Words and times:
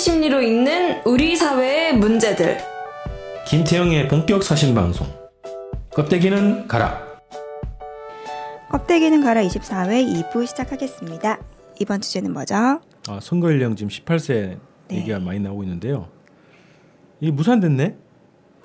심리로 0.00 0.40
읽는 0.40 1.02
우리 1.04 1.36
사회의 1.36 1.94
문제들. 1.94 2.56
김태영의 3.46 4.08
본격 4.08 4.42
사신 4.42 4.74
방송. 4.74 5.06
껍데기는 5.90 6.66
가라. 6.66 7.06
껍데기는 8.70 9.22
가라 9.22 9.42
24회 9.42 10.30
2부 10.30 10.46
시작하겠습니다. 10.46 11.38
이번 11.80 12.00
주제는 12.00 12.32
뭐죠? 12.32 12.54
아, 13.08 13.18
선거 13.20 13.50
연령 13.50 13.76
지금 13.76 13.90
18세 13.90 14.58
네. 14.88 14.96
얘기가 14.96 15.18
많이 15.18 15.38
나오고 15.38 15.64
있는데요. 15.64 16.08
이게 17.20 17.30
무산됐네. 17.30 17.96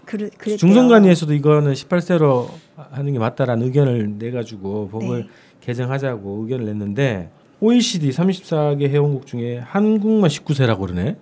그르. 0.05 0.29
중선관위에서도 0.57 1.33
이거는 1.33 1.73
18세로 1.73 2.47
하는 2.77 3.11
게 3.11 3.19
맞다라는 3.19 3.65
의견을 3.65 4.19
내 4.19 4.31
가지고 4.31 4.87
법을 4.87 5.23
네. 5.23 5.27
개정하자고 5.59 6.43
의견을 6.43 6.65
냈는데 6.65 7.29
OECD 7.59 8.09
34개 8.09 8.89
회원국 8.89 9.25
중에 9.25 9.57
한국만 9.57 10.29
19세라고 10.29 10.79
그러네. 10.81 11.15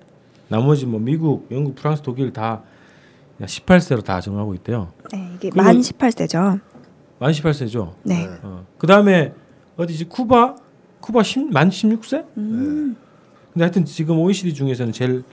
나머지 0.53 0.85
뭐 0.85 0.99
미국, 0.99 1.47
영국, 1.49 1.73
프랑스, 1.73 2.03
독일 2.03 2.31
다 2.31 2.61
18세로 3.41 4.03
다 4.03 4.21
정하고 4.21 4.53
있대요. 4.53 4.93
네, 5.11 5.31
이게 5.35 5.49
만 5.55 5.79
18세죠. 5.79 6.59
만 7.17 7.31
18세죠. 7.31 7.93
네. 8.03 8.29
어. 8.43 8.63
그 8.77 8.85
다음에 8.85 9.33
어디지 9.77 10.05
쿠바? 10.05 10.55
쿠바 10.99 11.23
10, 11.23 11.51
만 11.51 11.69
16세? 11.69 12.27
음, 12.37 12.95
근데 13.51 13.63
하여튼 13.63 13.83
지금 13.83 14.19
OECD 14.19 14.53
중에서는 14.53 14.93
제일 14.93 15.23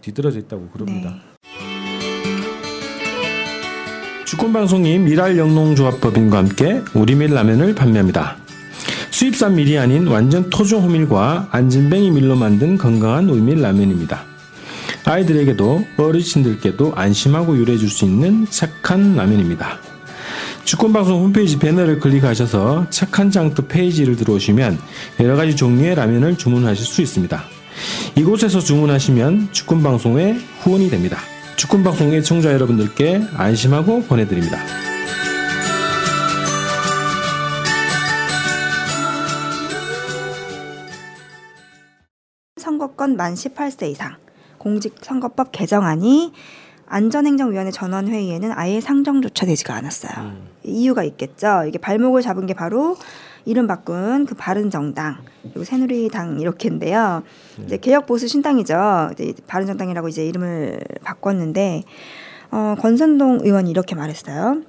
뒤떨어져 0.00 0.40
있다고 0.40 0.68
그럽니다. 0.70 1.10
네. 1.10 1.20
주권방송이 4.26 4.98
미랄 4.98 5.38
영농조합법인과 5.38 6.38
함께 6.38 6.82
우리밀 6.94 7.32
라면을 7.32 7.76
판매합니다. 7.76 8.36
수입산 9.12 9.54
밀이 9.54 9.78
아닌 9.78 10.08
완전 10.08 10.50
토종 10.50 10.82
호밀과 10.82 11.50
안진뱅이 11.52 12.10
밀로 12.10 12.34
만든 12.34 12.76
건강한 12.76 13.28
우리밀 13.28 13.60
라면입니다. 13.60 14.29
아이들에게도 15.04 15.86
어르신들께도 15.96 16.94
안심하고 16.94 17.58
요리해 17.58 17.78
줄 17.78 17.88
수 17.90 18.04
있는 18.04 18.46
착한 18.50 19.16
라면입니다. 19.16 19.78
주권방송 20.64 21.24
홈페이지 21.24 21.58
배너를 21.58 21.98
클릭하셔서 21.98 22.86
착한 22.90 23.30
장터 23.30 23.66
페이지를 23.66 24.14
들어오시면 24.16 24.78
여러 25.20 25.34
가지 25.36 25.56
종류의 25.56 25.96
라면을 25.96 26.36
주문하실 26.36 26.86
수 26.86 27.02
있습니다. 27.02 27.42
이곳에서 28.16 28.60
주문하시면 28.60 29.52
주권방송의 29.52 30.38
후원이 30.60 30.90
됩니다. 30.90 31.18
주권방송의 31.56 32.22
청자 32.22 32.52
여러분들께 32.52 33.22
안심하고 33.34 34.02
보내드립니다. 34.04 34.58
선거권 42.56 43.16
만 43.16 43.34
18세 43.34 43.90
이상 43.90 44.16
공직선거법 44.60 45.52
개정안이 45.52 46.32
안전행정위원회 46.86 47.70
전원회의에는 47.70 48.52
아예 48.54 48.80
상정조차 48.80 49.46
되지가 49.46 49.74
않았어요. 49.74 50.32
이유가 50.64 51.02
있겠죠. 51.04 51.64
이게 51.66 51.78
발목을 51.78 52.20
잡은 52.20 52.46
게 52.46 52.54
바로 52.54 52.96
이름 53.46 53.66
바꾼 53.66 54.26
그 54.26 54.34
바른정당 54.34 55.18
그리고 55.42 55.64
새누리당 55.64 56.40
이렇게인데요. 56.40 57.22
이제 57.64 57.78
개혁 57.78 58.06
보수 58.06 58.28
신당이죠. 58.28 59.10
이제 59.12 59.32
바른정당이라고 59.46 60.08
이제 60.08 60.26
이름을 60.26 60.80
바꿨는데 61.02 61.84
어, 62.50 62.74
권선동 62.80 63.40
의원이 63.42 63.70
이렇게 63.70 63.94
말했어요. 63.94 64.62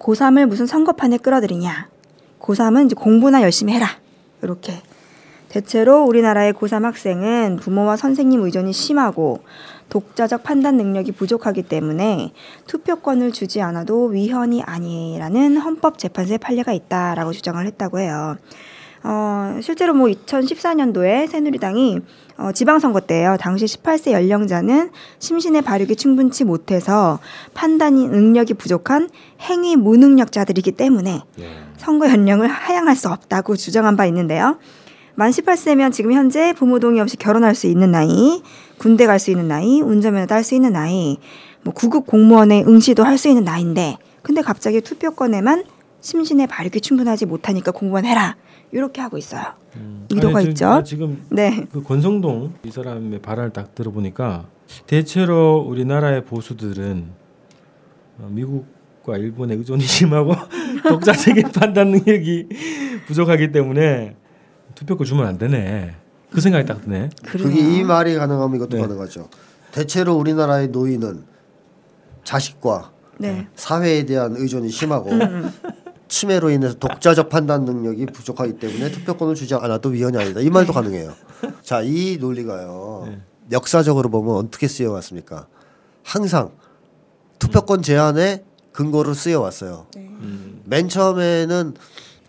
고3을 0.00 0.46
무슨 0.46 0.66
선거판에 0.66 1.18
끌어들이냐. 1.18 1.88
고3은 2.40 2.86
이제 2.86 2.94
공부나 2.94 3.42
열심히 3.42 3.74
해라. 3.74 3.86
이렇게 4.42 4.80
대체로 5.48 6.04
우리나라의 6.04 6.52
고3 6.52 6.82
학생은 6.82 7.56
부모와 7.60 7.96
선생님 7.96 8.42
의존이 8.42 8.72
심하고 8.72 9.40
독자적 9.88 10.42
판단 10.42 10.76
능력이 10.76 11.12
부족하기 11.12 11.62
때문에 11.62 12.32
투표권을 12.66 13.32
주지 13.32 13.62
않아도 13.62 14.06
위헌이 14.06 14.62
아니라는 14.62 15.56
헌법재판소의 15.58 16.38
판례가 16.38 16.72
있다라고 16.72 17.32
주장을 17.32 17.64
했다고 17.64 18.00
해요. 18.00 18.36
어, 19.04 19.60
실제로 19.62 19.94
뭐 19.94 20.08
2014년도에 20.08 21.28
새누리당이 21.28 22.00
어, 22.38 22.50
지방선거 22.52 23.00
때예요. 23.00 23.36
당시 23.38 23.64
18세 23.64 24.10
연령자는 24.10 24.90
심신의 25.20 25.62
발육이 25.62 25.94
충분치 25.94 26.44
못해서 26.44 27.20
판단 27.54 27.94
능력이 27.94 28.54
부족한 28.54 29.08
행위 29.42 29.76
무능력자들이기 29.76 30.72
때문에 30.72 31.22
선거 31.76 32.10
연령을 32.10 32.48
하향할 32.48 32.96
수 32.96 33.08
없다고 33.08 33.54
주장한 33.54 33.96
바 33.96 34.06
있는데요. 34.06 34.58
만 35.16 35.30
18세면 35.30 35.92
지금 35.92 36.12
현재 36.12 36.52
부모 36.52 36.78
동의 36.78 37.00
없이 37.00 37.16
결혼할 37.16 37.54
수 37.54 37.66
있는 37.66 37.90
나이, 37.90 38.42
군대 38.78 39.06
갈 39.06 39.18
수 39.18 39.30
있는 39.30 39.48
나이, 39.48 39.80
운전면허 39.80 40.26
딸 40.26 40.44
수 40.44 40.54
있는 40.54 40.72
나이, 40.74 41.16
뭐 41.62 41.72
구급 41.72 42.06
공무원의 42.06 42.64
응시도 42.68 43.02
할 43.02 43.16
수 43.16 43.28
있는 43.28 43.44
나이인데, 43.44 43.96
근데 44.22 44.42
갑자기 44.42 44.80
투표권에만 44.82 45.64
심신의 46.02 46.48
발육이 46.48 46.80
충분하지 46.82 47.24
못하니까 47.26 47.70
공무원 47.72 48.04
해라. 48.04 48.36
이렇게 48.72 49.00
하고 49.00 49.16
있어요. 49.16 49.42
의도가 50.10 50.38
아니, 50.40 50.44
저- 50.46 50.50
있죠. 50.50 50.64
나 50.66 50.82
지금 50.82 51.22
네. 51.30 51.66
그 51.72 51.82
권성동 51.82 52.54
이 52.64 52.70
사람의 52.70 53.20
발언을 53.22 53.52
딱 53.52 53.74
들어보니까 53.74 54.46
대체로 54.86 55.64
우리나라의 55.66 56.24
보수들은 56.24 57.06
어, 58.18 58.28
미국과 58.30 59.16
일본의 59.18 59.58
의존이 59.58 59.82
심하고 59.86 60.34
독자적인 60.88 61.44
판단 61.54 61.90
능력이 61.90 62.48
부족하기 63.06 63.52
때문에 63.52 64.16
투표권 64.76 65.04
주면 65.04 65.26
안 65.26 65.38
되네. 65.38 65.96
그 66.30 66.40
생각이 66.40 66.66
딱 66.66 66.82
드네. 66.82 67.10
그게 67.24 67.58
이 67.58 67.82
말이 67.82 68.14
가능하면 68.14 68.56
이것도 68.56 68.76
네. 68.76 68.82
가능하죠. 68.82 69.28
대체로 69.72 70.14
우리나라의 70.16 70.68
노인은 70.68 71.24
자식과 72.24 72.92
네. 73.18 73.48
사회에 73.56 74.04
대한 74.04 74.36
의존이 74.36 74.68
심하고 74.68 75.10
치매로 76.08 76.50
인해서 76.50 76.74
독자적 76.74 77.28
판단 77.30 77.64
능력이 77.64 78.06
부족하기 78.06 78.58
때문에 78.58 78.90
투표권을 78.92 79.34
주지 79.34 79.54
않아도 79.54 79.88
위헌이 79.88 80.16
아니다. 80.16 80.40
이 80.40 80.50
말도 80.50 80.72
가능해요. 80.72 81.12
자, 81.62 81.80
이 81.82 82.18
논리가요. 82.20 83.08
역사적으로 83.52 84.10
보면 84.10 84.34
어떻게 84.36 84.68
쓰여 84.68 84.92
왔습니까? 84.92 85.46
항상 86.02 86.50
투표권 87.38 87.82
제한에 87.82 88.44
근거로 88.72 89.14
쓰여 89.14 89.40
왔어요. 89.40 89.86
맨 90.64 90.88
처음에는 90.88 91.74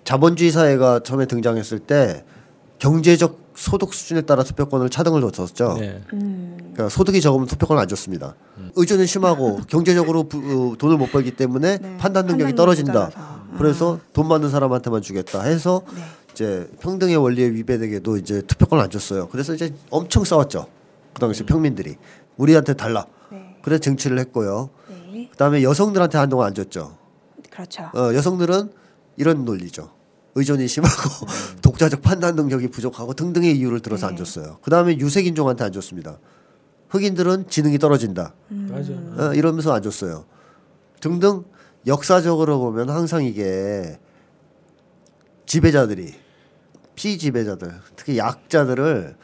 자본주의 0.03 0.51
사회가 0.51 1.01
처음에 1.01 1.25
등장했을 1.25 1.79
때 1.79 2.23
경제적 2.79 3.47
소득 3.55 3.93
수준에 3.93 4.21
따라 4.21 4.43
투표권을 4.43 4.89
차등을 4.89 5.21
뒀었죠. 5.21 5.77
네. 5.79 6.01
그러니까 6.09 6.89
소득이 6.89 7.21
적으면 7.21 7.47
투표권을 7.47 7.81
안 7.81 7.87
줬습니다. 7.87 8.35
의존은 8.75 9.07
심하고 9.07 9.61
경제적으로 9.67 10.23
부, 10.25 10.37
어, 10.73 10.77
돈을 10.77 10.97
못 10.97 11.11
벌기 11.11 11.31
때문에 11.31 11.79
네. 11.79 11.97
판단 11.97 12.27
능력이 12.27 12.55
떨어진다. 12.55 12.93
떨어져서. 12.93 13.37
그래서 13.57 13.99
돈 14.13 14.27
많은 14.27 14.49
사람한테만 14.51 15.01
주겠다 15.01 15.41
해서 15.41 15.81
네. 15.95 16.01
이제 16.31 16.69
평등의 16.81 17.17
원리에 17.17 17.47
위배되게도 17.49 18.17
이제 18.17 18.41
투표권을 18.43 18.83
안 18.83 18.91
줬어요. 18.91 19.27
그래서 19.29 19.55
이제 19.55 19.73
엄청 19.89 20.23
싸웠죠. 20.23 20.67
그 21.13 21.19
당시 21.19 21.43
평민들이 21.43 21.95
우리한테 22.37 22.75
달라. 22.75 23.07
네. 23.31 23.57
그래서 23.63 23.81
쟁취를 23.81 24.19
했고요. 24.19 24.69
네. 25.11 25.29
그다음에 25.31 25.63
여성들한테 25.63 26.19
한동안 26.19 26.47
안 26.47 26.53
줬죠. 26.53 26.95
그렇죠. 27.49 27.89
어, 27.95 28.13
여성들은 28.13 28.69
이런 29.15 29.45
논리죠. 29.45 29.96
의존이 30.37 30.67
심하고 30.67 31.25
독자적 31.61 32.01
판단 32.01 32.35
능력이 32.35 32.67
부족하고 32.67 33.13
등등의 33.13 33.57
이유를 33.57 33.81
들어서 33.81 34.07
안 34.07 34.15
네. 34.15 34.23
줬어요. 34.23 34.59
그 34.61 34.69
다음에 34.69 34.97
유색인종한테 34.97 35.63
안 35.63 35.71
줬습니다. 35.71 36.19
흑인들은 36.89 37.49
지능이 37.49 37.79
떨어진다. 37.79 38.33
맞아. 38.47 38.93
어, 38.93 39.33
이러면서 39.33 39.73
안 39.73 39.81
줬어요. 39.81 40.25
등등 41.01 41.43
역사적으로 41.85 42.59
보면 42.59 42.89
항상 42.89 43.23
이게 43.23 43.99
지배자들이 45.45 46.13
피지배자들 46.95 47.73
특히 47.95 48.17
약자들을 48.17 49.15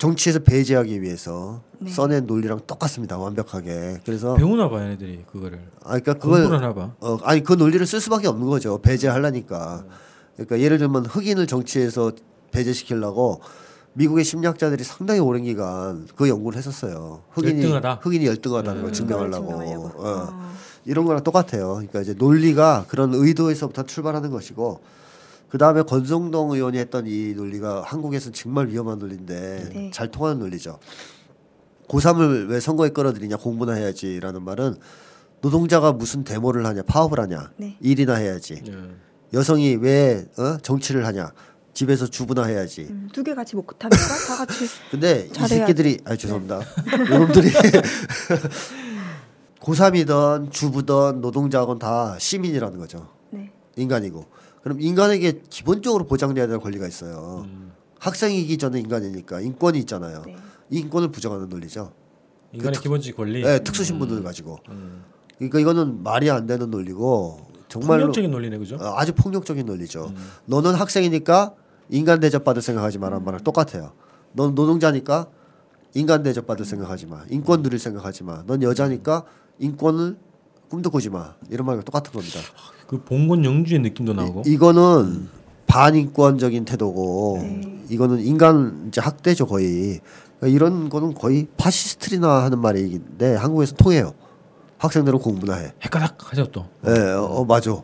정치에서 0.00 0.38
배제하기 0.38 1.02
위해서 1.02 1.60
네. 1.78 1.90
써낸 1.90 2.26
논리랑 2.26 2.60
똑같습니다. 2.66 3.18
완벽하게. 3.18 4.00
그래서 4.06 4.34
배우나 4.34 4.70
봐 4.70 4.82
얘네들이 4.82 5.24
그거를. 5.30 5.60
아 5.82 5.98
그러니까 5.98 6.14
그걸 6.14 6.50
하나 6.50 6.72
봐. 6.72 6.94
어 7.00 7.18
아니 7.22 7.44
그 7.44 7.52
논리를 7.52 7.84
쓸 7.86 8.00
수밖에 8.00 8.26
없는 8.26 8.48
거죠. 8.48 8.78
배제하려니까. 8.78 9.84
그러니까 10.36 10.58
예를 10.58 10.78
들면 10.78 11.04
흑인을 11.04 11.46
정치에서 11.46 12.12
배제시키려고 12.50 13.42
미국의 13.92 14.24
심리학자들이 14.24 14.84
상당히 14.84 15.20
오랜 15.20 15.44
기간 15.44 16.08
그 16.16 16.30
연구를 16.30 16.56
했었어요. 16.56 17.20
흑인이 17.32 17.60
열등하다? 17.62 18.00
흑인이 18.02 18.26
열등하다는 18.26 18.80
걸 18.80 18.90
음. 18.90 18.92
증명하려고. 18.94 19.48
증명하려고. 19.48 19.86
어. 19.98 20.28
어. 20.30 20.50
이런 20.86 21.04
거랑 21.04 21.22
똑같아요. 21.24 21.74
그러니까 21.74 22.00
이제 22.00 22.14
논리가 22.14 22.86
그런 22.88 23.12
의도에서부터 23.12 23.82
출발하는 23.82 24.30
것이고 24.30 24.80
그 25.50 25.58
다음에 25.58 25.82
권성동 25.82 26.52
의원이 26.52 26.78
했던 26.78 27.06
이 27.06 27.34
논리가 27.34 27.82
한국에서는 27.82 28.32
정말 28.32 28.68
위험한 28.68 28.98
논리인데 29.00 29.70
네. 29.74 29.90
잘 29.92 30.10
통하는 30.10 30.38
논리죠. 30.38 30.78
고3을 31.88 32.48
왜 32.48 32.60
선거에 32.60 32.90
끌어들이냐 32.90 33.36
공부나 33.36 33.72
해야지라는 33.72 34.44
말은 34.44 34.76
노동자가 35.40 35.92
무슨 35.92 36.22
데모를 36.22 36.64
하냐 36.66 36.82
파업을 36.82 37.18
하냐 37.18 37.50
네. 37.56 37.76
일이나 37.80 38.14
해야지 38.14 38.62
예. 38.64 38.74
여성이 39.32 39.74
왜 39.74 40.28
어? 40.38 40.56
정치를 40.58 41.04
하냐 41.06 41.32
집에서 41.72 42.06
주부나 42.06 42.44
해야지. 42.44 42.86
음, 42.90 43.08
두개 43.12 43.34
같이 43.34 43.56
못합니까? 43.56 43.96
다 44.28 44.36
같이 44.36 44.66
근데 44.90 45.28
이. 45.32 45.48
새끼들이 45.48 45.98
아 46.04 46.14
죄송합니다. 46.14 46.60
이놈들이 47.08 47.50
고3이든 49.60 50.52
주부든 50.52 51.20
노동자건 51.20 51.78
다 51.78 52.16
시민이라는 52.18 52.78
거죠. 52.78 53.08
네. 53.30 53.50
인간이고. 53.76 54.39
그럼 54.62 54.80
인간에게 54.80 55.42
기본적으로 55.48 56.06
보장돼야 56.06 56.46
될 56.46 56.58
권리가 56.58 56.86
있어요. 56.86 57.44
음. 57.46 57.72
학생이기 57.98 58.58
전에 58.58 58.80
인간이니까 58.80 59.40
인권이 59.40 59.78
있잖아요. 59.80 60.22
네. 60.26 60.36
이 60.70 60.78
인권을 60.78 61.10
부정하는 61.10 61.48
논리죠. 61.48 61.92
인간의 62.52 62.76
그 62.76 62.82
기본적 62.82 63.16
권리. 63.16 63.42
네, 63.42 63.58
특수 63.60 63.84
신분을 63.84 64.22
가지고. 64.22 64.58
음. 64.68 65.04
그러니까 65.36 65.60
이거는 65.60 66.02
말이 66.02 66.30
안 66.30 66.46
되는 66.46 66.70
논리고 66.70 67.46
정말로 67.68 68.00
폭력적인 68.02 68.30
논리네 68.30 68.58
그죠? 68.58 68.76
어, 68.76 68.94
아주 68.96 69.14
폭력적인 69.14 69.64
논리죠. 69.64 70.06
음. 70.08 70.30
너는 70.46 70.74
학생이니까 70.74 71.54
인간 71.88 72.20
대접 72.20 72.44
받을 72.44 72.62
생각하지 72.62 72.98
마라는 72.98 73.24
말랑 73.24 73.42
똑같아요. 73.42 73.92
넌 74.32 74.54
노동자니까 74.54 75.28
인간 75.94 76.22
대접 76.22 76.46
받을 76.46 76.64
생각하지 76.64 77.06
마. 77.06 77.24
인권 77.30 77.62
누릴 77.62 77.78
생각하지 77.78 78.24
마. 78.24 78.44
넌 78.46 78.62
여자니까 78.62 79.24
인권을 79.58 80.18
꿈도 80.68 80.90
꾸지 80.90 81.10
마. 81.10 81.34
이런 81.50 81.66
말과 81.66 81.82
똑같은 81.82 82.12
겁니다. 82.12 82.38
그 82.90 83.00
봉건 83.04 83.44
영주의 83.44 83.78
느낌도 83.80 84.14
나오고. 84.14 84.42
이, 84.46 84.50
이거는 84.50 85.28
반인권적인 85.68 86.64
태도고 86.64 87.38
이거는 87.88 88.18
인간 88.18 88.86
이제 88.88 89.00
학대죠 89.00 89.46
거의. 89.46 90.00
그러니까 90.40 90.48
이런 90.56 90.88
거는 90.88 91.14
거의 91.14 91.46
파시스트리나 91.56 92.42
하는 92.42 92.58
말인데 92.58 93.36
한국에서 93.36 93.76
통해요. 93.76 94.12
학생들은 94.78 95.20
공부나 95.20 95.54
해. 95.54 95.72
헷가닥 95.84 96.16
하죠 96.32 96.46
또. 96.50 96.66
예, 96.88 96.90
어, 97.12 97.22
어, 97.26 97.44
맞아. 97.44 97.80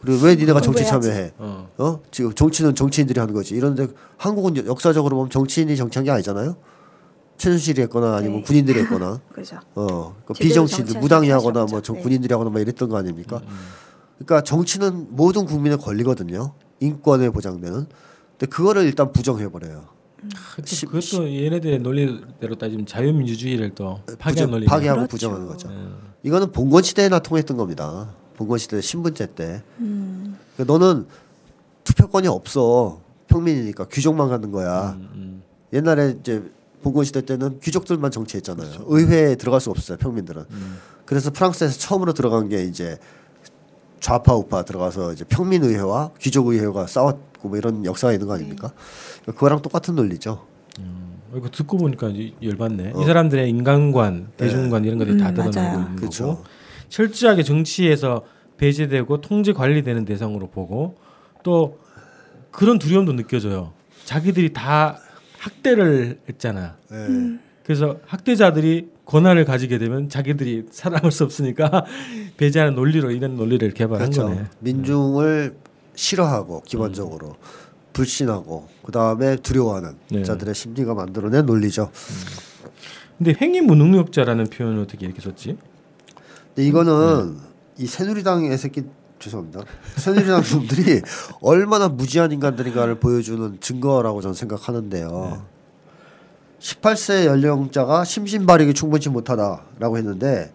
그리고 0.00 0.24
왜 0.26 0.34
니네가 0.34 0.60
정치. 0.62 0.84
참여해? 0.84 1.32
어. 1.38 1.68
어? 1.78 2.00
지금 2.10 2.34
정치는 2.34 2.74
정치인들이 2.74 3.20
하는 3.20 3.32
거지. 3.32 3.54
이런데 3.54 3.86
한국은 4.16 4.56
여- 4.56 4.66
역사적으로 4.66 5.14
보면 5.14 5.30
정치인이 5.30 5.76
정치한 5.76 6.04
게 6.04 6.10
아니잖아요. 6.10 6.56
최순실이 7.36 7.82
했거나 7.82 8.16
아니면 8.16 8.38
네. 8.38 8.42
군인들이 8.42 8.80
했거나 8.80 9.20
그렇죠. 9.32 9.58
어, 9.76 10.16
그 10.26 10.34
제대로 10.34 10.48
비정치인들 10.48 11.00
무당이 11.00 11.28
하거나. 11.30 11.66
뭐 11.66 11.80
정- 11.82 11.96
네. 11.96 12.02
군인들이 12.02 12.32
하거나 12.34 12.50
막 12.50 12.58
이랬던 12.60 12.88
거 12.88 12.96
아닙니까? 12.96 13.40
그러니까 14.24 14.42
정치는 14.44 15.08
모든 15.16 15.46
국민의 15.46 15.78
권리거든요. 15.78 16.52
인권에 16.80 17.30
보장되는. 17.30 17.86
근데 18.38 18.46
그거를 18.46 18.84
일단 18.84 19.12
부정해 19.12 19.48
버려요. 19.50 19.88
그 20.54 20.62
시- 20.66 20.84
또 20.84 20.92
그것도 20.92 21.32
얘네들의 21.34 21.78
논리대로 21.78 22.54
따지면 22.56 22.84
자유민주주의를 22.84 23.74
또 23.74 24.00
파괴한 24.18 24.50
논리. 24.50 24.66
파괴하고 24.66 24.98
그렇죠. 25.00 25.10
부정하는 25.10 25.46
거죠. 25.46 25.68
네. 25.68 25.74
이거는 26.22 26.52
봉건 26.52 26.82
시대에나 26.82 27.20
통했던 27.20 27.56
겁니다. 27.56 28.14
봉건 28.36 28.58
시대 28.58 28.80
신분제 28.82 29.34
때. 29.34 29.62
음. 29.78 30.36
그러니까 30.56 30.72
너는 30.78 31.06
투표권이 31.84 32.28
없어. 32.28 33.00
평민이니까 33.28 33.86
귀족만 33.88 34.28
가는 34.28 34.50
거야. 34.50 34.90
음, 34.98 35.08
음. 35.14 35.42
옛날에 35.72 36.16
이제 36.20 36.42
봉건 36.82 37.04
시대 37.04 37.24
때는 37.24 37.60
귀족들만 37.60 38.10
정치했잖아요. 38.10 38.84
의회에 38.88 39.36
들어갈 39.36 39.60
수 39.60 39.70
없어요. 39.70 39.96
평민들은. 39.98 40.44
음. 40.50 40.76
그래서 41.06 41.30
프랑스에서 41.30 41.78
처음으로 41.78 42.12
들어간 42.12 42.48
게 42.48 42.64
이제 42.64 42.98
좌파 44.00 44.34
우파 44.34 44.62
들어가서 44.64 45.12
이제 45.12 45.24
평민 45.28 45.62
의회와 45.62 46.10
귀족 46.18 46.48
의회가 46.48 46.86
싸웠고 46.86 47.48
뭐 47.48 47.58
이런 47.58 47.84
역사가 47.84 48.12
있는 48.12 48.26
거 48.26 48.34
아닙니까? 48.34 48.72
그거랑 49.26 49.62
똑같은 49.62 49.94
논리죠. 49.94 50.46
어, 50.80 51.36
이거 51.36 51.48
듣고 51.50 51.76
보니까 51.76 52.08
이제 52.08 52.34
열받네. 52.42 52.94
이 53.00 53.04
사람들의 53.04 53.48
인간관, 53.48 54.32
대중관 54.36 54.84
이런 54.84 54.98
것들이 54.98 55.18
다 55.18 55.28
음, 55.30 55.34
드러나고 55.34 55.56
맞아요. 55.60 55.80
있는 55.80 55.96
그렇죠. 55.96 56.26
거고 56.26 56.44
철저하게 56.88 57.42
정치에서 57.42 58.24
배제되고 58.56 59.20
통제 59.20 59.52
관리되는 59.52 60.04
대상으로 60.04 60.48
보고 60.48 60.96
또 61.42 61.78
그런 62.50 62.78
두려움도 62.78 63.12
느껴져요. 63.14 63.72
자기들이 64.04 64.52
다 64.52 64.98
학대를 65.38 66.20
했잖아. 66.28 66.76
예. 66.92 66.96
음. 66.96 67.40
그래서 67.64 67.98
학대자들이 68.06 68.88
권한을 69.04 69.44
가지게 69.44 69.78
되면 69.78 70.08
자기들이 70.08 70.66
살아남을 70.70 71.10
수 71.10 71.24
없으니까 71.24 71.84
배제하는 72.36 72.74
논리로 72.74 73.10
이런 73.10 73.36
논리를 73.36 73.68
개발한 73.72 74.10
그렇죠. 74.10 74.28
거네. 74.28 74.46
민중을 74.60 75.56
싫어하고 75.94 76.62
기본적으로 76.62 77.36
불신하고 77.92 78.68
그 78.82 78.92
다음에 78.92 79.36
두려워하는 79.36 79.96
네. 80.10 80.22
자들의 80.22 80.54
심리가 80.54 80.94
만들어낸 80.94 81.44
논리죠. 81.46 81.90
근데 83.18 83.34
행위 83.40 83.60
무능력자라는 83.60 84.46
표현을 84.46 84.82
어떻게 84.82 85.06
이렇게 85.06 85.20
썼지? 85.20 85.58
근데 86.54 86.66
이거는 86.66 87.36
이 87.78 87.86
새누리당의 87.86 88.56
새끼 88.56 88.84
죄송합니다. 89.18 89.64
새누리당 89.96 90.42
놈들이 90.52 91.02
얼마나 91.42 91.88
무지한 91.88 92.32
인간들인가를 92.32 93.00
보여주는 93.00 93.58
증거라고 93.60 94.22
저는 94.22 94.34
생각하는데요. 94.34 95.44
18세 96.60 97.24
연령자가 97.24 98.04
심신 98.04 98.46
발육이 98.46 98.74
충분치 98.74 99.08
못하다라고 99.08 99.96
했는데 99.98 100.52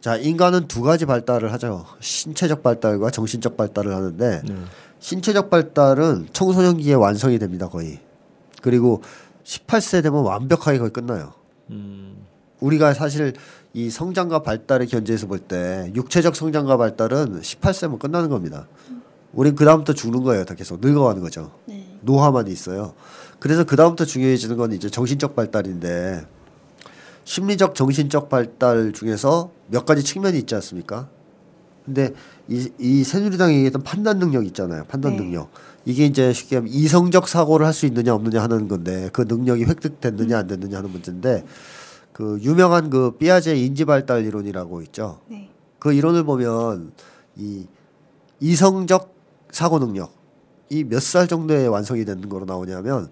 자 0.00 0.16
인간은 0.16 0.66
두 0.66 0.82
가지 0.82 1.06
발달을 1.06 1.52
하죠. 1.52 1.86
신체적 2.00 2.62
발달과 2.62 3.10
정신적 3.10 3.56
발달을 3.56 3.94
하는데 3.94 4.42
네. 4.44 4.54
신체적 4.98 5.50
발달은 5.50 6.28
청소년기에 6.32 6.94
완성이 6.94 7.38
됩니다 7.38 7.68
거의. 7.68 8.00
그리고 8.60 9.02
18세 9.44 10.02
되면 10.02 10.22
완벽하게 10.24 10.78
거의 10.78 10.90
끝나요. 10.90 11.32
음, 11.70 12.16
우리가 12.60 12.92
사실 12.94 13.34
이 13.72 13.88
성장과 13.88 14.42
발달의 14.42 14.88
견제에서 14.88 15.26
볼 15.28 15.38
때 15.38 15.92
육체적 15.94 16.34
성장과 16.34 16.76
발달은 16.76 17.40
18세면 17.40 17.98
끝나는 17.98 18.28
겁니다. 18.28 18.66
우린 19.32 19.54
그 19.54 19.64
다음부터 19.64 19.92
죽는 19.92 20.22
거예요. 20.24 20.44
다 20.44 20.54
계속 20.54 20.80
늙어가는 20.80 21.22
거죠. 21.22 21.52
노화만 22.00 22.48
있어요. 22.48 22.94
그래서 23.40 23.64
그 23.64 23.74
다음부터 23.74 24.04
중요해지는 24.04 24.56
건 24.56 24.72
이제 24.72 24.88
정신적 24.88 25.34
발달인데 25.34 26.26
심리적 27.24 27.74
정신적 27.74 28.28
발달 28.28 28.92
중에서 28.92 29.50
몇 29.68 29.84
가지 29.86 30.02
측면이 30.04 30.38
있지 30.38 30.54
않습니까? 30.54 31.08
근데 31.84 32.12
이, 32.48 32.70
이 32.78 33.02
새누리당이 33.02 33.54
얘기했던 33.54 33.82
판단 33.82 34.18
능력 34.18 34.44
있잖아요. 34.46 34.84
판단 34.84 35.12
네. 35.12 35.22
능력. 35.22 35.50
이게 35.86 36.04
이제 36.04 36.32
쉽게 36.32 36.56
하면 36.56 36.70
이성적 36.70 37.28
사고를 37.28 37.66
할 37.66 37.72
수 37.72 37.86
있느냐 37.86 38.14
없느냐 38.14 38.42
하는 38.42 38.68
건데 38.68 39.08
그 39.12 39.22
능력이 39.22 39.64
획득됐느냐 39.64 40.38
안 40.38 40.46
됐느냐 40.46 40.76
하는 40.78 40.90
문제인데 40.90 41.44
그 42.12 42.38
유명한 42.42 42.90
그 42.90 43.12
삐아제 43.12 43.56
인지 43.56 43.86
발달 43.86 44.26
이론이라고 44.26 44.82
있죠. 44.82 45.20
네. 45.28 45.48
그 45.78 45.94
이론을 45.94 46.24
보면 46.24 46.92
이 47.36 47.66
이성적 48.40 49.14
사고 49.50 49.78
능력 49.78 50.12
이 50.70 50.84
몇 50.84 51.00
살 51.02 51.26
정도에 51.26 51.66
완성이 51.66 52.04
되는 52.04 52.28
거로 52.28 52.44
나오냐면 52.44 53.10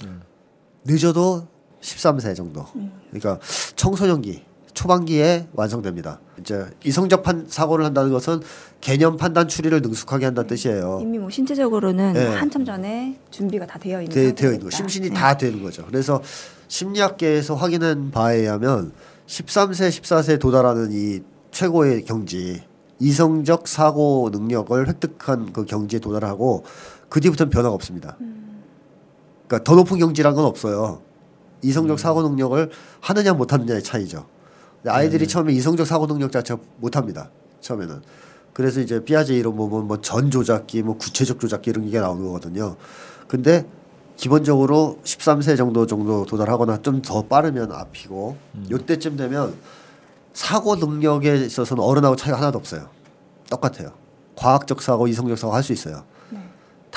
늦어도 0.85 1.47
13세 1.81 2.35
정도. 2.37 2.65
그러니까 3.11 3.39
청소년기 3.77 4.45
초반기에 4.75 5.49
완성됩니다. 5.55 6.21
이제 6.39 6.67
이성적 6.85 7.25
판, 7.25 7.47
사고를 7.49 7.85
한다는 7.85 8.13
것은 8.13 8.41
개념 8.81 9.17
판단 9.17 9.49
추리를 9.49 9.81
능숙하게 9.83 10.27
한다는 10.27 10.47
뜻이에요. 10.49 11.01
이미 11.03 11.19
뭐 11.19 11.29
신체적으로는 11.31 12.13
네. 12.13 12.27
한참 12.29 12.65
전에 12.65 13.19
준비가 13.33 13.67
다 13.67 13.77
되어 13.81 14.01
있는 14.03 14.15
되. 14.15 14.33
되어 14.37 14.53
있는 14.53 14.65
거 14.65 14.71
심신이 14.71 15.09
네. 15.11 15.15
다 15.15 15.37
되는 15.37 15.61
거죠. 15.65 15.85
그래서 15.87 16.23
심리학계에서 16.69 17.57
확인한 17.57 18.13
바에 18.13 18.37
의하면 18.39 18.93
13세, 19.27 19.89
14세에 20.01 20.39
도달하는 20.39 20.91
이 20.93 21.23
최고의 21.51 22.05
경지 22.05 22.63
이성적 23.01 23.67
사고 23.67 24.29
능력을 24.33 24.89
획득한 24.89 25.53
그 25.53 25.65
경지에 25.65 25.99
도달하고 25.99 26.65
그 27.09 27.21
뒤부터는 27.21 27.51
변화가 27.51 27.75
없습니다. 27.75 28.17
그러니까 29.47 29.65
더 29.65 29.75
높은 29.77 29.99
경지란 29.99 30.35
건 30.35 30.45
없어요. 30.45 31.01
이성적 31.63 31.99
사고 31.99 32.23
능력을 32.23 32.71
하느냐 33.01 33.33
못하느냐의 33.33 33.83
차이죠. 33.83 34.27
아이들이 34.87 35.27
처음에 35.27 35.53
이성적 35.53 35.87
사고 35.87 36.07
능력 36.07 36.31
자체가 36.31 36.61
못합니다. 36.77 37.31
처음에는. 37.61 38.03
그래서 38.53 38.81
이제 38.81 39.03
피아제 39.03 39.35
이론 39.35 39.57
보면 39.57 39.87
뭐 39.87 40.01
전 40.01 40.31
조작기, 40.31 40.83
뭐 40.83 40.97
구체적 40.97 41.41
조작기 41.41 41.71
이런 41.71 41.91
게 41.91 42.01
나오는 42.01 42.25
거거든요. 42.25 42.77
근데 43.27 43.67
기본적으로 44.17 44.99
13세 45.05 45.57
정도 45.57 45.87
정도 45.87 46.25
도달하거나 46.27 46.83
좀 46.83 47.03
더 47.03 47.23
빠르면 47.23 47.73
앞이고 47.73 48.37
요때쯤 48.71 49.17
되면 49.17 49.55
사고 50.33 50.77
능력에 50.77 51.37
있어서는 51.47 51.83
어른하고 51.83 52.17
차이가 52.17 52.39
하나도 52.39 52.59
없어요. 52.59 52.89
똑같아요. 53.51 53.93
과학적 54.37 54.83
사고, 54.83 55.09
이성적 55.09 55.39
사고 55.39 55.55
할 55.55 55.63
수 55.63 55.73
있어요. 55.73 56.05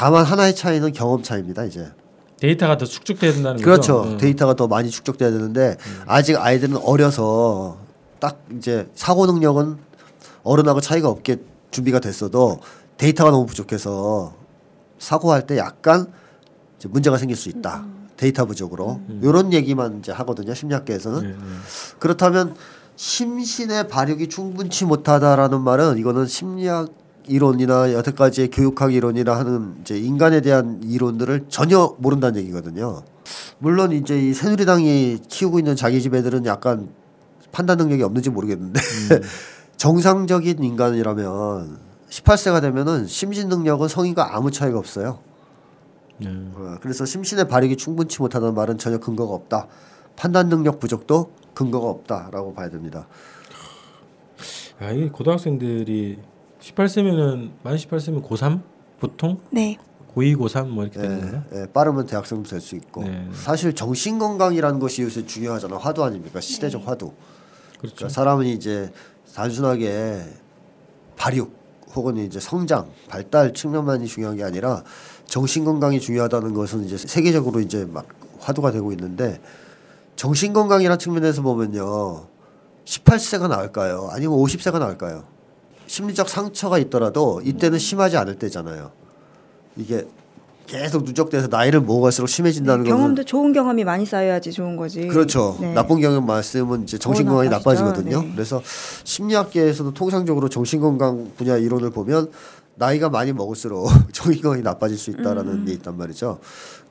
다만 0.01 0.25
하나의 0.25 0.55
차이는 0.55 0.93
경험 0.93 1.21
차이입니다. 1.21 1.63
이제 1.65 1.91
데이터가 2.39 2.75
더 2.75 2.87
축적돼야 2.87 3.33
된다는 3.33 3.61
그렇죠. 3.61 3.97
거죠. 3.99 4.13
음. 4.13 4.17
데이터가 4.17 4.55
더 4.55 4.67
많이 4.67 4.89
축적돼야 4.89 5.29
되는데 5.29 5.77
아직 6.07 6.37
아이들은 6.37 6.77
어려서 6.77 7.77
딱 8.19 8.43
이제 8.57 8.89
사고 8.95 9.27
능력은 9.27 9.77
어른하고 10.41 10.81
차이가 10.81 11.07
없게 11.07 11.37
준비가 11.69 11.99
됐어도 11.99 12.61
데이터가 12.97 13.29
너무 13.29 13.45
부족해서 13.45 14.33
사고할 14.97 15.45
때 15.45 15.59
약간 15.59 16.11
이제 16.79 16.89
문제가 16.89 17.19
생길 17.19 17.37
수 17.37 17.49
있다. 17.49 17.85
데이터 18.17 18.45
부족으로 18.45 19.01
이런 19.21 19.53
얘기만 19.53 19.99
이제 19.99 20.11
하거든요. 20.11 20.55
심리학계에서는 20.55 21.21
네, 21.21 21.27
네. 21.27 21.35
그렇다면 21.99 22.55
심신의 22.95 23.87
발육이 23.87 24.29
충분치 24.29 24.85
못하다라는 24.85 25.61
말은 25.61 25.99
이거는 25.99 26.25
심리학 26.25 26.89
이론이나 27.27 27.93
여태까지의 27.93 28.49
교육학 28.49 28.93
이론이나 28.93 29.37
하는 29.37 29.75
이제 29.81 29.97
인간에 29.97 30.41
대한 30.41 30.81
이론들을 30.83 31.45
전혀 31.49 31.95
모른다는 31.99 32.41
얘기거든요. 32.41 33.03
물론 33.59 33.91
이제 33.91 34.19
이 34.19 34.33
새누리당이 34.33 35.19
키우고 35.27 35.59
있는 35.59 35.75
자기 35.75 36.01
집 36.01 36.13
애들은 36.15 36.45
약간 36.45 36.89
판단 37.51 37.77
능력이 37.77 38.03
없는지 38.03 38.29
모르겠는데 38.29 38.79
정상적인 39.77 40.63
인간이라면 40.63 41.77
18세가 42.09 42.61
되면은 42.61 43.07
심신 43.07 43.49
능력은 43.49 43.87
성인과 43.87 44.35
아무 44.35 44.51
차이가 44.51 44.77
없어요. 44.77 45.19
네. 46.17 46.29
어, 46.29 46.77
그래서 46.81 47.05
심신의 47.05 47.47
발육이 47.47 47.77
충분치 47.77 48.21
못하다는 48.21 48.53
말은 48.53 48.77
전혀 48.77 48.99
근거가 48.99 49.33
없다. 49.33 49.67
판단 50.15 50.49
능력 50.49 50.79
부족도 50.79 51.31
근거가 51.53 51.87
없다라고 51.87 52.53
봐야 52.53 52.69
됩니다. 52.69 53.07
아, 54.79 54.91
이 54.91 55.09
고등학생들이 55.09 56.19
18세면은 56.61 57.51
만 57.63 57.75
18세면 57.75 58.23
고3 58.23 58.61
보통? 58.99 59.39
네. 59.49 59.77
고2 60.15 60.35
고3 60.37 60.67
뭐 60.67 60.83
이렇게 60.83 60.99
되는 60.99 61.17
예, 61.17 61.21
거예요? 61.21 61.43
예, 61.53 61.65
빠르면 61.71 62.05
대학생도 62.05 62.49
될 62.49 62.61
수 62.61 62.75
있고. 62.75 63.03
네. 63.03 63.27
사실 63.33 63.73
정신 63.73 64.19
건강이라는 64.19 64.79
것이 64.79 65.01
요새 65.01 65.25
중요하잖아 65.25 65.77
화두 65.77 66.03
아닙니까? 66.03 66.39
시대적 66.39 66.87
화두. 66.87 67.11
그렇죠. 67.79 67.95
그러니까 67.95 68.09
사람은 68.09 68.45
이제 68.45 68.91
단순하게 69.33 70.21
발육 71.15 71.51
혹은 71.95 72.17
이제 72.17 72.39
성장 72.39 72.89
발달 73.09 73.53
측면만이 73.53 74.07
중요한 74.07 74.37
게 74.37 74.43
아니라 74.43 74.83
정신 75.25 75.65
건강이 75.65 75.99
중요하다는 75.99 76.53
것은 76.53 76.83
이제 76.85 76.97
세계적으로 76.97 77.59
이제 77.59 77.85
막 77.85 78.05
화두가 78.39 78.71
되고 78.71 78.91
있는데 78.91 79.41
정신 80.15 80.53
건강이라는 80.53 80.99
측면에서 80.99 81.41
보면요. 81.41 82.27
18세가 82.85 83.47
나을까요? 83.47 84.09
아니면 84.11 84.37
50세가 84.37 84.79
나을까요 84.79 85.23
심리적 85.91 86.29
상처가 86.29 86.77
있더라도 86.77 87.41
이때는 87.43 87.77
심하지 87.77 88.15
않을 88.15 88.39
때잖아요 88.39 88.91
이게 89.75 90.07
계속 90.65 91.03
누적돼서 91.03 91.47
나이를 91.47 91.81
먹을수록 91.81 92.29
심해진다는 92.29 92.85
거는 92.85 92.95
경험도 92.97 93.23
좋은 93.25 93.51
경험이 93.51 93.83
많이 93.83 94.05
쌓여야지 94.05 94.53
좋은 94.53 94.77
거지. 94.77 95.05
그렇죠. 95.07 95.57
네. 95.59 95.73
나쁜 95.73 95.99
경험 95.99 96.25
말씀은 96.25 96.83
이제 96.83 96.97
정신 96.97 97.25
건강이. 97.25 97.49
나빠지거든요. 97.49 98.21
네. 98.21 98.31
그래서 98.33 98.61
심리학계에서도 99.03 99.93
통상적으로 99.93 100.47
정신 100.47 100.79
건강 100.79 101.29
분야 101.35 101.57
이론을 101.57 101.89
보면 101.89 102.31
나이가 102.75 103.09
많이 103.09 103.33
먹을수록 103.33 103.89
정신 104.13 104.41
건강이 104.43 104.63
나빠질 104.63 104.97
수 104.97 105.09
있다라는 105.09 105.51
음. 105.51 105.65
게 105.65 105.73
있단 105.73 105.97
말이죠. 105.97 106.39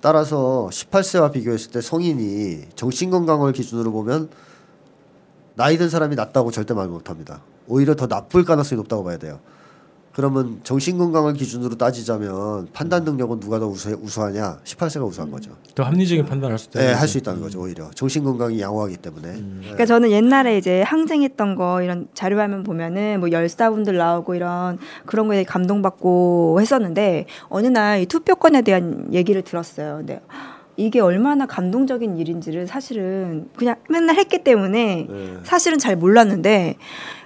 따라서 0.02 0.68
18세와 0.70 1.32
비교했을 1.32 1.70
때 1.70 1.80
성인이 1.80 2.64
정신 2.74 3.08
건강을 3.08 3.54
기준으로 3.54 3.92
보면 3.92 4.28
나이 5.54 5.78
든 5.78 5.88
사람이 5.88 6.16
낫다고 6.16 6.50
절대 6.50 6.74
말 6.74 6.88
못합니다. 6.88 7.40
오히려 7.70 7.94
더 7.94 8.06
나쁠 8.06 8.44
가능성이 8.44 8.76
높다고 8.78 9.04
봐야 9.04 9.16
돼요. 9.16 9.38
그러면 10.12 10.58
정신 10.64 10.98
건강을 10.98 11.34
기준으로 11.34 11.76
따지자면 11.76 12.66
판단 12.72 13.04
능력은 13.04 13.38
누가 13.38 13.60
더 13.60 13.68
우수, 13.68 13.90
우수하냐? 14.02 14.58
18세가 14.64 15.06
우수한 15.06 15.30
거죠. 15.30 15.52
더 15.76 15.84
합리적인 15.84 16.26
판단을 16.26 16.52
할수 16.54 16.66
있다. 16.68 16.80
네, 16.80 16.92
할 16.92 17.06
수 17.06 17.16
있다는 17.18 17.40
거죠. 17.40 17.60
오히려 17.60 17.88
정신 17.94 18.24
건강이 18.24 18.60
양호하기 18.60 18.96
때문에. 18.96 19.40
그러니까 19.60 19.86
저는 19.86 20.10
옛날에 20.10 20.58
이제 20.58 20.82
항쟁했던 20.82 21.54
거 21.54 21.80
이런 21.80 22.08
자료화면 22.12 22.64
보면은 22.64 23.20
뭐 23.20 23.30
열사분들 23.30 23.96
나오고 23.96 24.34
이런 24.34 24.78
그런 25.06 25.28
거에 25.28 25.44
감동받고 25.44 26.58
했었는데 26.60 27.26
어느 27.48 27.68
날 27.68 28.00
이 28.02 28.06
투표권에 28.06 28.62
대한 28.62 29.06
얘기를 29.12 29.42
들었어요. 29.42 29.98
근데 29.98 30.20
이게 30.76 30.98
얼마나 31.00 31.46
감동적인 31.46 32.16
일인지를 32.18 32.66
사실은 32.66 33.48
그냥 33.54 33.76
맨날 33.88 34.16
했기 34.16 34.42
때문에 34.42 35.06
네. 35.08 35.34
사실은 35.44 35.78
잘 35.78 35.94
몰랐는데 35.94 36.76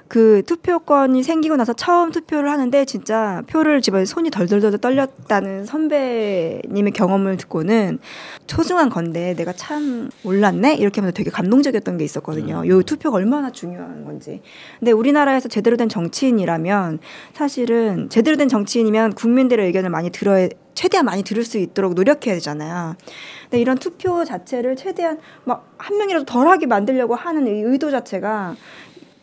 그 0.08 0.42
투표권이 0.46 1.22
생기고 1.22 1.56
나서 1.56 1.72
처음 1.72 2.10
투표를 2.10 2.50
하는데 2.50 2.84
진짜 2.84 3.42
표를 3.48 3.80
집어서 3.80 4.04
손이 4.04 4.30
덜덜덜 4.30 4.78
떨렸다는 4.78 5.64
선배님의 5.64 6.92
경험을 6.92 7.36
듣고는 7.36 7.98
소중한 8.46 8.90
건데 8.90 9.34
내가 9.34 9.52
참 9.52 10.10
몰랐네 10.22 10.74
이렇게 10.74 11.00
하면서 11.00 11.14
되게 11.14 11.30
감동적이었던 11.30 11.98
게 11.98 12.04
있었거든요. 12.04 12.62
요 12.66 12.82
투표가 12.82 13.16
얼마나 13.16 13.50
중요한 13.50 14.04
건지. 14.04 14.42
근데 14.78 14.92
우리나라에서 14.92 15.48
제대로 15.48 15.76
된 15.76 15.88
정치인이라면 15.88 16.98
사실은 17.32 18.08
제대로 18.10 18.36
된 18.36 18.48
정치인이면 18.48 19.14
국민들의 19.14 19.66
의견을 19.66 19.90
많이 19.90 20.10
들어야 20.10 20.48
최대한 20.74 21.06
많이 21.06 21.22
들을 21.22 21.44
수 21.44 21.58
있도록 21.58 21.94
노력해야 21.94 22.34
되잖아요. 22.34 22.96
근데 23.44 23.60
이런 23.60 23.78
투표 23.78 24.24
자체를 24.24 24.76
최대한 24.76 25.18
막 25.44 25.74
한 25.84 25.98
명이라도 25.98 26.24
덜하게 26.24 26.66
만들려고 26.66 27.14
하는 27.14 27.46
이 27.46 27.60
의도 27.60 27.90
자체가 27.90 28.56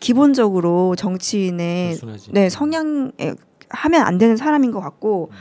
기본적으로 0.01 0.95
정치인의 0.97 1.91
불순하지. 1.91 2.31
네 2.33 2.49
성향에 2.49 3.11
하면 3.69 4.01
안 4.01 4.17
되는 4.17 4.35
사람인 4.35 4.71
것 4.71 4.81
같고 4.81 5.31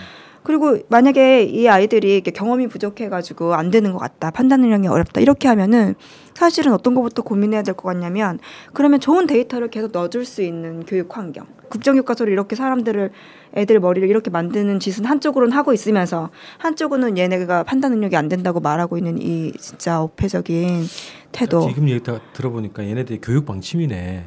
그리고 0.43 0.79
만약에 0.89 1.43
이 1.45 1.69
아이들이 1.69 2.15
이렇게 2.15 2.31
경험이 2.31 2.67
부족해가지고 2.69 3.55
안 3.55 3.71
되는 3.71 3.93
것 3.93 3.99
같다 3.99 4.31
판단 4.31 4.61
능력이 4.61 4.87
어렵다 4.87 5.21
이렇게 5.21 5.49
하면은 5.49 5.95
사실은 6.35 6.73
어떤 6.73 6.95
것부터 6.95 7.23
고민해야 7.23 7.63
될 7.63 7.75
것 7.75 7.89
같냐면 7.89 8.39
그러면 8.73 9.01
좋은 9.01 9.27
데이터를 9.27 9.69
계속 9.69 9.93
넣어줄 9.93 10.25
수 10.25 10.43
있는 10.43 10.85
교육 10.87 11.15
환경 11.17 11.47
국정교과서를 11.71 12.33
이렇게 12.33 12.57
사람들을 12.57 13.11
애들 13.55 13.81
머리를 13.81 14.09
이렇게 14.09 14.31
만드는 14.31 14.81
짓은 14.81 15.05
한쪽으로는 15.05 15.55
하고 15.57 15.73
있으면서 15.73 16.31
한쪽으로는 16.59 17.19
얘네가 17.19 17.65
판단 17.65 17.91
능력이 17.93 18.17
안 18.17 18.29
된다고 18.29 18.61
말하고 18.61 18.97
있는 18.97 19.19
이 19.21 19.53
진짜 19.59 20.01
어폐적인 20.03 20.85
태도 21.33 21.69
지금 21.69 21.89
얘기 21.89 22.03
다 22.03 22.19
들어보니까 22.33 22.85
얘네들이 22.85 23.21
교육 23.21 23.45
방침이네. 23.47 24.25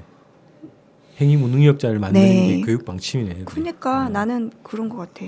행위 1.20 1.38
무능력자를 1.38 2.00
만드는 2.00 2.26
네. 2.26 2.48
게 2.58 2.62
교육 2.62 2.86
방침이네. 2.86 3.44
그러니까 3.46 4.10
나는 4.10 4.52
그런 4.64 4.90
것 4.90 4.98
같아. 4.98 5.26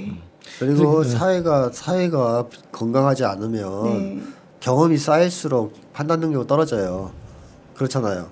그리고 0.60 1.04
네. 1.04 1.10
사회가 1.10 1.72
사회가 1.72 2.48
건강하지 2.72 3.26
않으면 3.26 3.84
네. 3.84 4.22
경험이 4.60 4.98
쌓일수록 4.98 5.74
판단 5.94 6.20
능력이 6.20 6.48
떨어져요. 6.48 7.12
그렇잖아요. 7.76 8.30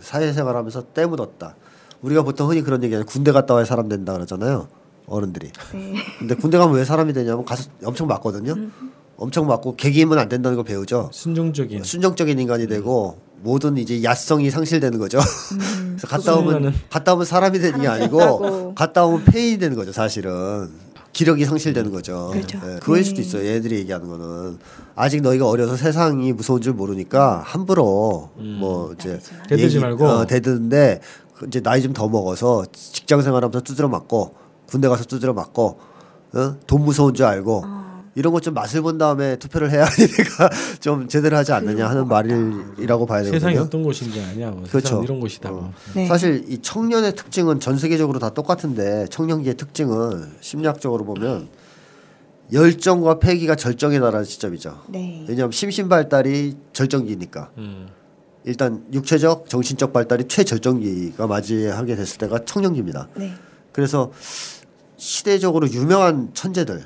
사회생활하면서 0.00 0.92
때 0.92 1.06
묻었다. 1.06 1.56
우리가 2.02 2.22
보통 2.22 2.50
흔히 2.50 2.62
그런 2.62 2.82
얘기하는 2.82 3.06
군대 3.06 3.32
갔다 3.32 3.54
와야 3.54 3.64
사람 3.64 3.88
된다 3.88 4.12
그러잖아요. 4.12 4.68
어른들이. 5.06 5.50
네. 5.72 5.94
근데 6.18 6.34
군대 6.34 6.58
가면 6.58 6.74
왜 6.74 6.84
사람이 6.84 7.12
되냐면 7.12 7.44
가서 7.44 7.70
엄청 7.84 8.06
맞거든요. 8.06 8.54
엄청 9.16 9.46
맞고 9.46 9.76
개기면 9.76 10.18
안 10.18 10.28
된다는 10.28 10.56
걸 10.56 10.64
배우죠. 10.64 11.10
순종적인 11.12 11.84
순정적인 11.84 12.38
인간이 12.38 12.66
되고 12.66 13.18
모든 13.42 13.76
이제 13.76 14.02
야성이 14.02 14.50
상실되는 14.50 14.98
거죠. 14.98 15.18
그래서 15.90 16.06
갔다 16.06 16.34
오면. 16.36 16.74
갔다 16.90 17.14
오면 17.14 17.26
사람이 17.26 17.58
되는 17.58 17.80
게 17.80 17.88
아니고. 17.88 18.74
갔다 18.74 19.04
오면 19.04 19.24
폐인이 19.26 19.58
되는 19.58 19.76
거죠, 19.76 19.92
사실은. 19.92 20.70
기력이 21.12 21.44
상실되는 21.44 21.92
거죠. 21.92 22.30
그렇죠. 22.32 22.58
예, 22.64 22.78
그거일 22.80 23.04
수도 23.04 23.18
네. 23.18 23.22
있어요. 23.22 23.46
얘들이 23.46 23.76
얘기하는 23.76 24.08
거는 24.08 24.58
아직 24.96 25.22
너희가 25.22 25.48
어려서 25.48 25.76
세상이 25.76 26.32
무서운 26.32 26.60
줄 26.60 26.72
모르니까 26.72 27.40
함부로 27.44 28.30
뭐 28.36 28.92
이제 28.98 29.20
대들지 29.48 29.78
말고. 29.78 30.04
어, 30.04 30.26
대드는데 30.26 31.00
그 31.36 31.46
이제 31.46 31.60
나이 31.60 31.82
좀 31.82 31.92
더 31.92 32.08
먹어서 32.08 32.64
직장 32.72 33.22
생활하면서 33.22 33.60
두드려 33.60 33.86
맞고 33.88 34.34
군대 34.66 34.88
가서 34.88 35.04
두드려 35.04 35.32
맞고 35.34 35.78
어? 36.34 36.56
돈 36.66 36.82
무서운 36.84 37.14
줄 37.14 37.26
알고 37.26 37.62
어. 37.64 37.93
이런 38.16 38.32
것 38.32 38.40
좀 38.40 38.54
맛을 38.54 38.82
본 38.82 38.96
다음에 38.98 39.36
투표를 39.36 39.70
해야 39.70 39.84
내가 39.88 40.50
좀 40.80 41.08
제대로 41.08 41.36
하지 41.36 41.52
않느냐 41.52 41.88
하는 41.88 42.06
말이라고 42.06 43.06
봐야 43.06 43.22
되거든요. 43.22 43.40
세상이 43.40 43.56
어떤 43.58 43.82
곳인지 43.82 44.20
아냐. 44.20 44.50
뭐 44.50 44.62
그렇죠. 44.68 44.80
세상 44.88 45.02
이런 45.02 45.20
곳이다. 45.20 45.50
뭐. 45.50 45.72
네. 45.94 46.06
사실 46.06 46.44
이 46.48 46.58
청년의 46.58 47.16
특징은 47.16 47.58
전 47.60 47.76
세계적으로 47.78 48.18
다 48.18 48.30
똑같은데 48.30 49.06
청년기의 49.10 49.56
특징은 49.56 50.32
심리학적으로 50.40 51.04
보면 51.04 51.48
열정과 52.52 53.18
패기가 53.18 53.56
절정에 53.56 53.98
달하는 53.98 54.24
시점이죠. 54.24 54.82
네. 54.88 55.24
왜냐하면 55.28 55.50
심신 55.52 55.88
발달이 55.88 56.56
절정기니까 56.72 57.50
음. 57.58 57.88
일단 58.44 58.84
육체적, 58.92 59.48
정신적 59.48 59.92
발달이 59.94 60.28
최절정기가 60.28 61.26
맞이하게 61.26 61.96
됐을 61.96 62.18
때가 62.18 62.44
청년기입니다. 62.44 63.08
네. 63.16 63.32
그래서 63.72 64.12
시대적으로 64.98 65.68
유명한 65.70 66.30
천재들 66.34 66.84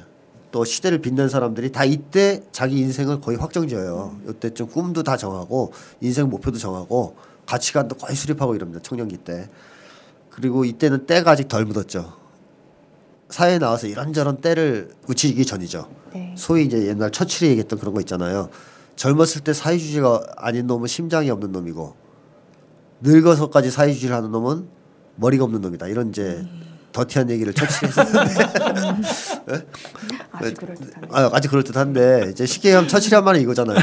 또 0.50 0.64
시대를 0.64 0.99
빛낸 0.99 1.28
사람들이 1.28 1.73
다 1.73 1.85
이때 1.85 2.43
자기 2.52 2.78
인생을 2.78 3.21
거의 3.21 3.37
확정지어요. 3.37 4.21
이때쯤 4.31 4.69
꿈도 4.69 5.02
다 5.02 5.17
정하고 5.17 5.73
인생 6.00 6.28
목표도 6.28 6.59
정하고 6.59 7.17
가치관도 7.47 7.97
거의 7.97 8.17
수립하고 8.17 8.55
이럽니다. 8.55 8.81
청년기 8.81 9.19
때. 9.19 9.49
그리고 10.31 10.64
이때는 10.64 11.07
때가 11.07 11.33
아직 11.33 11.49
덜 11.49 11.64
묻었죠. 11.64 12.12
사회에 13.28 13.59
나와서 13.59 13.87
이런저런 13.87 14.40
때를 14.40 14.90
우치기 15.09 15.45
전이죠. 15.45 15.88
네. 16.14 16.35
소위 16.38 16.64
이제 16.64 16.87
옛날 16.87 17.11
처칠이 17.11 17.50
얘기했던 17.50 17.78
그런 17.78 17.95
거 17.95 18.00
있잖아요. 18.00 18.49
젊었을 18.97 19.43
때 19.43 19.52
사회주의가 19.52 20.23
아닌 20.37 20.67
놈은 20.67 20.87
심장이 20.87 21.31
없는 21.31 21.52
놈이고 21.52 21.95
늙어서까지 23.00 23.71
사회주의를 23.71 24.17
하는 24.17 24.31
놈은 24.31 24.69
머리가 25.17 25.45
없는 25.45 25.61
놈이다. 25.61 25.88
이런 25.88 26.09
이제 26.09 26.47
더티한 26.99 27.31
얘기를 27.31 27.55
처칠이 27.55 27.88
했었는데 27.88 28.35
아주 30.33 30.55
그럴듯하네. 30.55 31.07
아, 31.12 31.31
아직 31.33 31.49
그럴 31.49 31.62
듯한데 31.62 32.31
이제 32.33 32.45
쉽게 32.45 32.73
하면 32.73 32.88
한 33.12 33.25
말은 33.25 33.40
이거잖아요. 33.40 33.78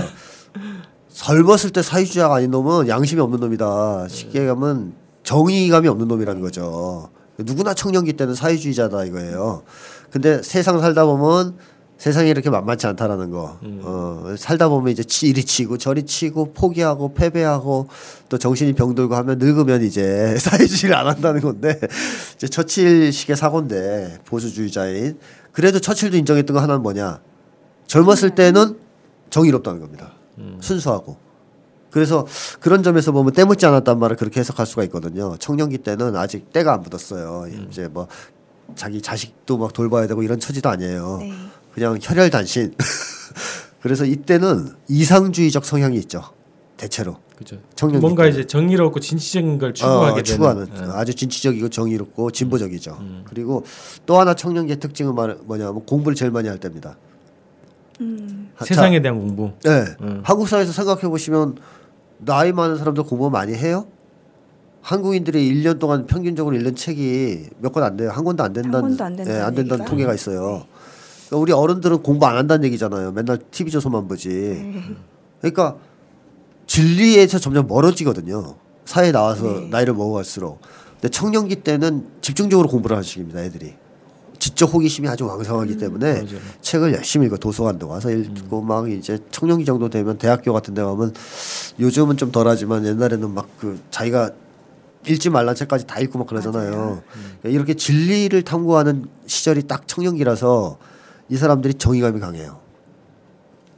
젊었을 1.13 1.69
때 1.71 1.81
사회주의자가 1.81 2.35
아닌 2.35 2.51
놈은 2.51 2.89
양심이 2.89 3.21
없는 3.21 3.39
놈이다. 3.39 4.07
쉽게 4.09 4.47
하면 4.49 4.93
정의감이 5.23 5.87
없는 5.87 6.09
놈이라는 6.09 6.41
거죠. 6.41 7.09
누구나 7.37 7.73
청년기 7.73 8.13
때는 8.13 8.35
사회주의자다 8.35 9.05
이거예요. 9.05 9.63
근데 10.11 10.41
세상 10.43 10.79
살다 10.81 11.05
보면 11.05 11.57
세상이 11.97 12.29
이렇게 12.29 12.49
만만치 12.49 12.87
않다라는 12.87 13.31
거. 13.31 13.57
어, 13.83 14.35
살다 14.37 14.67
보면 14.69 14.91
이제 14.91 15.03
치- 15.03 15.27
이리 15.27 15.43
치고 15.43 15.77
저리 15.77 16.03
치고 16.03 16.53
포기하고 16.53 17.13
패배하고 17.13 17.87
또 18.29 18.37
정신이 18.37 18.73
병들고 18.73 19.15
하면 19.15 19.37
늙으면 19.39 19.81
이제 19.83 20.35
사회주의를 20.37 20.95
안 20.95 21.07
한다는 21.07 21.41
건데 21.41 21.79
이제 22.35 22.47
처칠식의 22.47 23.35
사고인데 23.37 24.19
보수주의자인 24.25 25.17
그래도 25.53 25.79
처칠도 25.79 26.17
인정했던 26.17 26.53
거 26.53 26.61
하나는 26.61 26.83
뭐냐 26.83 27.21
젊었을 27.87 28.35
때는 28.35 28.77
정의롭다는 29.29 29.79
겁니다. 29.79 30.11
순수하고. 30.59 31.17
그래서 31.91 32.27
그런 32.59 32.83
점에서 32.83 33.13
보면 33.13 33.31
때묻지 33.31 33.65
않았단 33.65 33.97
말을 33.99 34.17
그렇게 34.17 34.41
해석할 34.41 34.65
수가 34.65 34.83
있거든요. 34.85 35.37
청년기 35.37 35.77
때는 35.77 36.17
아직 36.17 36.51
때가 36.51 36.73
안 36.73 36.81
묻었어요. 36.81 37.45
이제 37.69 37.87
뭐 37.87 38.07
자기 38.75 39.01
자식도 39.01 39.57
막 39.57 39.71
돌봐야 39.71 40.05
되고 40.07 40.21
이런 40.21 40.37
처지도 40.41 40.67
아니에요. 40.67 41.17
네. 41.21 41.31
그냥 41.75 41.99
혈혈단신. 42.01 42.73
그래서 43.81 44.05
이때는 44.05 44.69
이상주의적 44.87 45.63
성향이 45.65 45.97
있죠. 45.99 46.23
대체로. 46.77 47.17
그죠. 47.37 47.57
청년기 47.75 48.01
뭔가 48.01 48.23
때는. 48.23 48.39
이제 48.39 48.47
정의롭고 48.47 48.99
진취적인 49.01 49.57
걸 49.59 49.73
추구하게 49.73 50.21
어, 50.21 50.23
추구하는 50.23 50.65
되는. 50.67 50.87
예. 50.89 50.93
아주 50.93 51.13
진취적이고 51.13 51.69
정의롭고 51.69 52.31
진보적이죠. 52.31 52.97
음. 53.01 53.23
그리고 53.27 53.63
또 54.05 54.17
하나 54.17 54.33
청년기의 54.33 54.79
특징은 54.79 55.13
말- 55.13 55.37
뭐냐면 55.43 55.85
공부를 55.85 56.15
제일 56.15 56.31
많이 56.31 56.47
할 56.47 56.57
때입니다. 56.57 56.95
음. 58.01 58.49
하- 58.55 58.63
세상에 58.65 59.01
대한 59.01 59.19
공부. 59.19 59.51
네. 59.63 59.85
음. 60.01 60.21
한국 60.23 60.47
사회에서 60.47 60.71
생각해 60.71 61.01
보시면 61.01 61.57
나이 62.19 62.53
많은 62.53 62.77
사람들 62.77 63.03
공부 63.03 63.29
많이 63.29 63.53
해요? 63.53 63.85
한국인들이 64.81 65.51
1년 65.53 65.79
동안 65.79 66.05
평균적으로 66.05 66.55
읽는 66.55 66.75
책이 66.75 67.49
몇 67.59 67.73
권 67.73 67.83
안 67.83 67.97
돼요. 67.97 68.11
한 68.11 68.23
권도 68.23 68.43
안 68.43 68.53
된다는 68.53 68.81
권도 68.81 69.03
안 69.03 69.15
된다는 69.15 69.39
예, 69.39 69.43
안 69.43 69.53
된다는 69.55 69.81
얘기가? 69.83 69.89
통계가 69.89 70.13
있어요. 70.13 70.65
그러니까 71.27 71.37
우리 71.41 71.51
어른들은 71.51 72.03
공부 72.03 72.25
안 72.25 72.37
한다는 72.37 72.65
얘기잖아요. 72.65 73.11
맨날 73.11 73.39
TV 73.51 73.71
조선만 73.71 74.07
보지. 74.07 74.29
네. 74.29 74.83
그러니까 75.41 75.77
진리에서 76.67 77.39
점점 77.39 77.67
멀어지거든요. 77.67 78.55
사회에 78.85 79.11
나와서 79.11 79.43
네. 79.45 79.67
나이를 79.69 79.93
먹어갈수록. 79.93 80.61
근데 80.93 81.09
청년기 81.09 81.57
때는 81.57 82.07
집중적으로 82.21 82.67
공부를 82.67 82.95
하는 82.95 83.03
시기입니다. 83.03 83.41
애들이. 83.41 83.73
지적 84.37 84.73
호기심이 84.73 85.07
아주 85.07 85.25
왕성하기 85.25 85.73
음. 85.73 85.77
때문에 85.79 86.13
맞아요. 86.13 86.39
책을 86.61 86.93
열심히 86.93 87.25
읽어 87.27 87.37
도서관도 87.37 87.87
가서 87.87 88.11
읽고 88.11 88.61
막 88.61 88.91
이제 88.91 89.17
청년기 89.31 89.65
정도 89.65 89.89
되면 89.89 90.17
대학교 90.17 90.53
같은 90.53 90.73
데 90.73 90.83
가면 90.83 91.13
요즘은 91.79 92.17
좀 92.17 92.31
덜하지만 92.31 92.85
옛날에는 92.85 93.33
막 93.33 93.47
그 93.57 93.79
자기가 93.89 94.31
읽지 95.07 95.29
말란 95.29 95.55
책까지 95.55 95.87
다 95.87 95.99
읽고 95.99 96.19
막 96.19 96.27
그러잖아요. 96.27 96.71
맞아요. 96.71 97.03
그러니까 97.41 97.49
이렇게 97.49 97.73
진리를 97.75 98.39
탐구하는 98.41 99.05
시절이 99.25 99.63
딱 99.63 99.87
청년기라서 99.87 100.77
이 101.29 101.37
사람들이 101.37 101.75
정의감이 101.75 102.19
강해요. 102.19 102.59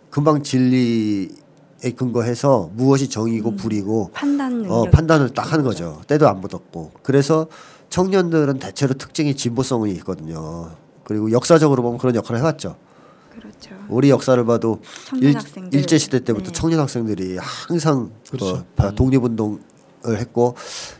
금방 0.09 0.41
진리에 0.43 1.27
근거해서 1.95 2.69
무엇이 2.73 3.09
정의고 3.09 3.55
불이고 3.55 4.11
판단 4.13 4.53
능력. 4.57 4.71
어, 4.71 4.89
판단을 4.89 5.29
딱 5.29 5.51
하는 5.51 5.63
거죠. 5.63 6.01
때도 6.07 6.27
안 6.27 6.41
묻었고. 6.41 6.91
그래서 7.03 7.47
청년들은 7.89 8.59
대체로 8.59 8.93
특징이 8.95 9.35
진보성이 9.35 9.91
있거든요. 9.93 10.71
그리고 11.03 11.31
역사적으로 11.31 11.83
보면 11.83 11.99
그런 11.99 12.15
역할을 12.15 12.39
해왔죠. 12.41 12.75
그렇죠. 13.31 13.69
우리 13.87 14.09
역사를 14.09 14.43
봐도 14.45 14.81
일. 15.21 15.35
일제 15.71 15.97
시대 15.97 16.19
때부터 16.23 16.47
네. 16.47 16.51
청년 16.51 16.79
학생들이 16.79 17.37
항상 17.37 18.11
그렇죠. 18.29 18.47
어, 18.55 18.65
바- 18.75 18.91
독립운동을 18.91 19.59
했고 20.17 20.55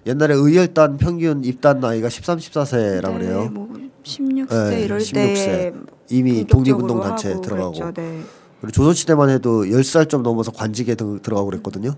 옛날에 0.06 0.36
의열단 0.36 0.98
평균 0.98 1.44
입단 1.44 1.80
나이가 1.80 2.08
13, 2.10 2.38
14세라고 2.38 3.14
그래요. 3.18 3.42
네, 3.44 3.50
뭐 3.50 3.68
16세 4.04 4.70
네, 4.70 4.82
이럴 4.84 5.00
16세. 5.00 5.14
때 5.14 5.74
이미 6.10 6.46
독립운동 6.46 7.02
단체에 7.02 7.42
들어가고 7.42 7.72
그랬죠. 7.74 7.94
네. 7.94 8.22
그리고 8.62 8.72
조선시대만 8.72 9.30
해도 9.30 9.64
10살 9.66 10.10
좀 10.10 10.24
넘어서 10.24 10.52
관직에 10.52 10.96
등- 10.96 11.20
들어가고 11.22 11.50
그랬거든요. 11.50 11.92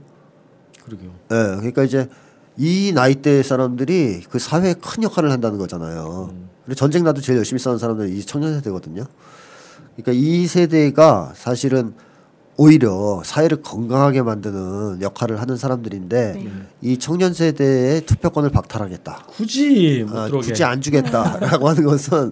그러게요. 0.86 1.10
예, 1.32 1.36
그러니까 1.58 1.84
이제 1.84 2.10
이 2.58 2.92
나이대 2.94 3.44
사람들이 3.44 4.24
그 4.30 4.40
사회에 4.40 4.74
큰 4.74 5.04
역할을 5.04 5.32
한다는 5.32 5.58
거잖아요. 5.58 6.34
그리고 6.66 6.76
전쟁 6.76 7.04
나도 7.04 7.22
제일 7.22 7.38
열심히 7.38 7.60
싸는 7.60 7.78
사람들이 7.78 8.18
이 8.18 8.26
청년 8.26 8.54
세대거든요. 8.56 9.06
그러니까 9.96 10.12
이 10.14 10.48
세대가 10.48 11.32
사실은 11.36 11.94
오히려 12.58 13.22
사회를 13.24 13.62
건강하게 13.62 14.22
만드는 14.22 15.02
역할을 15.02 15.40
하는 15.40 15.56
사람들인데 15.56 16.34
네. 16.34 16.52
이 16.82 16.98
청년 16.98 17.34
세대의 17.34 18.02
투표권을 18.06 18.50
박탈하겠다. 18.50 19.28
굳이 19.30 20.06
못 20.06 20.18
아. 20.18 20.28
굳이 20.30 20.62
안 20.66 20.82
주겠다라고 20.82 21.70
하는 21.70 21.86
것은 21.86 22.32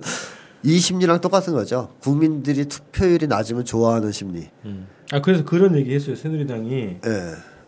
이 0.67 0.79
심리랑 0.79 1.21
똑같은 1.21 1.53
거죠. 1.53 1.87
국민들이 2.01 2.65
투표율이 2.65 3.27
낮으면 3.27 3.63
좋아하는 3.63 4.11
심리. 4.11 4.49
음. 4.65 4.85
아 5.13 5.21
그래서 5.21 5.45
그런 5.45 5.77
얘기 5.77 5.95
했어요. 5.95 6.17
새누리당이 6.17 6.73
예. 7.05 7.21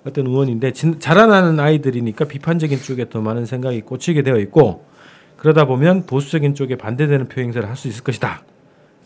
어떤 0.05 0.27
의원인데 0.27 0.73
진, 0.73 0.99
자라나는 0.99 1.62
아이들이니까 1.62 2.25
비판적인 2.25 2.77
쪽에 2.81 3.07
더 3.07 3.21
많은 3.21 3.45
생각이 3.45 3.79
꽂히게 3.81 4.23
되어 4.23 4.38
있고 4.39 4.83
그러다 5.38 5.63
보면 5.63 6.05
보수적인 6.07 6.55
쪽에 6.55 6.75
반대되는 6.75 7.29
표 7.29 7.39
행사를 7.39 7.65
할 7.69 7.77
수 7.77 7.88
있을 7.88 8.03
것이다. 8.03 8.43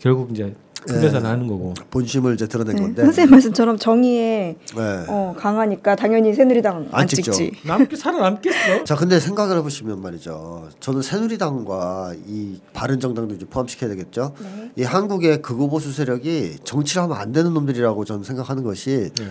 결국 0.00 0.32
이제 0.32 0.52
큰 0.86 0.96
예. 0.96 1.00
계산을 1.02 1.28
하는 1.28 1.46
거고. 1.46 1.74
본심을 1.90 2.34
이제 2.34 2.46
드러낸 2.46 2.76
네. 2.76 2.82
건데. 2.82 3.02
선생님 3.02 3.30
말씀처럼 3.30 3.78
정의에 3.78 4.56
예. 4.76 5.04
어, 5.08 5.34
강하니까 5.38 5.96
당연히 5.96 6.34
새누리당 6.34 6.88
안, 6.92 7.02
안 7.02 7.06
찍죠. 7.06 7.32
찍지. 7.32 7.52
남게 7.66 7.96
살아남겠어. 7.96 8.84
자, 8.84 8.94
근데 8.94 9.18
생각을 9.18 9.58
해보시면 9.58 10.00
말이죠. 10.02 10.68
저는 10.80 11.02
새누리당과 11.02 12.14
이 12.26 12.60
바른정당도 12.72 13.34
이제 13.34 13.46
포함시켜야 13.46 13.90
되겠죠. 13.90 14.34
네. 14.40 14.70
이 14.76 14.82
한국의 14.82 15.42
극우 15.42 15.68
보수 15.68 15.92
세력이 15.92 16.58
정치를 16.64 17.02
하면 17.04 17.16
안 17.16 17.32
되는 17.32 17.52
놈들이라고 17.54 18.04
저는 18.04 18.24
생각하는 18.24 18.62
것이 18.62 19.10
예. 19.20 19.26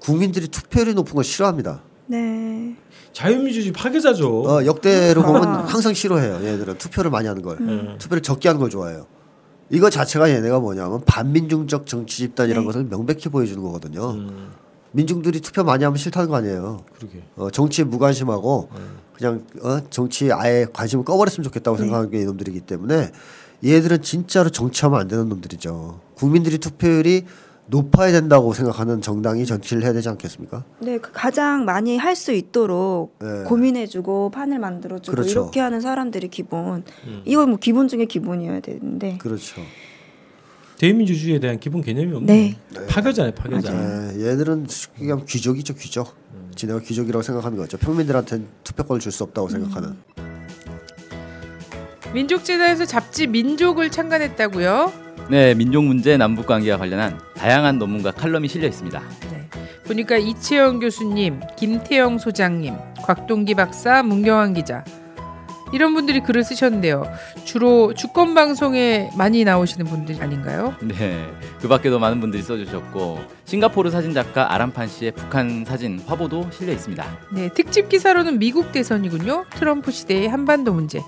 국민들이 0.00 0.48
투표율이 0.48 0.94
높은 0.94 1.14
걸 1.14 1.24
싫어합니다. 1.24 1.82
네. 2.06 2.74
자유민주주의 3.12 3.72
파괴자죠. 3.72 4.42
어, 4.42 4.64
역대로 4.66 5.22
아. 5.22 5.26
보면 5.26 5.44
항상 5.66 5.94
싫어해요. 5.94 6.46
얘들은 6.46 6.78
투표를 6.78 7.10
많이 7.10 7.26
하는 7.28 7.42
걸. 7.42 7.56
음. 7.60 7.96
투표를 7.98 8.22
적게 8.22 8.48
하는 8.48 8.60
걸 8.60 8.68
좋아해요. 8.70 9.06
이거 9.70 9.90
자체가 9.90 10.30
얘네가 10.30 10.60
뭐냐면 10.60 11.02
반민중적 11.04 11.86
정치 11.86 12.18
집단이라는 12.18 12.62
네. 12.62 12.66
것을 12.66 12.84
명백히 12.84 13.28
보여주는 13.28 13.60
거거든요. 13.62 14.10
음, 14.10 14.50
민중들이 14.92 15.40
투표 15.40 15.64
많이 15.64 15.84
하면 15.84 15.96
싫다는 15.96 16.28
거 16.28 16.36
아니에요. 16.36 16.84
그러게. 16.96 17.22
어, 17.36 17.50
정치에 17.50 17.84
무관심하고 17.84 18.68
그냥 19.14 19.44
어, 19.62 19.80
정치에 19.90 20.30
아예 20.32 20.66
관심을 20.72 21.04
꺼버렸으면 21.04 21.44
좋겠다고 21.44 21.76
네. 21.76 21.82
생각하는 21.82 22.10
게 22.10 22.20
이놈들이기 22.20 22.60
때문에 22.60 23.10
얘들은 23.64 24.02
진짜로 24.02 24.50
정치하면 24.50 25.00
안 25.00 25.08
되는 25.08 25.28
놈들이죠. 25.28 26.00
국민들이 26.14 26.58
투표율이 26.58 27.24
높아야 27.68 28.12
된다고 28.12 28.52
생각하는 28.52 29.00
정당이 29.00 29.44
정치를 29.46 29.82
해야 29.82 29.92
되지 29.92 30.08
않겠습니까? 30.08 30.64
네, 30.80 30.98
그 30.98 31.10
가장 31.12 31.64
많이 31.64 31.96
할 31.98 32.16
수 32.16 32.32
있도록 32.32 33.16
네. 33.20 33.44
고민해주고 33.44 34.30
판을 34.30 34.58
만들어주고 34.58 35.14
그렇죠. 35.14 35.30
이렇게 35.42 35.60
하는 35.60 35.80
사람들이 35.80 36.28
기본. 36.28 36.82
음. 37.06 37.22
이건 37.24 37.50
뭐 37.50 37.58
기본 37.58 37.88
중에 37.88 38.04
기본이어야 38.06 38.60
되는데. 38.60 39.18
그렇죠. 39.18 39.60
대의민주주의에 40.78 41.40
대한 41.40 41.58
기본 41.58 41.82
개념이 41.82 42.14
없네. 42.14 42.32
네. 42.32 42.86
파괴자네 42.88 43.34
파괴자. 43.34 43.72
네, 43.72 44.26
얘들은 44.26 44.66
그냥 44.96 45.24
귀족이죠, 45.26 45.74
귀족. 45.74 46.14
지네가 46.54 46.80
귀족이라고 46.80 47.22
생각하는 47.22 47.58
거죠. 47.58 47.76
평민들한테는 47.78 48.46
투표권을 48.64 49.00
줄 49.00 49.12
수 49.12 49.24
없다고 49.24 49.48
생각하는. 49.48 49.96
민족재단에서 52.12 52.84
잡지 52.84 53.26
민족을 53.26 53.90
창간했다고요? 53.90 54.92
네, 55.28 55.54
민족 55.54 55.84
문제 55.84 56.16
남북 56.16 56.46
관계와 56.46 56.78
관련한 56.78 57.18
다양한 57.36 57.78
논문과 57.78 58.12
칼럼이 58.12 58.48
실려 58.48 58.68
있습니다. 58.68 59.02
네. 59.30 59.48
보니까 59.84 60.16
이채영 60.16 60.80
교수님, 60.80 61.40
김태영 61.56 62.18
소장님, 62.18 62.74
곽동기 63.02 63.54
박사, 63.54 64.02
문경환 64.02 64.54
기자 64.54 64.84
이런 65.72 65.94
분들이 65.94 66.20
글을 66.20 66.44
쓰셨는데요. 66.44 67.04
주로 67.44 67.92
주권 67.92 68.34
방송에 68.34 69.10
많이 69.16 69.44
나오시는 69.44 69.86
분들 69.86 70.22
아닌가요? 70.22 70.74
네, 70.80 71.26
그 71.60 71.68
밖에도 71.68 71.98
많은 71.98 72.20
분들이 72.20 72.42
써주셨고 72.42 73.20
싱가포르 73.44 73.90
사진 73.90 74.14
작가 74.14 74.54
아람판 74.54 74.88
씨의 74.88 75.12
북한 75.12 75.64
사진 75.64 76.00
화보도 76.06 76.50
실려 76.52 76.72
있습니다. 76.72 77.04
네, 77.32 77.48
특집 77.52 77.88
기사로는 77.88 78.38
미국 78.38 78.70
대선이군요. 78.70 79.46
트럼프 79.50 79.90
시대의 79.90 80.28
한반도 80.28 80.72
문제. 80.72 81.00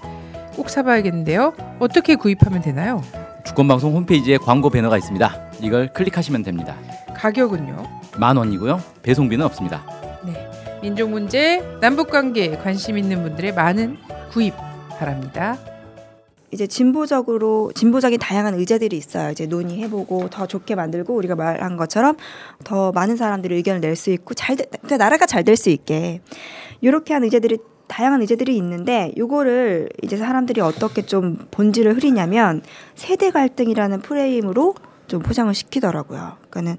꼭 0.58 0.70
사봐야겠는데요. 0.70 1.52
어떻게 1.78 2.16
구입하면 2.16 2.60
되나요? 2.60 3.00
주권방송 3.44 3.94
홈페이지에 3.94 4.38
광고 4.38 4.68
배너가 4.70 4.98
있습니다. 4.98 5.50
이걸 5.60 5.92
클릭하시면 5.92 6.42
됩니다. 6.42 6.74
가격은요? 7.14 7.86
만 8.18 8.36
원이고요. 8.36 8.82
배송비는 9.02 9.46
없습니다. 9.46 9.84
네. 10.26 10.50
민족 10.82 11.10
문제, 11.10 11.62
남북 11.80 12.10
관계에 12.10 12.56
관심 12.56 12.98
있는 12.98 13.22
분들의 13.22 13.54
많은 13.54 13.98
구입 14.32 14.52
바랍니다. 14.98 15.56
이제 16.50 16.66
진보적으로 16.66 17.70
진보적인 17.76 18.18
다양한 18.18 18.54
의제들이 18.54 18.96
있어요. 18.96 19.30
이제 19.30 19.46
논의해보고 19.46 20.28
더 20.30 20.46
좋게 20.46 20.74
만들고 20.74 21.14
우리가 21.14 21.36
말한 21.36 21.76
것처럼 21.76 22.16
더 22.64 22.90
많은 22.90 23.16
사람들이 23.16 23.54
의견을 23.54 23.80
낼 23.80 23.94
수 23.94 24.10
있고 24.10 24.34
잘 24.34 24.56
되, 24.56 24.96
나라가 24.96 25.24
잘 25.24 25.44
될 25.44 25.54
수 25.56 25.70
있게 25.70 26.20
이렇게 26.80 27.14
한 27.14 27.22
의제들이 27.22 27.58
다양한 27.88 28.20
의제들이 28.20 28.56
있는데 28.56 29.12
요거를 29.16 29.88
이제 30.02 30.16
사람들이 30.16 30.60
어떻게 30.60 31.02
좀 31.02 31.38
본질을 31.50 31.96
흐리냐면 31.96 32.62
세대 32.94 33.30
갈등이라는 33.30 34.00
프레임으로 34.00 34.74
좀 35.08 35.22
포장을 35.22 35.52
시키더라고요. 35.52 36.36
그러니까는 36.50 36.76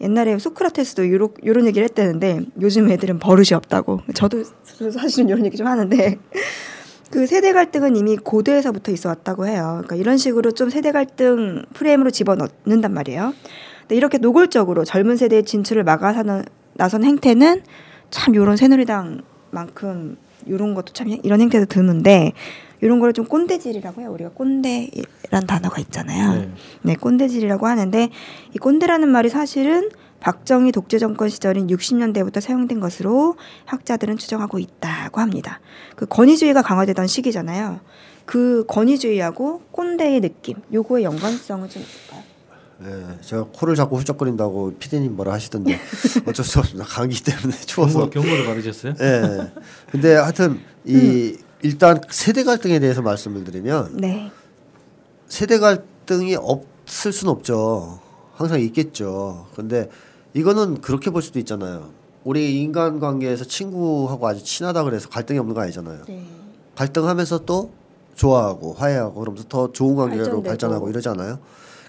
옛날에 0.00 0.38
소크라테스도 0.38 1.10
요런, 1.10 1.30
요런 1.44 1.66
얘기를 1.66 1.84
했다는데 1.84 2.40
요즘 2.60 2.90
애들은 2.90 3.18
버릇이 3.18 3.48
없다고. 3.54 4.00
저도 4.14 4.44
사실은 4.92 5.28
이런 5.28 5.44
얘기 5.44 5.56
좀 5.56 5.66
하는데 5.66 6.18
그 7.10 7.26
세대 7.26 7.52
갈등은 7.52 7.96
이미 7.96 8.16
고대에서부터 8.16 8.90
있어 8.92 9.08
왔다고 9.08 9.46
해요. 9.46 9.82
그러니까 9.84 9.96
이런 9.96 10.16
식으로 10.16 10.52
좀 10.52 10.70
세대 10.70 10.90
갈등 10.90 11.64
프레임으로 11.74 12.10
집어넣는단 12.10 12.92
말이에요. 12.92 13.34
근데 13.80 13.96
이렇게 13.96 14.18
노골적으로 14.18 14.84
젊은 14.84 15.16
세대의 15.16 15.44
진출을 15.44 15.84
막아 15.84 16.14
나선 16.74 17.04
행태는 17.04 17.62
참 18.10 18.34
요런 18.34 18.56
새누리당만큼 18.56 20.16
요런 20.48 20.74
것도 20.74 20.92
참 20.92 21.08
이런 21.22 21.40
행태도 21.40 21.66
드문데 21.66 22.32
이런 22.80 23.00
거를 23.00 23.12
좀 23.14 23.24
꼰대질이라고 23.24 24.02
해요. 24.02 24.12
우리가 24.12 24.30
꼰대란 24.30 25.46
단어가 25.46 25.80
있잖아요. 25.80 26.34
네. 26.34 26.50
네, 26.82 26.94
꼰대질이라고 26.96 27.66
하는데 27.66 28.10
이 28.54 28.58
꼰대라는 28.58 29.08
말이 29.08 29.28
사실은 29.30 29.88
박정희 30.20 30.72
독재 30.72 30.98
정권 30.98 31.28
시절인 31.28 31.66
60년대부터 31.66 32.40
사용된 32.40 32.80
것으로 32.80 33.36
학자들은 33.66 34.16
추정하고 34.16 34.58
있다고 34.58 35.20
합니다. 35.20 35.60
그 35.96 36.06
권위주의가 36.06 36.62
강화되던 36.62 37.06
시기잖아요. 37.06 37.80
그 38.24 38.64
권위주의하고 38.66 39.62
꼰대의 39.70 40.20
느낌, 40.20 40.56
요거의 40.72 41.04
연관성은 41.04 41.68
좀 41.68 41.82
있을까요? 41.82 42.33
예, 42.82 43.18
제가 43.22 43.46
코를 43.52 43.76
자꾸 43.76 43.96
훌쩍거린다고 43.96 44.74
피디님 44.78 45.14
뭐라 45.16 45.32
하시던데 45.34 45.78
어쩔 46.26 46.44
수 46.44 46.58
없습니다. 46.58 46.84
감기 46.88 47.22
때문에 47.22 47.56
추워서. 47.66 48.10
경고, 48.10 48.10
경고를 48.10 48.46
받으셨어요? 48.46 48.94
예. 49.00 49.52
근데 49.90 50.14
하여튼 50.16 50.60
이 50.84 51.36
일단 51.62 52.00
세대 52.10 52.44
갈등에 52.44 52.78
대해서 52.78 53.00
말씀을 53.00 53.44
드리면 53.44 53.96
네. 53.96 54.30
세대 55.28 55.58
갈등이 55.58 56.36
없을 56.36 57.12
수는 57.12 57.32
없죠. 57.32 58.00
항상 58.34 58.60
있겠죠. 58.60 59.46
근데 59.54 59.88
이거는 60.34 60.80
그렇게 60.80 61.10
볼 61.10 61.22
수도 61.22 61.38
있잖아요. 61.38 61.90
우리 62.24 62.60
인간 62.60 62.98
관계에서 63.00 63.44
친구하고 63.44 64.26
아주 64.26 64.42
친하다 64.42 64.84
그래서 64.84 65.08
갈등이 65.08 65.38
없는 65.38 65.54
거 65.54 65.60
아니잖아요. 65.60 66.02
네. 66.08 66.26
갈등하면서 66.74 67.44
또 67.44 67.72
좋아하고 68.16 68.74
화해하고 68.74 69.20
그러면서 69.20 69.46
더 69.48 69.70
좋은 69.72 69.94
관계로 69.94 70.24
발전되고. 70.24 70.42
발전하고 70.42 70.90
이러잖아요. 70.90 71.38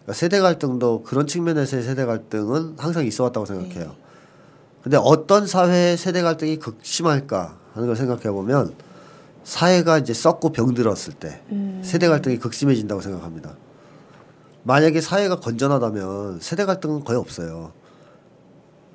그러니까 0.06 0.14
세대 0.14 0.40
갈등도 0.40 1.04
그런 1.04 1.26
측면에서의 1.26 1.84
세대 1.84 2.06
갈등은 2.06 2.76
항상 2.78 3.06
있어 3.06 3.24
왔다고 3.24 3.46
생각해요. 3.46 3.96
근데 4.84 4.98
어떤 4.98 5.48
사회의 5.48 5.98
세대 5.98 6.22
갈등이 6.22 6.58
극심할까 6.58 7.58
하는 7.74 7.88
걸 7.88 7.96
생각해 7.96 8.30
보면 8.30 8.76
사회가 9.44 9.98
이제 9.98 10.14
썩고 10.14 10.52
병들었을 10.52 11.14
때 11.14 11.42
세대 11.82 12.08
갈등이 12.08 12.38
극심해진다고 12.38 13.02
생각합니다. 13.02 13.56
만약에 14.64 15.02
사회가 15.02 15.40
건전하다면 15.40 16.40
세대 16.40 16.66
갈등은 16.66 17.04
거의 17.04 17.18
없어요. 17.20 17.72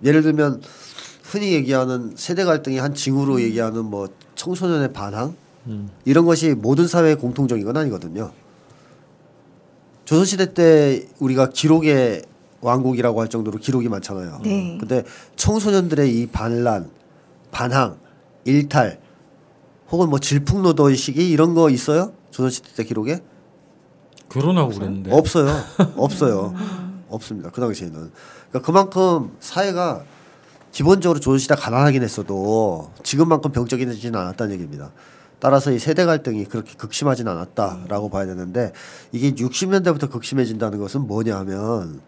예를 0.05 0.23
들면 0.23 0.63
흔히 1.25 1.53
얘기하는 1.53 2.15
세대 2.17 2.45
갈등이 2.45 2.79
한 2.79 2.95
징후로 2.95 3.41
얘기하는 3.43 3.85
뭐 3.85 4.09
청소년의 4.37 4.93
반항 4.93 5.35
이런 6.05 6.25
것이 6.25 6.55
모든 6.55 6.87
사회의 6.87 7.17
공통적인 7.17 7.65
건 7.65 7.77
아니거든요. 7.77 8.33
조선시대 10.11 10.55
때 10.55 11.07
우리가 11.21 11.51
기록의 11.51 12.25
왕국이라고 12.63 13.21
할 13.21 13.29
정도로 13.29 13.59
기록이 13.59 13.89
많잖아요. 13.89 14.41
네. 14.43 14.77
근데 14.81 15.05
청소년들의 15.37 16.13
이 16.13 16.27
반란, 16.27 16.91
반항, 17.53 17.97
일탈 18.45 18.99
혹은 19.93 20.11
뭐 20.11 20.19
질풍노도의 20.19 20.97
시기 20.97 21.31
이런 21.31 21.55
거 21.55 21.71
있어요? 21.71 22.13
조선시대 22.33 22.71
때 22.75 22.83
기록에? 22.83 23.21
결혼하고 24.31 24.73
그랬는데. 24.73 25.13
없어요. 25.13 25.55
없어요. 25.97 26.55
없습니다. 27.09 27.51
그 27.51 27.61
당시에는. 27.61 28.11
그러니까 28.49 28.67
그만큼 28.67 29.31
사회가 29.39 30.03
기본적으로 30.73 31.21
조선시대 31.21 31.55
가난하긴 31.55 32.03
했어도 32.03 32.91
지금만큼 33.05 33.53
병적이지는 33.53 34.19
않았다는 34.19 34.55
얘기입니다. 34.55 34.91
따라서 35.41 35.73
이 35.73 35.79
세대 35.79 36.05
갈등이 36.05 36.45
그렇게 36.45 36.75
극심하진 36.75 37.27
않았다라고 37.27 38.11
봐야 38.11 38.27
되는데 38.27 38.73
이게 39.11 39.33
60년대부터 39.33 40.11
극심해진다는 40.11 40.79
것은 40.79 41.07
뭐냐 41.07 41.37
하면 41.39 42.01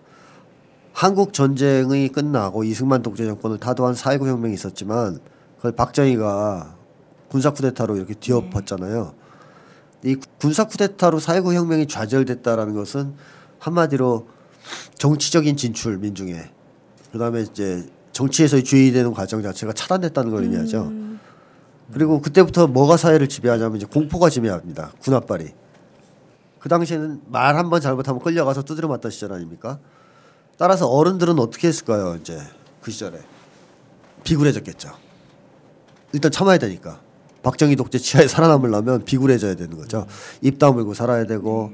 한국 0.92 1.32
전쟁이 1.32 2.08
끝나고 2.08 2.64
이승만 2.64 3.02
독재 3.02 3.24
정권을 3.24 3.58
타도한 3.58 3.94
4.19 3.94 4.28
혁명이 4.28 4.54
있었지만 4.54 5.18
그걸 5.56 5.72
박정희가 5.72 6.76
군사 7.28 7.50
쿠데타로 7.50 7.96
이렇게 7.96 8.12
뒤엎었잖아요. 8.14 9.14
이 10.04 10.16
군사 10.38 10.64
쿠데타로 10.64 11.18
4.19 11.18 11.54
혁명이 11.54 11.88
좌절됐다라는 11.88 12.74
것은 12.74 13.14
한마디로 13.58 14.28
정치적인 14.98 15.56
진출 15.56 15.96
민중의 15.96 16.50
그다음에 17.12 17.42
이제 17.42 17.88
정치에서의 18.12 18.64
주의되는 18.64 19.14
과정 19.14 19.42
자체가 19.42 19.72
차단됐다는 19.72 20.30
걸 20.30 20.42
의미하죠. 20.42 20.92
그리고 21.92 22.20
그때부터 22.20 22.66
뭐가 22.66 22.96
사회를 22.96 23.28
지배하냐면 23.28 23.76
이제 23.76 23.86
공포가 23.86 24.30
지배합니다. 24.30 24.92
군합발이. 25.02 25.52
그 26.58 26.68
당시에는 26.68 27.22
말 27.26 27.56
한 27.56 27.70
번 27.70 27.80
잘못하면 27.80 28.20
끌려가서 28.22 28.62
두드려 28.62 28.88
맞던 28.88 29.10
시절 29.10 29.32
아닙니까? 29.32 29.78
따라서 30.58 30.86
어른들은 30.88 31.38
어떻게 31.38 31.68
했을까요? 31.68 32.16
이제 32.20 32.38
그 32.80 32.90
시절에 32.90 33.18
비굴해졌겠죠. 34.24 34.90
일단 36.12 36.30
참아야 36.30 36.58
되니까. 36.58 37.00
박정희 37.42 37.74
독재 37.74 37.98
치하에 37.98 38.28
살아남으려면 38.28 39.04
비굴해져야 39.04 39.56
되는 39.56 39.76
거죠. 39.76 40.06
입 40.40 40.58
다물고 40.60 40.94
살아야 40.94 41.26
되고 41.26 41.72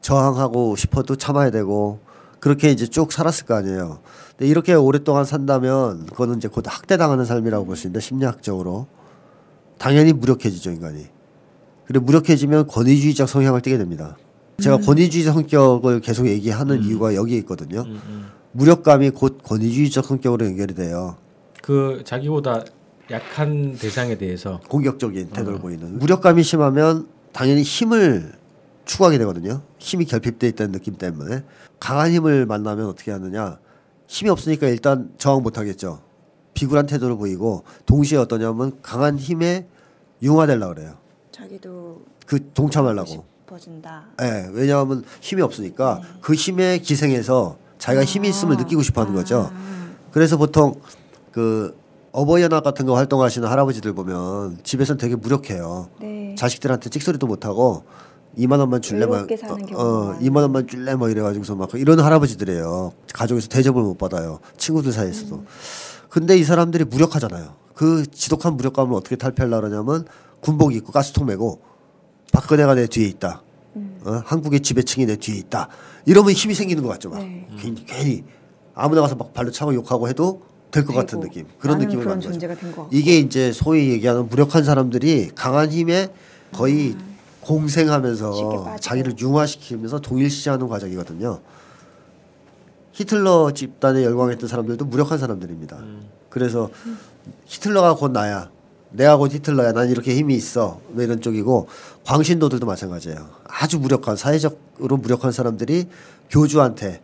저항하고 0.00 0.74
싶어도 0.76 1.16
참아야 1.16 1.50
되고 1.50 2.00
그렇게 2.40 2.70
이제 2.70 2.86
쭉 2.86 3.12
살았을 3.12 3.44
거 3.44 3.54
아니에요. 3.54 4.00
근데 4.30 4.46
이렇게 4.50 4.72
오랫동안 4.72 5.26
산다면 5.26 6.06
그거는 6.06 6.38
이제 6.38 6.48
곧 6.48 6.64
학대당하는 6.66 7.26
삶이라고 7.26 7.66
볼 7.66 7.76
수 7.76 7.86
있는데 7.86 8.00
심리학적으로 8.00 8.86
당연히 9.78 10.12
무력해지죠 10.12 10.70
인간이. 10.70 11.06
그리고 11.86 12.04
무력해지면 12.04 12.66
권위주의적 12.68 13.28
성향을 13.28 13.60
띠게 13.60 13.78
됩니다. 13.78 14.16
제가 14.60 14.78
권위주의 14.78 15.24
성격을 15.24 16.00
계속 16.00 16.28
얘기하는 16.28 16.84
이유가 16.84 17.14
여기에 17.14 17.38
있거든요. 17.38 17.84
무력감이 18.52 19.10
곧 19.10 19.40
권위주의적 19.42 20.04
성격으로 20.04 20.46
연결이 20.46 20.74
돼요. 20.74 21.16
그 21.62 22.02
자기보다 22.04 22.64
약한 23.10 23.76
대상에 23.78 24.16
대해서 24.16 24.60
공격적인 24.68 25.30
태도를 25.30 25.58
보이는 25.58 25.98
무력감이 25.98 26.42
심하면 26.42 27.08
당연히 27.32 27.62
힘을 27.62 28.32
추구하게 28.84 29.18
되거든요. 29.18 29.62
힘이 29.78 30.04
결핍돼 30.06 30.48
있다는 30.48 30.72
느낌 30.72 30.96
때문에 30.96 31.42
강한 31.80 32.12
힘을 32.12 32.46
만나면 32.46 32.86
어떻게 32.86 33.10
하느냐? 33.10 33.58
힘이 34.06 34.30
없으니까 34.30 34.68
일단 34.68 35.10
저항 35.18 35.42
못 35.42 35.58
하겠죠. 35.58 36.00
비굴한 36.54 36.86
태도를 36.86 37.16
보이고 37.16 37.64
동시에 37.86 38.18
어떠냐면 38.18 38.78
강한 38.82 39.18
힘에 39.18 39.66
융화되려 40.22 40.68
그래요. 40.68 40.94
자기도 41.30 42.02
그 42.26 42.52
동참하려고. 42.52 43.06
싶어진다. 43.06 44.04
예, 44.22 44.48
왜냐하면 44.52 45.04
힘이 45.20 45.42
없으니까 45.42 46.00
그 46.20 46.34
힘에 46.34 46.78
기생해서 46.78 47.56
자기가 47.78 48.04
힘이 48.04 48.28
있음을 48.28 48.56
느끼고 48.56 48.82
싶어 48.82 49.00
하는 49.02 49.14
거죠. 49.14 49.50
그래서 50.12 50.36
보통 50.36 50.74
그 51.32 51.76
어버이 52.12 52.42
연합 52.42 52.62
같은 52.62 52.86
거 52.86 52.94
활동하시는 52.94 53.48
할아버지들 53.48 53.94
보면 53.94 54.58
집에서는 54.62 54.98
되게 54.98 55.16
무력해요. 55.16 55.88
네. 56.00 56.34
자식들한테 56.38 56.90
찍소리도 56.90 57.26
못 57.26 57.46
하고 57.46 57.84
2만 58.38 58.58
원만 58.60 58.80
줄래 58.80 59.06
막 59.06 59.22
어, 59.22 59.26
경우가 59.26 59.82
어, 59.82 60.04
많아요. 60.06 60.18
2만 60.20 60.36
원만 60.36 60.66
줄래 60.66 60.94
뭐 60.94 61.08
이래 61.08 61.22
가지고서 61.22 61.54
막 61.54 61.70
이런 61.74 61.98
할아버지들이에요. 62.00 62.92
가족에서 63.14 63.48
대접을 63.48 63.82
못 63.82 63.98
받아요. 63.98 64.40
친구들 64.56 64.92
사이에서도. 64.92 65.36
음. 65.36 65.46
근데 66.12 66.36
이 66.36 66.44
사람들이 66.44 66.84
무력하잖아요. 66.84 67.54
그 67.74 68.04
지독한 68.10 68.58
무력감을 68.58 68.94
어떻게 68.94 69.16
탈피하려고 69.16 69.62
그러냐면 69.66 70.04
군복 70.40 70.74
입고 70.74 70.92
가스통 70.92 71.24
메고 71.24 71.62
박근혜가 72.32 72.74
내 72.74 72.86
뒤에 72.86 73.06
있다. 73.08 73.42
음. 73.76 73.98
어? 74.04 74.20
한국의 74.26 74.60
지배층이 74.60 75.06
내 75.06 75.16
뒤에 75.16 75.36
있다. 75.36 75.68
이러면 76.04 76.32
힘이 76.32 76.54
생기는 76.54 76.82
것 76.82 76.90
같죠. 76.90 77.08
막 77.08 77.20
네. 77.20 77.48
괜히, 77.58 77.86
괜히 77.86 78.24
아무나 78.74 79.00
가서 79.00 79.14
막 79.16 79.32
발로 79.32 79.50
차고 79.50 79.72
욕하고 79.74 80.06
해도 80.06 80.42
될 80.70 80.84
것 80.84 80.92
같은. 80.92 81.18
느낌. 81.20 81.46
그런 81.58 81.78
느낌을 81.78 82.04
받는 82.04 82.30
거죠. 82.30 82.88
이게 82.90 83.16
이제 83.18 83.50
소위 83.50 83.88
얘기하는 83.92 84.28
무력한 84.28 84.64
사람들이 84.64 85.30
강한 85.34 85.70
힘에 85.72 86.12
거의 86.52 86.90
음. 86.90 87.16
공생하면서. 87.40 88.76
자기를 88.80 89.14
융화시키면서 89.18 90.00
동일시하는 90.00 90.68
과정이거든요. 90.68 91.40
히틀러 93.02 93.52
집단에 93.52 94.04
열광했던 94.04 94.48
사람들도 94.48 94.84
무력한 94.84 95.18
사람들입니다. 95.18 95.78
그래서 96.28 96.70
히틀러가 97.46 97.96
곧 97.96 98.12
나야. 98.12 98.50
내가 98.90 99.16
곧 99.16 99.32
히틀러야. 99.32 99.72
난 99.72 99.88
이렇게 99.90 100.14
힘이 100.14 100.34
있어. 100.34 100.80
뭐 100.88 101.02
이런 101.02 101.20
쪽이고 101.20 101.68
광신도들도 102.04 102.64
마찬가지예요. 102.66 103.28
아주 103.44 103.78
무력한 103.78 104.16
사회적으로 104.16 104.96
무력한 104.96 105.32
사람들이 105.32 105.88
교주한테 106.30 107.02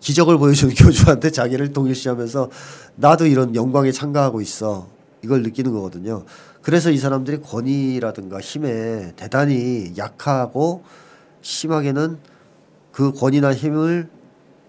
기적을 0.00 0.38
보여주는 0.38 0.72
교주한테 0.76 1.30
자기를 1.30 1.72
동일시하면서 1.72 2.50
나도 2.96 3.26
이런 3.26 3.54
영광에 3.54 3.92
참가하고 3.92 4.40
있어. 4.40 4.88
이걸 5.22 5.42
느끼는 5.42 5.72
거거든요. 5.72 6.24
그래서 6.62 6.90
이 6.90 6.98
사람들이 6.98 7.40
권위라든가 7.40 8.40
힘에 8.40 9.12
대단히 9.16 9.92
약하고 9.96 10.84
심하게는 11.42 12.18
그 12.92 13.12
권위나 13.12 13.54
힘을 13.54 14.08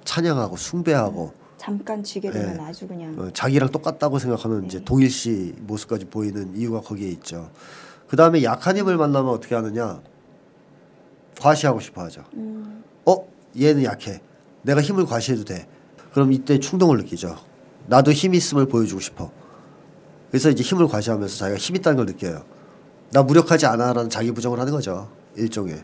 찬양하고 0.09 0.57
숭배하고 0.57 1.33
잠깐 1.57 2.03
쥐게 2.03 2.31
되면 2.31 2.57
네. 2.57 2.63
아주 2.63 2.87
그냥 2.87 3.15
어, 3.19 3.29
자기랑 3.31 3.69
똑같다고 3.69 4.17
생각하는 4.17 4.65
이제 4.65 4.83
동일시 4.83 5.53
모습까지 5.59 6.05
보이는 6.05 6.55
이유가 6.55 6.81
거기에 6.81 7.09
있죠. 7.09 7.51
그 8.07 8.15
다음에 8.17 8.41
약한 8.43 8.75
힘을 8.75 8.97
만나면 8.97 9.31
어떻게 9.31 9.53
하느냐? 9.53 10.01
과시하고 11.39 11.79
싶어 11.79 12.01
하죠. 12.05 12.23
음, 12.33 12.83
어? 13.05 13.17
얘는 13.59 13.83
약해. 13.83 14.19
내가 14.63 14.81
힘을 14.81 15.05
과시해도 15.05 15.45
돼. 15.45 15.67
그럼 16.11 16.33
이때 16.33 16.59
충동을 16.59 16.97
느끼죠. 16.97 17.35
나도 17.85 18.11
힘 18.11 18.33
있음을 18.33 18.65
보여주고 18.65 18.99
싶어. 18.99 19.31
그래서 20.31 20.49
이제 20.49 20.63
힘을 20.63 20.87
과시하면서 20.87 21.37
자기가 21.37 21.57
힘 21.59 21.75
있다는 21.75 21.97
걸 21.97 22.05
느껴요. 22.07 22.43
나 23.11 23.21
무력하지 23.21 23.67
않아라는 23.67 24.09
자기 24.09 24.31
부정을 24.31 24.59
하는 24.59 24.73
거죠. 24.73 25.11
일종의. 25.35 25.83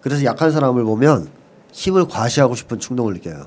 그래서 0.00 0.24
약한 0.24 0.50
사람을 0.50 0.82
보면 0.84 1.39
힘을 1.72 2.06
과시하고 2.06 2.54
싶은 2.54 2.78
충동을 2.78 3.14
느껴요. 3.14 3.46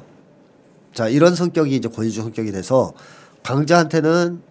자, 0.93 1.07
이런 1.07 1.36
성격이 1.36 1.75
이제 1.75 1.89
권위주 1.89 2.21
성격이 2.21 2.51
돼서 2.51 2.93
강자한테는 3.43 4.41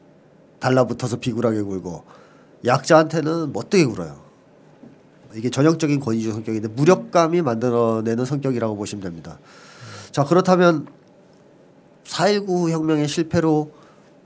달라붙어서 0.60 1.16
비굴하게 1.16 1.62
굴고 1.62 2.04
약자한테는 2.64 3.52
멋되게 3.52 3.84
굴어요. 3.84 4.20
이게 5.34 5.50
전형적인 5.50 6.00
권위주 6.00 6.32
성격인데 6.32 6.68
무력감이 6.68 7.42
만들어내는 7.42 8.24
성격이라고 8.24 8.76
보시면 8.76 9.02
됩니다. 9.02 9.38
자 10.10 10.24
그렇다면 10.24 10.86
4.19 12.04 12.70
혁명의 12.70 13.08
실패로 13.08 13.72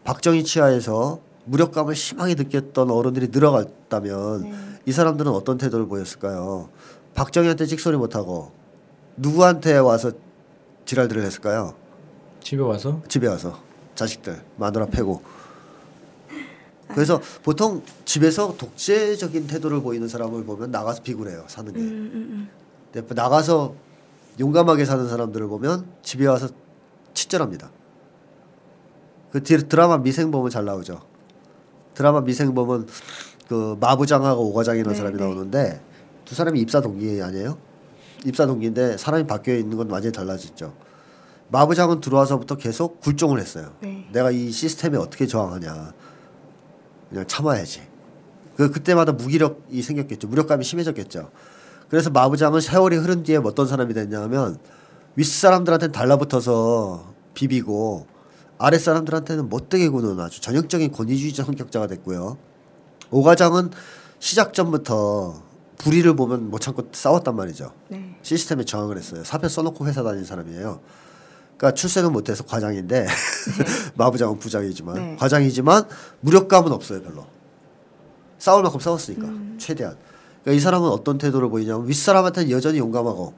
박정희 0.04 0.44
치하에서 0.44 1.20
무력감을 1.44 1.94
심하게 1.94 2.34
느꼈던 2.34 2.90
어른들이 2.90 3.28
늘어갔다면 3.28 4.42
네. 4.42 4.54
이 4.86 4.92
사람들은 4.92 5.30
어떤 5.30 5.58
태도를 5.58 5.86
보였을까요? 5.86 6.68
박정희한테 7.14 7.66
찍소리 7.66 7.96
못하고 7.96 8.50
누구한테 9.16 9.78
와서 9.78 10.12
지랄들을 10.84 11.22
했을까요? 11.22 11.74
집에 12.40 12.62
와서? 12.62 13.02
집에 13.08 13.26
와서. 13.26 13.58
자식들 13.94 14.42
마누라 14.56 14.86
패고. 14.86 15.22
그래서 16.88 17.20
보통 17.42 17.82
집에서 18.04 18.56
독재적인 18.56 19.46
태도를 19.48 19.80
보이는 19.80 20.06
사람을 20.06 20.44
보면 20.44 20.70
나가서 20.70 21.02
비굴해요 21.02 21.44
사는 21.48 21.72
게. 21.72 21.80
음, 21.80 22.10
음, 22.14 22.48
근데 22.92 23.14
나가서 23.14 23.74
용감하게 24.38 24.84
사는 24.84 25.08
사람들을 25.08 25.48
보면 25.48 25.86
집에 26.02 26.26
와서 26.26 26.48
친절합니다. 27.14 27.70
그 29.32 29.42
디- 29.42 29.66
드라마 29.68 29.98
미생범은 29.98 30.50
잘 30.50 30.64
나오죠. 30.64 31.00
드라마 31.94 32.20
미생범은 32.20 32.86
그 33.48 33.76
마부장하고 33.80 34.48
오과장이라는 34.50 34.92
네, 34.92 34.96
사람이 34.96 35.16
네. 35.16 35.24
나오는데 35.24 35.80
두 36.24 36.34
사람이 36.34 36.60
입사 36.60 36.80
동기 36.80 37.20
아니에요 37.22 37.56
입사 38.26 38.46
동기인데 38.46 38.96
사람이 38.98 39.26
바뀌어 39.26 39.54
있는 39.54 39.76
건 39.76 39.90
완전히 39.90 40.12
달라졌죠 40.12 40.74
마부장은 41.48 42.00
들어와서부터 42.00 42.56
계속 42.56 43.00
굴종을 43.00 43.38
했어요. 43.40 43.72
네. 43.80 44.08
내가 44.12 44.30
이 44.30 44.50
시스템에 44.50 44.98
어떻게 44.98 45.26
저항하냐. 45.26 45.94
그냥 47.08 47.26
참아야지. 47.26 47.82
그 48.56 48.70
그때마다 48.70 49.12
무기력이 49.12 49.80
생겼겠죠. 49.82 50.28
무력감이 50.28 50.64
심해졌겠죠. 50.64 51.30
그래서 51.88 52.10
마부장은 52.10 52.60
세월이 52.60 52.96
흐른 52.96 53.22
뒤에 53.22 53.36
어떤 53.36 53.68
사람이 53.68 53.94
됐냐면 53.94 54.58
윗사람들한테는 55.14 55.92
달라붙어서 55.92 57.14
비비고 57.34 58.06
아랫사람들한테는 58.58 59.48
못되게 59.48 59.88
구는 59.88 60.18
아주 60.18 60.40
전형적인 60.40 60.90
권위주의자 60.90 61.44
성격자가 61.44 61.86
됐고요. 61.86 62.38
오과장은 63.10 63.70
시작 64.18 64.52
전부터 64.52 65.42
불의를 65.78 66.16
보면 66.16 66.50
못 66.50 66.60
참고 66.60 66.88
싸웠단 66.92 67.36
말이죠. 67.36 67.72
네. 67.88 68.16
시스템에 68.22 68.64
저항을 68.64 68.96
했어요. 68.96 69.22
사표 69.24 69.48
써놓고 69.48 69.86
회사 69.86 70.02
다니는 70.02 70.24
사람이에요. 70.24 70.80
그러니까 71.56 71.74
출세는 71.74 72.12
못해서 72.12 72.44
과장인데 72.44 73.06
마부장은 73.96 74.38
부장이지만 74.38 74.94
네. 74.94 75.16
과장이지만 75.18 75.84
무력감은 76.20 76.72
없어요 76.72 77.02
별로. 77.02 77.26
싸울 78.38 78.62
만큼 78.62 78.80
싸웠으니까 78.80 79.26
최대한. 79.58 79.96
그러니까 80.42 80.52
이 80.52 80.60
사람은 80.60 80.88
어떤 80.88 81.18
태도를 81.18 81.48
보이냐면 81.48 81.88
윗사람한테는 81.88 82.50
여전히 82.50 82.78
용감하고 82.78 83.34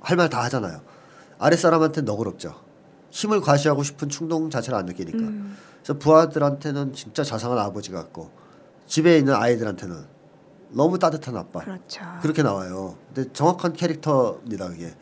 할 0.00 0.16
말 0.16 0.28
다 0.30 0.42
하잖아요. 0.44 0.80
아랫사람한테는 1.38 2.04
너그럽죠. 2.06 2.54
힘을 3.10 3.40
과시하고 3.40 3.82
싶은 3.82 4.08
충동 4.08 4.48
자체를 4.50 4.78
안 4.78 4.86
느끼니까. 4.86 5.18
음. 5.18 5.56
그래서 5.82 5.98
부하들한테는 5.98 6.92
진짜 6.94 7.22
자상한 7.22 7.58
아버지 7.58 7.90
같고 7.90 8.30
집에 8.86 9.18
있는 9.18 9.34
아이들한테는 9.34 10.15
너무 10.70 10.98
따뜻한 10.98 11.36
아빠. 11.36 11.60
그렇죠. 11.60 12.00
그렇게 12.22 12.42
나와요. 12.42 12.96
근데 13.14 13.32
정확한 13.32 13.72
캐릭터입니다, 13.72 14.68
그게. 14.68 14.94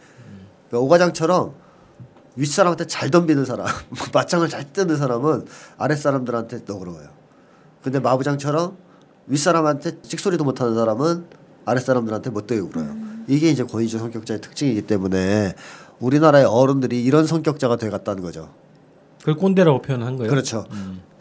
그러니까 0.68 0.78
오과장처럼 0.78 1.54
윗사람한테 2.36 2.86
잘 2.86 3.10
덤비는 3.10 3.44
사람, 3.44 3.66
맞짱을 4.12 4.48
잘 4.48 4.72
뜨는 4.72 4.96
사람은 4.96 5.46
아랫사람들한테 5.78 6.62
너그러워요. 6.66 7.08
근데 7.82 8.00
마부장처럼 8.00 8.76
윗사람한테 9.26 10.02
찍소리도 10.02 10.44
못하는 10.44 10.74
사람은 10.74 11.26
아랫사람들한테 11.64 12.30
못되게 12.30 12.60
굴어요. 12.60 12.94
이게 13.28 13.50
이제 13.50 13.62
권위주 13.64 13.98
성격자의 13.98 14.40
특징이기 14.40 14.82
때문에 14.82 15.54
우리나라의 16.00 16.44
어른들이 16.44 17.02
이런 17.02 17.26
성격자가 17.26 17.76
돼갔다는 17.76 18.22
거죠. 18.22 18.52
그걸 19.20 19.36
꼰대라고 19.36 19.80
표현한 19.80 20.16
거예요. 20.16 20.30
그렇죠. 20.30 20.66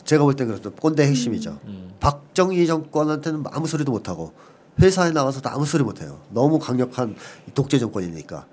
제가 0.06 0.24
볼 0.24 0.36
땐 0.36 0.48
그렇죠. 0.48 0.72
꼰대 0.74 1.06
핵심이죠. 1.08 1.60
박정희 2.00 2.66
정권한테는 2.68 3.44
아무 3.52 3.68
소리도 3.68 3.92
못 3.92 4.10
하고 4.10 4.34
회사에 4.82 5.12
나가서도 5.12 5.50
아무 5.50 5.66
소리 5.66 5.84
못 5.84 6.02
해요. 6.02 6.20
너무 6.32 6.60
강력한 6.60 7.16
독재 7.54 7.80
정권이니까 7.80 8.46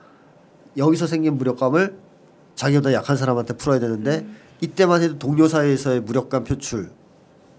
여기서 0.77 1.07
생긴 1.07 1.37
무력감을 1.39 1.99
자기보다 2.55 2.93
약한 2.93 3.17
사람한테 3.17 3.55
풀어야 3.57 3.81
되는데 3.81 4.27
이때만 4.61 5.03
해도 5.03 5.19
동료 5.19 5.49
사이에서의 5.49 6.01
무력감 6.01 6.45
표출 6.45 6.91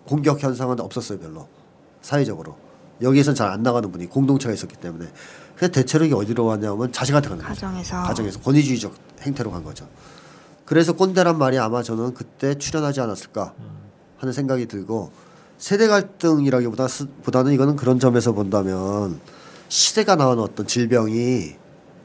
공격 0.06 0.41
현상은 0.41 0.80
없었어요 0.80 1.19
별로 1.19 1.47
사회적으로 2.01 2.56
여기에선 3.01 3.34
잘 3.36 3.49
안 3.49 3.63
나가는 3.63 3.91
분이 3.91 4.08
공동체가 4.08 4.54
있었기 4.54 4.75
때문에 4.77 5.08
그래서 5.56 5.71
대체로 5.71 6.06
이게 6.06 6.13
어디로 6.15 6.45
왔냐면 6.45 6.91
자식한테 6.91 7.30
가는 7.30 7.43
거죠. 7.43 7.54
가정에서 7.65 8.04
가정에서 8.04 8.39
권위주의적 8.41 8.93
행태로 9.21 9.51
간 9.51 9.63
거죠. 9.63 9.88
그래서 10.65 10.93
꼰대란 10.93 11.38
말이 11.38 11.58
아마 11.58 11.82
저는 11.84 12.13
그때 12.13 12.56
출현하지 12.56 13.01
않았을까 13.01 13.54
하는 14.22 14.34
생각이 14.34 14.68
들고 14.68 15.12
세대 15.58 15.88
갈등이라기보다 15.88 16.88
스- 16.88 17.08
보다는 17.24 17.54
이거는 17.54 17.76
그런 17.76 18.00
점에서 18.00 18.34
본다면 18.34 19.20
시대가 19.68 20.16
낳은 20.16 20.38
어떤 20.40 20.68
질병이 20.68 21.56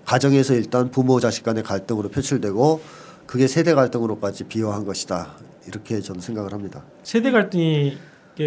가정에서 0.06 0.54
일단 0.54 0.90
부모 0.90 1.20
자식 1.20 1.44
간의 1.44 1.62
갈등으로 1.62 2.08
표출되고 2.08 2.80
그게 3.26 3.46
세대 3.46 3.74
갈등으로까지 3.74 4.44
비화한 4.44 4.86
것이다 4.86 5.36
이렇게 5.68 6.00
저는 6.00 6.20
생각을 6.22 6.52
합니다. 6.54 6.84
세대 7.02 7.30
갈등이 7.30 7.98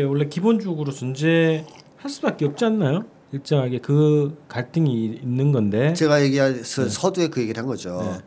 원래 0.08 0.26
기본적으로 0.28 0.92
존재할 0.92 1.64
수밖에 2.08 2.46
없지 2.46 2.66
않나요? 2.66 3.04
일정하게 3.32 3.80
그 3.82 4.36
갈등이 4.48 5.20
있는 5.22 5.52
건데. 5.52 5.94
제가 5.94 6.24
얘기해서 6.24 6.90
서두에 6.90 7.28
그 7.28 7.42
얘기를 7.42 7.60
한 7.62 7.68
거죠. 7.68 8.00
네. 8.02 8.20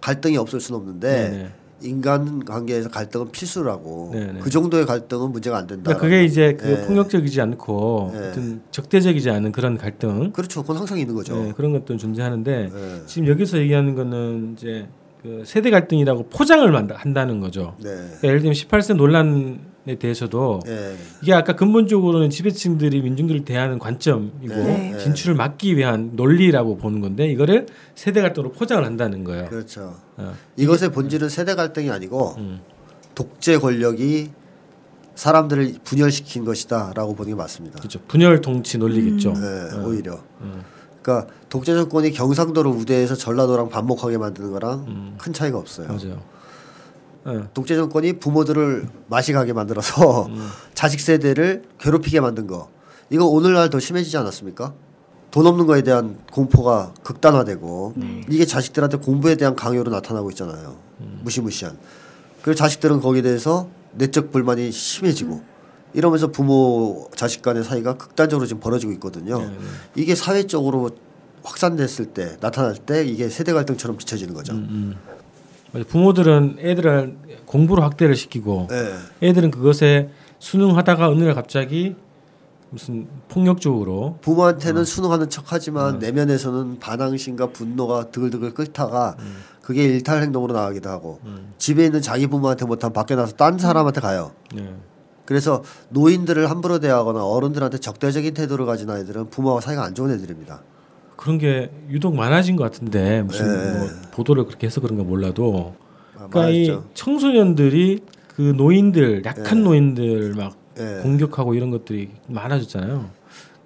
갈등이 0.00 0.36
없을 0.38 0.58
수는 0.60 0.80
없는데 0.80 1.08
네, 1.30 1.36
네. 1.36 1.52
인간 1.82 2.44
관계에서 2.44 2.88
갈등은 2.88 3.30
필수라고 3.30 4.10
네, 4.12 4.32
네. 4.32 4.40
그 4.40 4.50
정도의 4.50 4.86
갈등은 4.86 5.32
문제가 5.32 5.58
안 5.58 5.66
된다. 5.66 5.82
그러니까 5.84 6.00
그게 6.02 6.24
이제 6.24 6.56
그 6.58 6.66
네. 6.66 6.86
폭력적이지 6.86 7.40
않고 7.40 8.10
네. 8.12 8.28
어떤 8.28 8.62
적대적이지 8.70 9.30
않은 9.30 9.52
그런 9.52 9.76
갈등 9.76 10.32
그렇죠. 10.32 10.62
그건 10.62 10.78
항상 10.78 10.98
있는 10.98 11.14
거죠. 11.14 11.34
네, 11.36 11.52
그런 11.56 11.72
것들은 11.72 11.98
존재하는데 11.98 12.70
네. 12.72 13.02
지금 13.06 13.28
여기서 13.28 13.58
얘기하는 13.58 13.94
거는 13.94 14.54
이제 14.56 14.88
그 15.22 15.42
세대 15.44 15.70
갈등이라고 15.70 16.28
포장을 16.28 16.90
한다는 16.94 17.40
거죠. 17.40 17.74
네. 17.78 17.90
그러니까 17.90 18.28
예를 18.28 18.40
들면 18.40 18.54
18세 18.54 18.96
논란 18.96 19.69
에 19.88 19.94
대해서도 19.94 20.60
네. 20.66 20.94
이게 21.22 21.32
아까 21.32 21.56
근본적으로는 21.56 22.28
지배층들이 22.28 23.00
민중들을 23.00 23.46
대하는 23.46 23.78
관점이고 23.78 24.54
네. 24.54 24.98
진출을 24.98 25.34
막기 25.34 25.74
위한 25.78 26.10
논리라고 26.16 26.76
보는 26.76 27.00
건데 27.00 27.26
이거를 27.28 27.64
세대 27.94 28.20
갈등으로 28.20 28.52
포장을 28.52 28.84
한다는 28.84 29.24
거예요. 29.24 29.46
그렇죠. 29.46 29.96
어. 30.18 30.34
이것의 30.58 30.92
본질은 30.92 31.30
세대 31.30 31.54
갈등이 31.54 31.90
아니고 31.90 32.34
음. 32.36 32.60
독재 33.14 33.56
권력이 33.56 34.30
사람들을 35.14 35.76
분열시킨 35.82 36.44
것이다라고 36.44 37.14
보는 37.14 37.32
게 37.32 37.36
맞습니다. 37.36 37.78
그렇죠. 37.78 38.00
분열 38.06 38.42
통치 38.42 38.76
논리겠죠. 38.76 39.32
네, 39.32 39.76
어. 39.76 39.86
오히려. 39.86 40.22
음. 40.42 40.62
그러니까 41.00 41.32
독재 41.48 41.74
정권이 41.74 42.12
경상도를 42.12 42.70
우대해서 42.70 43.14
전라도랑 43.14 43.70
반목하게 43.70 44.18
만드는 44.18 44.50
거랑 44.52 44.84
음. 44.88 45.14
큰 45.16 45.32
차이가 45.32 45.56
없어요. 45.56 45.88
맞아요. 45.88 46.22
어. 47.24 47.48
독재 47.54 47.76
정권이 47.76 48.14
부모들을 48.14 48.88
마식하게 49.08 49.52
만들어서 49.52 50.26
음. 50.26 50.48
자식 50.74 51.00
세대를 51.00 51.62
괴롭히게 51.78 52.20
만든 52.20 52.46
거. 52.46 52.70
이거 53.10 53.26
오늘날 53.26 53.70
더 53.70 53.80
심해지지 53.80 54.16
않았습니까? 54.16 54.72
돈 55.30 55.46
없는 55.46 55.66
거에 55.66 55.82
대한 55.82 56.18
공포가 56.32 56.92
극단화되고 57.02 57.94
이게 58.28 58.44
자식들한테 58.44 58.98
공부에 58.98 59.36
대한 59.36 59.54
강요로 59.54 59.90
나타나고 59.90 60.30
있잖아요. 60.30 60.76
무시무시한. 61.22 61.78
그리고 62.42 62.56
자식들은 62.56 63.00
거기에 63.00 63.22
대해서 63.22 63.68
내적 63.92 64.32
불만이 64.32 64.72
심해지고 64.72 65.42
이러면서 65.92 66.28
부모 66.28 67.08
자식 67.14 67.42
간의 67.42 67.64
사이가 67.64 67.94
극단적으로 67.94 68.46
지금 68.46 68.60
벌어지고 68.60 68.92
있거든요. 68.92 69.38
네, 69.38 69.46
네. 69.46 69.54
이게 69.96 70.14
사회적으로 70.14 70.90
확산됐을 71.42 72.06
때 72.06 72.36
나타날 72.40 72.76
때 72.76 73.04
이게 73.04 73.28
세대 73.28 73.52
갈등처럼 73.52 73.96
비춰지는 73.96 74.34
거죠. 74.34 74.52
음. 74.52 74.96
맞아. 75.06 75.19
부모들은 75.88 76.56
애들을 76.60 77.16
공부로 77.46 77.82
학대를 77.82 78.16
시키고 78.16 78.68
네. 78.70 78.94
애들은 79.22 79.50
그것에 79.50 80.10
순응하다가 80.38 81.08
어느 81.08 81.22
날 81.22 81.34
갑자기 81.34 81.96
무슨 82.70 83.08
폭력적으로 83.28 84.18
부모한테는 84.22 84.84
순응하는 84.84 85.28
척하지만 85.28 85.98
내면에서는 85.98 86.78
반항심과 86.78 87.48
분노가 87.48 88.10
드글드글 88.10 88.54
끓다가 88.54 89.16
그게 89.60 89.84
일탈 89.84 90.22
행동으로 90.22 90.54
나가기도 90.54 90.88
하고 90.88 91.20
집에 91.58 91.84
있는 91.84 92.00
자기 92.00 92.26
부모한테 92.28 92.64
못하면 92.66 92.92
밖에 92.92 93.16
나서 93.16 93.34
딴 93.34 93.58
사람한테 93.58 94.00
가요. 94.00 94.32
네. 94.54 94.72
그래서 95.24 95.62
노인들을 95.90 96.50
함부로 96.50 96.80
대하거나 96.80 97.24
어른들한테 97.24 97.78
적대적인 97.78 98.34
태도를 98.34 98.66
가진 98.66 98.90
아이들은 98.90 99.30
부모와 99.30 99.60
사이가 99.60 99.84
안 99.84 99.94
좋은 99.94 100.10
애들입니다. 100.10 100.62
그런 101.20 101.36
게 101.36 101.70
유독 101.90 102.16
많아진 102.16 102.56
것 102.56 102.64
같은데 102.64 103.22
무슨 103.22 103.46
네. 103.46 103.78
뭐 103.78 103.88
보도를 104.10 104.46
그렇게 104.46 104.66
해서 104.66 104.80
그런가 104.80 105.04
몰라도 105.04 105.74
아, 106.14 106.26
그러니까 106.28 106.48
이 106.48 106.68
많았죠. 106.70 106.88
청소년들이 106.94 108.00
그 108.28 108.40
노인들 108.56 109.24
약한 109.26 109.62
노인들 109.62 110.32
막 110.34 110.56
네. 110.76 111.00
공격하고 111.02 111.54
이런 111.54 111.70
것들이 111.70 112.08
많아졌잖아요. 112.26 113.10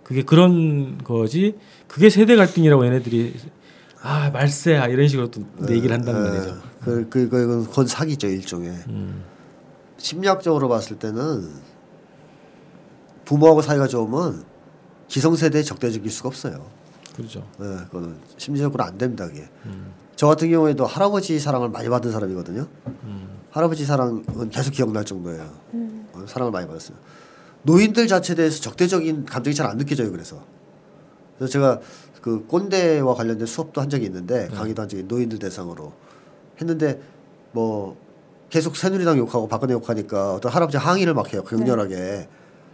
그게 0.03 0.23
그런 0.23 0.99
거지. 0.99 1.55
그게 1.87 2.11
세대 2.11 2.35
갈등이라고 2.35 2.87
얘네들이 2.87 3.35
아 4.03 4.31
말세야 4.31 4.89
이런 4.89 5.07
식으로 5.07 5.31
또 5.31 5.43
얘기를 5.71 5.93
한단 5.93 6.23
말이죠. 6.23 6.61
그, 6.81 7.09
그, 7.09 7.29
그, 7.29 7.67
그건 7.69 7.87
사기죠, 7.87 8.27
일종의. 8.27 8.71
음. 8.89 9.23
심리학적으로 9.97 10.69
봤을 10.69 10.99
때는 10.99 11.49
부모하고 13.25 13.63
사이가 13.63 13.87
좋으면 13.87 14.45
기성세대에 15.07 15.63
적대적일 15.63 16.11
수가 16.11 16.29
없어요. 16.29 16.84
그렇죠. 17.15 17.47
네, 17.59 17.67
그거는 17.87 18.17
심리적으로 18.37 18.85
안 18.85 18.99
됩니다, 18.99 19.27
그게. 19.27 19.49
음. 19.67 19.93
저 20.17 20.27
같은 20.29 20.51
경우에도 20.51 20.87
할아버지 20.87 21.39
사랑을 21.41 21.69
많이 21.69 21.89
받은 21.89 22.11
사람이거든요. 22.13 22.67
음. 22.87 23.29
할아버지 23.51 23.85
사랑은 23.85 24.51
계속 24.51 24.73
기억날 24.73 25.05
정도예요. 25.05 25.49
어, 26.13 26.25
사랑을 26.27 26.53
많이 26.53 26.67
받았어요. 26.67 26.97
노인들 27.63 28.07
자체에 28.09 28.37
대해서 28.37 28.61
적대적인 28.61 29.25
감정이 29.27 29.55
잘 29.55 29.67
안 29.67 29.79
느껴져요. 29.79 30.11
그래서 30.11 30.45
그래서 31.39 31.53
제가 31.53 31.81
그 32.21 32.47
꼰대와 32.47 33.15
관련된 33.15 33.47
수업도 33.47 33.81
한 33.81 33.89
적이 33.91 34.07
있는데 34.07 34.49
강의도 34.49 34.83
한 34.83 34.89
적이 34.89 35.05
노인들 35.05 35.39
대상으로 35.39 35.93
했는데 36.61 37.01
뭐 37.53 37.97
계속 38.51 38.77
새누리당 38.77 39.19
욕하고 39.19 39.49
박근혜 39.49 39.75
욕하니까 39.75 40.35
어떤 40.35 40.53
할아버지 40.53 40.77
항의를 40.77 41.15
막 41.15 41.33
해요 41.33 41.43
격렬하게 41.43 42.29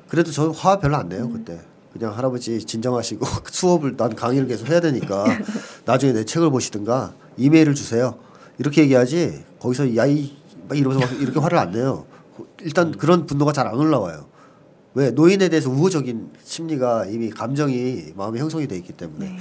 그래도 0.08 0.30
저는 0.30 0.52
화 0.52 0.78
별로 0.78 0.96
안 0.96 1.08
내요 1.08 1.28
그때 1.30 1.60
그냥 1.92 2.16
할아버지 2.16 2.64
진정하시고 2.64 3.26
수업을 3.50 3.96
난 3.96 4.14
강의를 4.14 4.46
계속 4.46 4.68
해야 4.68 4.80
되니까 4.80 5.24
나중에 5.84 6.12
내 6.12 6.24
책을 6.24 6.50
보시든가 6.50 7.14
이메일을 7.36 7.74
주세요. 7.74 8.16
이렇게 8.58 8.82
얘기하지 8.82 9.44
거기서 9.60 9.96
야이 9.96 10.36
막 10.68 10.78
이러면서 10.78 11.06
막 11.06 11.20
이렇게 11.20 11.38
화를 11.40 11.58
안 11.58 11.72
내요. 11.72 12.06
일단 12.60 12.92
그런 12.92 13.26
분노가 13.26 13.52
잘 13.52 13.66
안 13.66 13.74
올라와요. 13.74 14.26
왜? 14.94 15.10
노인에 15.10 15.48
대해서 15.48 15.70
우호적인 15.70 16.30
심리가 16.44 17.06
이미 17.06 17.30
감정이 17.30 18.12
마음에 18.16 18.40
형성이 18.40 18.66
돼 18.66 18.76
있기 18.76 18.92
때문에. 18.92 19.36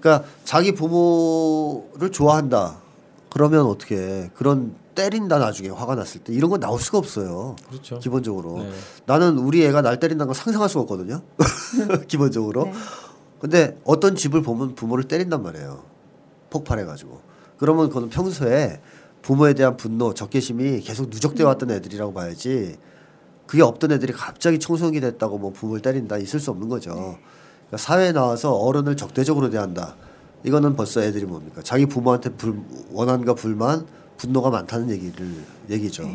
그러니까 0.00 0.28
자기 0.44 0.72
부모를 0.74 2.10
좋아한다. 2.10 2.76
그러면 3.30 3.66
어떻게 3.66 4.30
그런 4.34 4.74
때린다 4.94 5.38
나중에 5.38 5.68
화가 5.68 5.94
났을 5.94 6.20
때 6.22 6.32
이런 6.32 6.50
건 6.50 6.60
나올 6.60 6.78
수가 6.80 6.98
없어요. 6.98 7.56
그렇죠. 7.68 7.98
기본적으로. 7.98 8.58
네. 8.58 8.70
나는 9.06 9.38
우리 9.38 9.64
애가 9.64 9.82
날 9.82 9.98
때린다는 9.98 10.28
걸 10.28 10.34
상상할 10.34 10.68
수가 10.68 10.82
없거든요. 10.82 11.22
기본적으로. 12.08 12.64
네. 12.64 12.72
근데 13.40 13.78
어떤 13.84 14.14
집을 14.14 14.42
보면 14.42 14.74
부모를 14.74 15.04
때린단 15.04 15.42
말이에요. 15.42 15.82
폭발해가지고. 16.50 17.20
그러면 17.58 17.88
그거는 17.88 18.08
평소에 18.10 18.80
부모에 19.22 19.54
대한 19.54 19.76
분노 19.76 20.14
적개심이 20.14 20.80
계속 20.80 21.08
누적되어 21.08 21.46
왔던 21.46 21.70
애들이라고 21.70 22.12
봐야지 22.12 22.76
그게 23.46 23.62
없던 23.62 23.92
애들이 23.92 24.12
갑자기 24.12 24.58
청소년기 24.58 25.00
됐다고 25.00 25.38
뭐 25.38 25.52
부모를 25.52 25.82
때린다 25.82 26.18
있을 26.18 26.40
수 26.40 26.50
없는 26.50 26.68
거죠. 26.68 26.92
그러니까 26.92 27.76
사회에 27.76 28.12
나와서 28.12 28.52
어른을 28.52 28.96
적대적으로 28.96 29.50
대한다. 29.50 29.96
이거는 30.44 30.74
벌써 30.74 31.02
애들이 31.02 31.24
뭡니까? 31.24 31.60
자기 31.62 31.86
부모한테 31.86 32.30
불, 32.30 32.60
원한과 32.92 33.34
불만 33.34 33.86
분노가 34.22 34.50
많다는 34.50 34.88
얘기를 34.90 35.26
얘기죠 35.68 36.08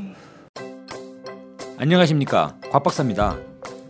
안녕하십니까 1.77 2.55
곽박사입니다. 2.71 3.37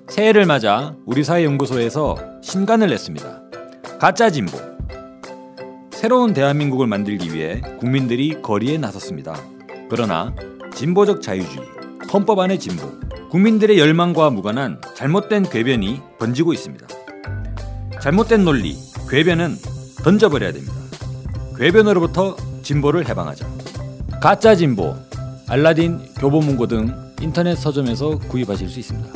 새해를 0.09 0.47
맞아 0.47 0.95
우리 1.05 1.23
사회 1.23 1.45
연구소에서 1.45 2.17
신간을 2.41 2.89
냈습니다. 2.89 3.41
가짜 3.99 4.31
진보. 4.31 4.57
새로운 5.91 6.33
대한민국을 6.33 6.87
만들기 6.87 7.31
위해 7.33 7.61
국민들이 7.79 8.41
거리에 8.41 8.79
나섰습니다. 8.79 9.39
그러나 9.89 10.33
진보적 10.73 11.21
자유주의, 11.21 11.65
헌법 12.11 12.39
안의 12.39 12.59
진보, 12.59 12.91
국민들의 13.29 13.77
열망과 13.77 14.31
무관한 14.31 14.81
잘못된 14.95 15.43
궤변이 15.43 16.01
번지고 16.17 16.53
있습니다. 16.53 16.87
잘못된 18.01 18.43
논리, 18.43 18.75
궤변은 19.09 19.55
던져버려야 20.03 20.53
됩니다. 20.53 20.73
궤변으로부터 21.57 22.35
진보를 22.63 23.07
해방하자. 23.07 23.56
가짜 24.21 24.55
진보, 24.55 24.95
알라딘, 25.47 25.99
교보문고 26.19 26.67
등 26.67 26.93
인터넷 27.21 27.55
서점에서 27.55 28.17
구입하실 28.19 28.69
수 28.69 28.79
있습니다. 28.79 29.09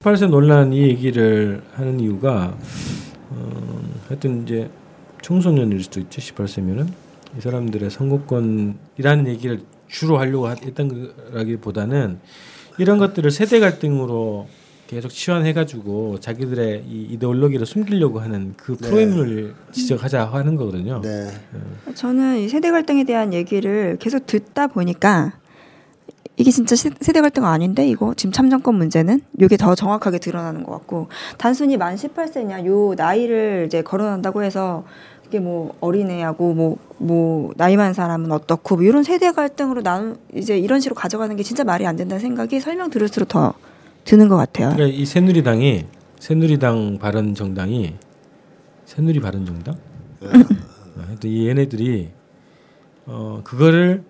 18세 0.00 0.28
논란 0.28 0.72
이 0.72 0.82
얘기를 0.82 1.62
하는 1.74 1.98
이유가 2.00 2.56
어, 3.30 3.80
하여튼 4.08 4.42
이제 4.42 4.70
청소년일 5.22 5.82
수도 5.82 6.00
있죠. 6.00 6.20
18세면은 6.20 6.88
이 7.36 7.40
사람들의 7.40 7.90
선거권이라는 7.90 9.26
얘기를 9.26 9.60
주로 9.88 10.18
하려고 10.18 10.46
하- 10.48 10.54
했던 10.62 11.12
거라기보다는 11.32 12.18
이런 12.78 12.98
것들을 12.98 13.30
세대 13.30 13.58
갈등으로 13.58 14.48
계속 14.86 15.08
치환해가지고 15.08 16.20
자기들의 16.20 16.84
이 16.88 17.02
이데올로기를 17.12 17.66
숨기려고 17.66 18.20
하는 18.20 18.54
그 18.56 18.76
네. 18.76 18.88
프레임을 18.88 19.54
지적하자 19.72 20.26
하는 20.26 20.54
거거든요. 20.56 21.00
네 21.02 21.28
저는 21.94 22.38
이 22.38 22.48
세대 22.48 22.70
갈등에 22.70 23.04
대한 23.04 23.34
얘기를 23.34 23.96
계속 23.98 24.26
듣다 24.26 24.68
보니까 24.68 25.32
이게 26.36 26.50
진짜 26.50 26.76
세- 26.76 26.90
세대 27.00 27.20
갈등 27.20 27.44
아닌데 27.46 27.88
이거 27.88 28.12
지금 28.14 28.30
참정권 28.30 28.74
문제는 28.76 29.20
이게 29.40 29.56
더 29.56 29.74
정확하게 29.74 30.18
드러나는 30.18 30.62
것 30.64 30.72
같고 30.72 31.08
단순히 31.38 31.76
만 31.76 31.96
18세냐 31.96 32.66
요 32.66 32.94
나이를 32.94 33.64
이제 33.66 33.82
거론한다고 33.82 34.42
해서 34.42 34.84
이게 35.26 35.40
뭐 35.40 35.74
어린애하고 35.80 36.54
뭐 36.54 36.78
뭐 36.98 37.52
나이 37.58 37.76
많은 37.76 37.92
사람은 37.92 38.32
어떻고 38.32 38.76
뭐 38.76 38.84
이런 38.84 39.02
세대 39.02 39.30
갈등으로 39.30 39.82
나누 39.82 40.16
이제 40.34 40.56
이런 40.58 40.80
식으로 40.80 40.94
가져가는 40.94 41.36
게 41.36 41.42
진짜 41.42 41.62
말이 41.62 41.86
안 41.86 41.94
된다는 41.94 42.20
생각이 42.22 42.58
설명 42.58 42.88
들을수록 42.88 43.28
더 43.28 43.52
드는 44.06 44.28
것 44.28 44.36
같아요. 44.36 44.70
그러니까 44.72 44.96
이 44.96 45.04
새누리당이 45.04 45.84
새누리당 46.18 46.98
바른 46.98 47.34
정당이 47.34 47.94
새누리 48.86 49.20
바른 49.20 49.44
정당? 49.44 49.76
네. 50.20 50.28
어, 50.28 51.02
하여튼 51.06 51.28
이 51.28 51.48
얘네들이 51.48 52.08
어 53.06 53.40
그거를 53.44 54.04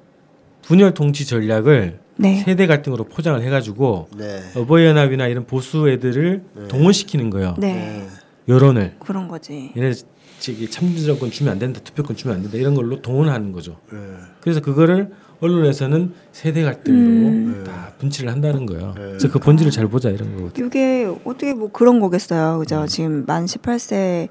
분열 0.63 0.95
통치 0.95 1.27
전략을 1.27 1.99
네. 2.17 2.37
세대 2.37 2.67
갈등으로 2.67 3.05
포장을 3.05 3.41
해가지고 3.43 4.09
네. 4.17 4.41
어버이연합이나 4.55 5.27
이런 5.27 5.47
보수 5.47 5.89
애들을 5.89 6.45
동원시키는 6.69 7.31
거예요. 7.31 7.57
네. 7.59 8.07
여론을 8.49 8.97
그런 9.01 9.29
거지. 9.29 9.73
얘네 9.77 9.93
저기 10.39 10.71
참정권 10.71 11.31
주면 11.31 11.53
안 11.53 11.59
된다, 11.59 11.81
투표권 11.83 12.17
주면 12.17 12.37
안 12.37 12.43
된다 12.43 12.57
이런 12.59 12.75
걸로 12.75 13.01
동원하는 13.01 13.53
거죠. 13.53 13.79
네. 13.91 13.99
그래서 14.41 14.61
그거를 14.61 15.11
언론에서는 15.41 16.15
세대 16.33 16.63
갈등으로 16.63 17.29
음. 17.29 17.65
다 17.67 17.93
분치를 17.99 18.31
한다는 18.31 18.67
거예요. 18.67 18.95
네. 18.97 19.03
그래서 19.09 19.31
그 19.31 19.39
본질을 19.39 19.71
잘 19.73 19.87
보자 19.89 20.11
이런 20.11 20.37
거거든요. 20.37 20.67
이게 20.67 21.07
어떻게 21.25 21.53
뭐 21.55 21.71
그런 21.71 22.01
거겠어요. 22.01 22.59
그죠? 22.59 22.83
음. 22.83 22.87
지금 22.87 23.25
만 23.27 23.45
18세 23.45 24.29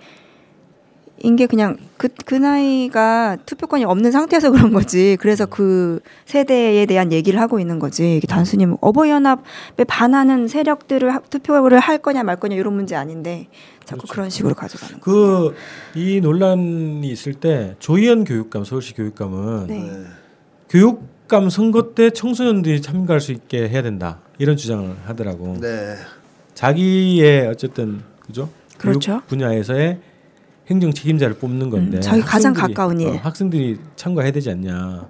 인게 1.20 1.48
그냥 1.48 1.78
그, 1.98 2.10
그 2.26 2.36
나이가 2.36 3.38
투표권이 3.46 3.86
없는 3.86 4.12
상태에서 4.12 4.52
그런 4.52 4.74
거지. 4.74 5.14
음. 5.14 5.18
그래서 5.20 5.46
그 5.46 6.00
세대에 6.26 6.86
대한 6.86 7.12
얘기를 7.14 7.40
하고 7.40 7.60
있는 7.60 7.80
거지. 7.80 8.18
이게 8.18 8.28
단순히 8.28 8.66
뭐 8.66 8.78
어버이연합에 8.82 9.86
반하는 9.88 10.48
세력들을 10.48 11.14
하- 11.14 11.20
투표를 11.22 11.80
할 11.80 12.00
거냐 12.00 12.24
말 12.24 12.36
거냐 12.36 12.56
이런 12.56 12.74
문제 12.74 12.96
아닌데 12.96 13.48
자꾸 13.86 14.08
그런 14.08 14.30
식으로 14.30 14.56
가져가는 14.56 15.00
거. 15.00 15.54
그이 15.94 16.20
논란이 16.22 17.08
있을 17.10 17.34
때 17.36 17.76
조희연 17.80 18.26
교육감 18.26 18.66
서울시 18.66 18.94
교육감은 18.94 19.68
네. 19.68 19.80
네. 19.80 19.90
교육감 20.70 21.50
선거 21.50 21.94
때 21.94 22.10
청소년들이 22.10 22.82
참가할 22.82 23.22
수 23.22 23.32
있게 23.32 23.70
해야 23.70 23.82
된다 23.82 24.20
이런 24.38 24.58
주장을 24.58 24.94
하더라고. 25.06 25.58
네. 25.62 25.96
자기의 26.56 27.48
어쨌든 27.48 28.02
그죠? 28.20 28.50
그렇죠. 28.78 29.12
교육 29.12 29.28
분야에서의 29.28 30.00
행정 30.68 30.92
책임자를 30.94 31.36
뽑는 31.38 31.70
건데 31.70 31.98
음, 31.98 32.02
자기 32.02 32.22
가장 32.22 32.54
학생들이- 32.54 32.58
가까운 32.76 33.00
일. 33.00 33.08
어, 33.10 33.14
학생들이 33.14 33.80
참가해야 33.96 34.32
되지 34.32 34.50
않냐. 34.52 35.08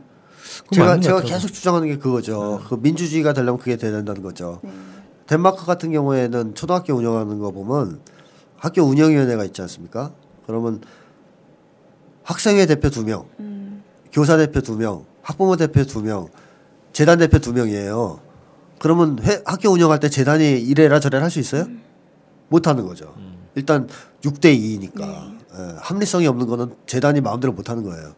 제가 0.72 0.99
제가. 0.99 1.22
계속 1.22 1.47
주장하는 1.49 1.88
게 1.88 1.97
그거죠. 1.97 2.62
그 2.68 2.76
민주주의가 2.76 3.34
되려면 3.34 3.58
그게 3.58 3.76
돼야 3.78 3.91
된다는 3.91 4.22
거죠. 4.22 4.60
네. 4.64 4.72
덴마크 5.28 5.66
같은 5.66 5.91
경우에는 5.91 6.56
초등학교 6.56 6.93
운영하는 6.93 7.39
거 7.39 7.51
보면 7.51 7.99
학교 8.58 8.84
운영위원회가 8.84 9.43
있지 9.45 9.62
않습니까? 9.62 10.12
그러면 10.45 10.82
학생회 12.24 12.66
대표 12.66 12.89
두 12.89 13.03
명, 13.03 13.26
음. 13.39 13.84
교사 14.12 14.38
대표 14.38 14.62
두 14.62 14.76
명, 14.76 15.06
학부모 15.22 15.56
대표 15.58 15.84
두 15.84 16.01
명, 16.01 16.28
재단 16.93 17.18
대표 17.20 17.39
두 17.39 17.53
명이에요. 17.53 18.20
그러면 18.80 19.18
회- 19.24 19.41
학교 19.45 19.70
운영할 19.70 19.99
때 19.99 20.10
재단이 20.10 20.60
이래라 20.62 20.99
저래라 20.99 21.24
할 21.24 21.32
수 21.32 21.39
있어요? 21.39 21.66
못 22.49 22.68
하는 22.68 22.86
거죠. 22.86 23.14
일단 23.56 23.88
6대 24.22 24.56
2이니까 24.58 25.01
예, 25.01 25.35
합리성이 25.80 26.28
없는 26.28 26.47
거는 26.47 26.76
재단이 26.86 27.22
마음대로 27.22 27.53
못 27.53 27.70
하는 27.70 27.84
거예요. 27.84 28.14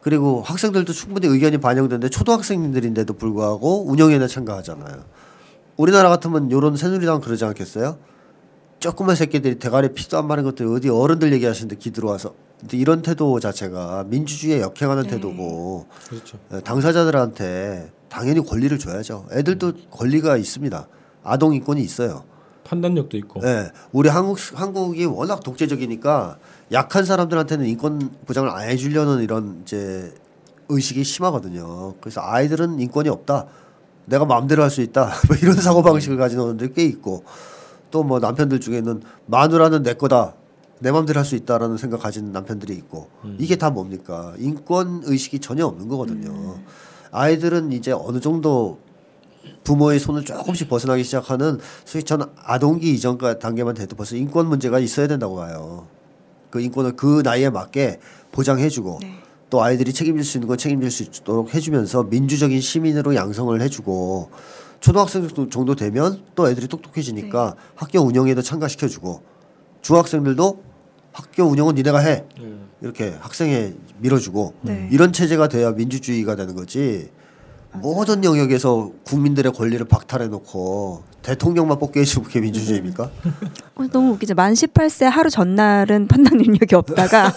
그리고 0.00 0.42
학생들도 0.42 0.92
충분히 0.92 1.26
의견이 1.26 1.58
반영되는데 1.58 2.08
초등학생들인데도 2.08 3.14
불구하고 3.14 3.86
운영위원회 3.88 4.26
참가하잖아요. 4.26 5.04
우리나라 5.76 6.08
같으면 6.08 6.50
요런 6.50 6.76
새누리당 6.76 7.20
그러지 7.20 7.44
않겠어요? 7.44 7.98
조그만 8.78 9.16
새끼들이 9.16 9.58
대가리 9.58 9.92
피도 9.92 10.18
안 10.18 10.26
마른 10.26 10.44
것들이 10.44 10.68
어디 10.68 10.88
어른들 10.88 11.32
얘기하시는데 11.32 11.76
기 11.76 11.90
들어와서 11.90 12.34
근데 12.60 12.76
이런 12.76 13.02
태도 13.02 13.38
자체가 13.38 14.04
민주주의에 14.08 14.60
역행하는 14.60 15.06
태도고 15.06 15.86
그렇죠. 16.08 16.38
예, 16.52 16.60
당사자들한테 16.60 17.92
당연히 18.08 18.44
권리를 18.44 18.76
줘야죠. 18.78 19.26
애들도 19.32 19.72
권리가 19.90 20.36
있습니다. 20.36 20.88
아동 21.22 21.54
인권이 21.54 21.82
있어요. 21.82 22.24
판단력도 22.64 23.16
있고. 23.18 23.40
예, 23.44 23.70
우리 23.92 24.08
한국 24.08 24.38
한국이 24.54 25.04
워낙 25.06 25.42
독재적이니까 25.42 26.38
약한 26.72 27.04
사람들한테는 27.04 27.66
인권 27.66 28.10
보장을 28.26 28.48
안 28.50 28.68
해주려는 28.68 29.22
이런 29.22 29.60
이제 29.62 30.12
의식이 30.68 31.02
심하거든요. 31.04 31.94
그래서 32.00 32.20
아이들은 32.22 32.78
인권이 32.78 33.08
없다. 33.08 33.46
내가 34.04 34.24
마음대로 34.26 34.62
할 34.62 34.70
수 34.70 34.80
있다. 34.82 35.12
뭐 35.28 35.36
이런 35.40 35.54
사고 35.56 35.82
방식을 35.82 36.16
가진 36.16 36.38
어른들이 36.40 36.72
꽤 36.74 36.84
있고 36.84 37.24
또 37.90 38.02
뭐 38.02 38.18
남편들 38.18 38.60
중에는 38.60 39.02
마누라는 39.26 39.82
내 39.82 39.94
거다. 39.94 40.34
내 40.80 40.92
마음대로 40.92 41.18
할 41.18 41.24
수 41.24 41.34
있다라는 41.36 41.76
생각 41.78 42.02
가진 42.02 42.32
남편들이 42.32 42.74
있고 42.74 43.08
이게 43.38 43.56
다 43.56 43.70
뭡니까? 43.70 44.34
인권 44.38 45.02
의식이 45.04 45.40
전혀 45.40 45.66
없는 45.66 45.88
거거든요. 45.88 46.58
아이들은 47.10 47.72
이제 47.72 47.92
어느 47.92 48.20
정도 48.20 48.78
부모의 49.64 49.98
손을 49.98 50.24
조금씩 50.24 50.68
벗어나기 50.68 51.02
시작하는 51.04 51.58
소위 51.86 52.04
전 52.04 52.30
아동기 52.44 52.92
이전 52.92 53.16
단계만 53.38 53.74
돼도 53.74 53.96
벌써 53.96 54.16
인권 54.16 54.46
문제가 54.48 54.78
있어야 54.78 55.06
된다고 55.08 55.36
봐요. 55.36 55.86
그 56.50 56.60
인권을 56.60 56.92
그 56.96 57.22
나이에 57.24 57.50
맞게 57.50 57.98
보장해주고 58.32 59.00
또 59.50 59.62
아이들이 59.62 59.92
책임질 59.92 60.24
수 60.24 60.38
있는 60.38 60.48
건 60.48 60.58
책임질 60.58 60.90
수 60.90 61.02
있도록 61.02 61.54
해주면서 61.54 62.04
민주적인 62.04 62.60
시민으로 62.60 63.14
양성을 63.14 63.60
해주고 63.60 64.30
초등학생 64.80 65.22
정도- 65.26 65.48
정도 65.48 65.74
되면 65.74 66.22
또 66.34 66.48
애들이 66.48 66.68
똑똑해지니까 66.68 67.56
학교 67.74 68.00
운영에도 68.00 68.42
참가시켜주고 68.42 69.22
중학생들도 69.82 70.62
학교 71.12 71.44
운영은 71.44 71.74
니네가 71.74 71.98
해. 71.98 72.24
이렇게 72.80 73.16
학생에 73.20 73.72
밀어주고 73.98 74.54
네. 74.62 74.88
이런 74.92 75.12
체제가 75.12 75.48
돼야 75.48 75.72
민주주의가 75.72 76.36
되는 76.36 76.54
거지. 76.54 77.10
모든 77.72 78.22
영역에서 78.22 78.92
국민들의 79.04 79.52
권리를 79.52 79.84
박탈해 79.86 80.28
놓고 80.28 81.02
대통령만 81.22 81.78
뽑게 81.78 82.00
해주고 82.00 82.26
그게 82.26 82.40
민주주의입니까? 82.40 83.10
어, 83.74 83.84
너무 83.92 84.12
웃기죠. 84.12 84.34
만 84.34 84.54
18세 84.54 85.04
하루 85.04 85.30
전날은 85.30 86.06
판단 86.08 86.38
능력이 86.38 86.74
없다가 86.74 87.34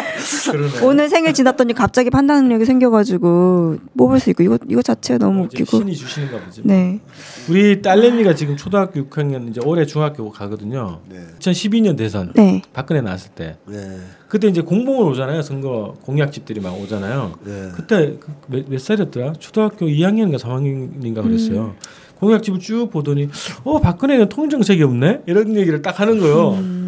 오늘 0.82 1.08
생일 1.08 1.32
지났더니 1.34 1.74
갑자기 1.74 2.10
판단 2.10 2.44
능력이 2.44 2.64
생겨가지고 2.64 3.76
뽑을 3.96 4.20
수 4.20 4.30
있고 4.30 4.42
이거 4.42 4.58
이거 4.68 4.82
자체가 4.82 5.18
너무 5.18 5.46
이제 5.46 5.62
웃기고. 5.62 5.78
신이 5.78 5.94
주시는가 5.96 6.44
보지. 6.44 6.62
네. 6.64 7.00
우리 7.48 7.82
딸내미가 7.82 8.34
지금 8.34 8.56
초등학교 8.56 9.00
6학년 9.04 9.50
이제 9.50 9.60
올해 9.64 9.84
중학교 9.84 10.30
가거든요. 10.30 11.00
네. 11.08 11.20
2012년 11.38 11.96
대선 11.96 12.32
네. 12.34 12.62
박근혜 12.72 13.00
나왔을 13.00 13.30
때 13.32 13.56
네. 13.66 13.98
그때 14.28 14.48
이제 14.48 14.60
공봉을 14.60 15.10
오잖아요. 15.12 15.42
선거 15.42 15.94
공약집들이 16.02 16.60
막 16.60 16.80
오잖아요. 16.80 17.34
네. 17.44 17.70
그때 17.74 18.16
그 18.18 18.32
몇, 18.48 18.68
몇 18.68 18.80
살이었더라? 18.80 19.34
초등학교 19.38 19.86
2학년인가 19.86 20.38
3학년인가 20.38 21.22
그랬어요. 21.22 21.74
공약집을 22.18 22.58
쭉 22.60 22.90
보더니 22.90 23.28
어 23.64 23.78
박근혜는 23.80 24.28
통정책이 24.28 24.82
없네 24.82 25.22
이런 25.26 25.54
얘기를 25.56 25.82
딱 25.82 26.00
하는 26.00 26.18
거예요. 26.18 26.52
음. 26.52 26.86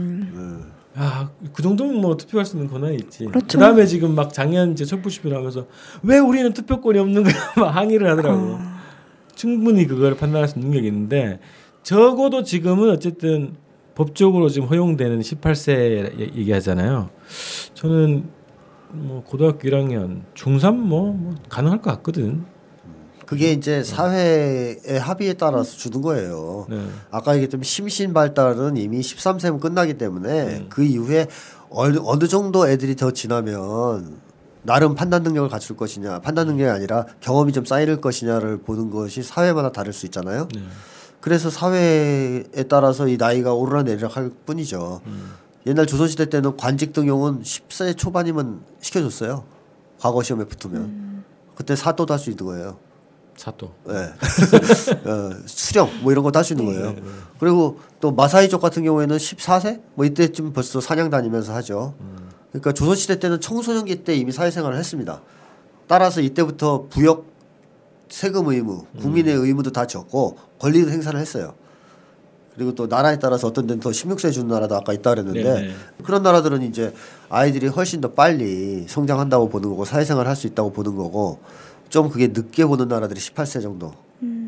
아, 1.01 1.31
그 1.53 1.63
정도면 1.63 2.01
뭐 2.01 2.17
투표할 2.17 2.45
수 2.45 2.57
있는 2.57 2.69
권한이 2.69 2.97
있지. 2.97 3.27
그렇죠. 3.27 3.59
다음에 3.59 3.87
지금 3.87 4.17
막 4.17 4.33
작년 4.33 4.73
이제 4.73 4.85
촛불 4.85 5.13
시위를 5.13 5.37
하면서 5.37 5.67
왜 6.03 6.19
우리는 6.19 6.53
투표권이 6.53 6.99
없는 6.99 7.23
거야 7.23 7.35
막 7.57 7.77
항의를 7.77 8.11
하더라고. 8.11 8.57
아. 8.59 8.79
충분히 9.37 9.87
그걸 9.87 10.17
판단할 10.17 10.49
수 10.49 10.59
있는 10.59 10.71
능력이 10.71 10.89
있는데 10.89 11.39
적어도 11.85 12.43
지금은 12.43 12.91
어쨌든 12.91 13.55
법적으로 13.95 14.49
지금 14.49 14.67
허용되는 14.69 15.21
18세 15.21 16.37
얘기하잖아요. 16.37 17.11
저는 17.75 18.29
뭐 18.91 19.23
고등학교 19.23 19.69
1학년, 19.69 20.23
중3 20.35 20.75
뭐, 20.75 21.13
뭐 21.13 21.35
가능할 21.49 21.81
것 21.81 21.91
같거든. 21.97 22.45
그게 23.29 23.53
이제 23.53 23.85
사회의 23.85 24.81
합의에 24.99 25.35
따라서 25.35 25.77
주는 25.77 26.01
거예요. 26.01 26.67
네. 26.71 26.89
아까 27.11 27.35
얘기했던 27.35 27.63
심신 27.63 28.15
발달은 28.15 28.79
이미 28.79 29.01
13세면 29.01 29.61
끝나기 29.61 29.99
때문에 29.99 30.65
그 30.71 30.83
이후에 30.83 31.27
어느, 31.69 31.99
어느 32.05 32.27
정도 32.27 32.67
애들이 32.67 32.97
더 32.97 33.11
지나면 33.11 34.17
나름 34.63 34.95
판단 34.95 35.23
능력을 35.25 35.51
갖출 35.51 35.77
것이냐, 35.77 36.21
판단 36.21 36.47
능력이 36.47 36.71
아니라 36.71 37.05
경험이 37.21 37.53
좀 37.53 37.67
쌓일 37.67 38.01
것이냐를 38.01 38.63
보는 38.63 38.89
것이 38.89 39.23
사회마다 39.23 39.73
다를 39.73 39.93
수 39.93 40.07
있잖아요. 40.07 40.49
네. 40.55 40.63
그래서 41.21 41.51
사회에 41.51 42.65
따라서 42.71 43.09
이 43.09 43.19
나이가 43.19 43.53
오르락내리락 43.53 44.17
할 44.17 44.31
뿐이죠. 44.47 45.03
옛날 45.67 45.85
조선시대 45.85 46.31
때는 46.31 46.57
관직 46.57 46.95
등용은 46.95 47.43
10세 47.43 47.95
초반이면 47.95 48.63
시켜줬어요. 48.81 49.45
과거 50.01 50.23
시험에 50.23 50.47
붙으면. 50.47 51.25
그때 51.55 51.77
사도도 51.77 52.15
할 52.15 52.19
수 52.19 52.31
있는 52.31 52.47
거예요. 52.47 52.88
사또. 53.39 53.73
예. 53.89 53.95
어, 55.09 55.31
수령 55.47 55.89
뭐 56.03 56.13
이런 56.13 56.25
것도 56.25 56.37
할수 56.39 56.53
있는 56.53 56.67
거예요. 56.67 56.95
그리고 57.39 57.79
또 58.01 58.11
마사이족 58.11 58.61
같은 58.61 58.83
경우에는 58.83 59.17
14세 59.17 59.81
뭐 59.95 60.05
이때쯤 60.05 60.53
벌써 60.53 60.81
사냥 60.81 61.09
다니면서 61.09 61.55
하죠. 61.55 61.95
그러니까 62.51 62.73
조선 62.73 62.97
시대 62.97 63.19
때는 63.19 63.41
청소년기 63.41 64.05
때 64.05 64.15
이미 64.15 64.33
사회생활을 64.33 64.77
했습니다. 64.77 65.21
따라서 65.87 66.21
이때부터 66.21 66.87
부역 66.91 67.27
세금 68.09 68.49
의무, 68.49 68.87
국민의 69.01 69.35
의무도 69.35 69.71
다 69.71 69.87
졌고 69.87 70.37
권리도 70.59 70.91
행사를 70.91 71.19
했어요. 71.19 71.55
그리고 72.55 72.75
또 72.75 72.89
나라에 72.89 73.21
따라서 73.21 73.47
어떤 73.47 73.69
데는 73.69 73.81
더 73.81 73.91
16세 73.91 74.33
주는 74.33 74.49
나라도 74.49 74.75
아까 74.75 74.93
있다 74.93 75.11
그랬는데 75.11 75.43
네, 75.45 75.61
네. 75.69 75.75
그런 76.03 76.25
나라들은 76.25 76.63
이제 76.63 76.93
아이들이 77.29 77.69
훨씬 77.69 78.01
더 78.01 78.13
빨리 78.15 78.85
성장한다고 78.89 79.49
보는 79.49 79.69
거고 79.69 79.85
사회생활 79.85 80.27
할 80.27 80.35
수 80.35 80.49
있다고 80.49 80.73
보는 80.73 80.97
거고 80.97 81.39
좀 81.89 82.09
그게 82.09 82.29
늦게 82.29 82.67
보는 82.67 82.89
나라들이 82.89 83.21
18세 83.21 83.63
정도. 83.63 83.93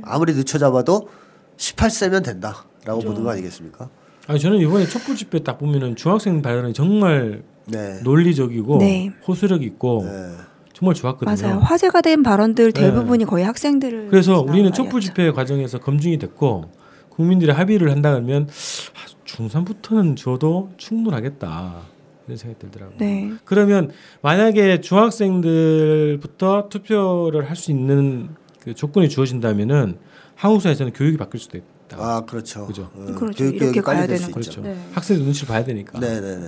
아무리 0.03 0.35
늦춰 0.35 0.59
잡아도 0.59 1.09
18세면 1.57 2.25
된다라고 2.25 3.01
보는 3.05 3.23
거 3.23 3.31
아니겠습니까? 3.31 3.89
아니 4.27 4.39
저는 4.41 4.59
이번에 4.59 4.87
촛불 4.87 5.17
집회 5.17 5.41
딱 5.41 5.59
보면은 5.59 5.97
중학생 5.97 6.41
발언이 6.43 6.73
정말 6.73 7.43
네. 7.67 8.01
논리적이고 8.03 8.79
네. 8.79 9.13
호소력 9.27 9.63
있고 9.63 10.05
네. 10.05 10.35
정말 10.73 10.95
좋았거든요. 10.95 11.37
맞아요. 11.49 11.61
화제가 11.61 12.01
된 12.01 12.23
발언들 12.23 12.73
네. 12.73 12.81
대부분이 12.81 13.25
거의 13.27 13.45
학생들을 13.45 14.09
그래서 14.09 14.41
우리는. 14.41 14.73
촛불 14.73 15.01
집회 15.01 15.31
과정에서 15.31 15.79
검증이 15.79 16.19
됐고 16.19 16.71
국민들이 17.11 17.51
합의를 17.53 17.91
한다 17.91 18.13
그러면 18.13 18.49
아, 18.95 19.27
중3부터는 19.27 20.17
줘도 20.17 20.71
충분하겠다 20.79 21.83
이런 22.31 22.37
생각이 22.37 22.61
들더라고요. 22.61 22.99
네. 22.99 23.33
그러면 23.45 23.91
만약에 24.23 24.81
중학생들부터 24.81 26.69
투표를 26.69 27.49
할 27.51 27.57
수 27.57 27.71
있는 27.71 28.31
그 28.61 28.75
조건이 28.75 29.09
주어진다면은 29.09 29.99
한국 30.35 30.63
사회에서는 30.63 30.93
교육이 30.93 31.17
바뀔 31.17 31.41
수도 31.41 31.59
있다. 31.59 31.97
아 31.99 32.21
그렇죠. 32.25 32.67
그죠. 32.67 32.91
어, 32.95 33.05
그렇죠. 33.17 33.45
교육 33.45 33.57
이렇게 33.57 33.81
가야 33.81 34.07
될 34.07 34.17
되는 34.17 34.23
수 34.27 34.31
그렇죠. 34.31 34.61
네. 34.63 34.77
학생들 34.93 35.25
눈치를 35.25 35.49
봐야 35.49 35.65
되니까. 35.65 35.99
네네네. 35.99 36.47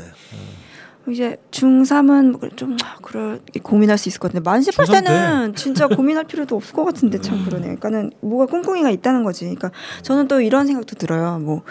이제 1.09 1.37
중3은 1.51 2.57
좀 2.57 2.77
아, 2.85 2.97
그럴 3.03 3.41
고민할 3.63 3.99
수 3.99 4.09
있을 4.09 4.21
것 4.21 4.29
같은데 4.29 4.49
만 4.49 4.61
18세는 4.61 5.57
진짜 5.57 5.89
고민할 5.89 6.25
필요도 6.25 6.55
없을 6.55 6.73
것 6.75 6.85
같은데 6.85 7.21
참 7.21 7.45
그러네. 7.45 7.65
그러니까는 7.65 8.13
뭐가 8.21 8.47
꿍꿍이가 8.47 8.91
있다는 8.91 9.25
거지. 9.25 9.45
그러니까 9.47 9.73
저는 10.03 10.29
또 10.29 10.41
이런 10.41 10.67
생각도 10.67 10.95
들어요. 10.97 11.39
뭐 11.41 11.63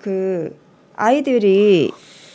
그 0.00 0.56
아이들이 0.96 1.90